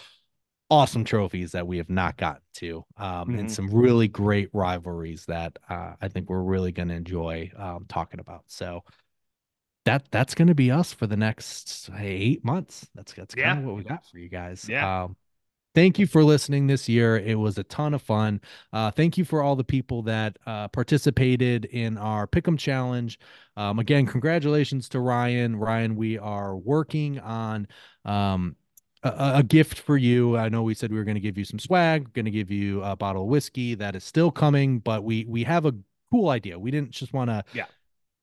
[0.72, 3.40] awesome trophies that we have not gotten to, um, mm-hmm.
[3.40, 7.86] and some really great rivalries that uh, I think we're really going to enjoy um,
[7.90, 8.44] talking about.
[8.48, 8.84] So
[9.90, 12.88] that that's going to be us for the next eight months.
[12.94, 14.68] That's that's kind of what we got for you guys.
[14.70, 15.04] Yeah.
[15.04, 15.18] Um,
[15.74, 17.18] thank you for listening this year.
[17.18, 18.40] It was a ton of fun.
[18.72, 23.20] Uh, thank you for all the people that uh, participated in our Pick'em challenge.
[23.58, 25.56] Um, again, congratulations to Ryan.
[25.56, 27.68] Ryan, we are working on
[28.06, 28.56] um,
[29.02, 30.38] a, a, gift for you.
[30.38, 32.52] I know we said we were going to give you some swag, going to give
[32.52, 33.74] you a bottle of whiskey.
[33.74, 35.74] That is still coming, but we we have a
[36.12, 36.60] cool idea.
[36.60, 37.66] We didn't just want to yeah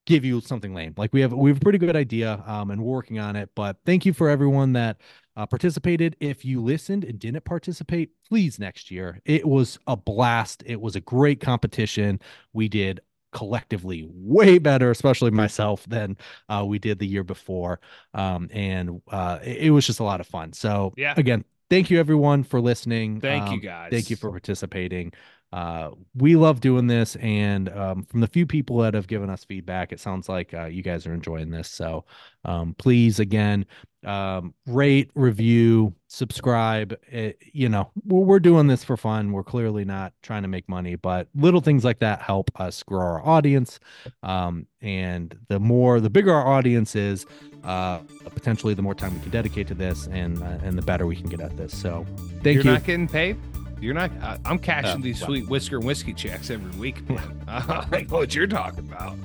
[0.06, 0.94] give you something lame.
[0.96, 3.50] Like we have we have a pretty good idea um, and we're working on it.
[3.54, 4.98] But thank you for everyone that
[5.36, 6.16] uh, participated.
[6.20, 9.20] If you listened and didn't participate, please next year.
[9.24, 10.62] It was a blast.
[10.64, 12.20] It was a great competition.
[12.52, 13.00] We did
[13.32, 16.16] collectively way better, especially myself, than
[16.48, 17.80] uh, we did the year before.
[18.14, 20.54] Um, and uh, it, it, was just a lot of fun.
[20.54, 23.20] So yeah, again, thank you everyone for listening.
[23.20, 23.90] Thank um, you guys.
[23.90, 25.12] Thank you for participating
[25.52, 29.44] uh, we love doing this, and um, from the few people that have given us
[29.44, 31.70] feedback, it sounds like uh, you guys are enjoying this.
[31.70, 32.04] So
[32.44, 33.64] um, please, again,
[34.04, 36.92] um, rate, review, subscribe.
[37.10, 39.32] It, eh, you know, we're, we're, doing this for fun.
[39.32, 43.00] We're clearly not trying to make money, but little things like that help us grow
[43.00, 43.80] our audience.
[44.22, 47.26] Um, and the more, the bigger our audience is,
[47.64, 47.98] uh,
[48.34, 51.16] potentially the more time we can dedicate to this, and uh, and the better we
[51.16, 51.76] can get at this.
[51.76, 52.06] So,
[52.42, 52.70] thank You're you.
[52.72, 53.36] Not getting paid.
[53.80, 54.10] You're not.
[54.22, 57.08] Uh, I'm cashing uh, these sweet whisker and whiskey checks every week.
[57.08, 57.42] Man.
[57.48, 59.16] I know what you're talking about.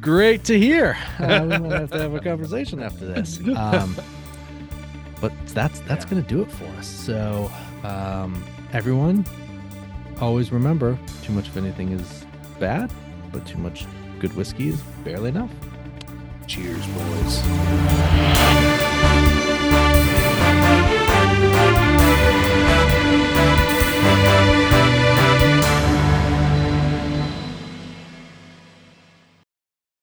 [0.00, 0.96] Great to hear.
[1.20, 3.38] Uh, we might have to have a conversation after this.
[3.56, 3.96] Um,
[5.20, 6.10] but that's that's yeah.
[6.10, 6.88] going to do it for us.
[6.88, 7.50] So,
[7.84, 9.24] um, everyone,
[10.20, 12.24] always remember: too much of anything is
[12.58, 12.90] bad,
[13.30, 13.86] but too much
[14.18, 15.50] good whiskey is barely enough.
[16.48, 17.42] Cheers, boys.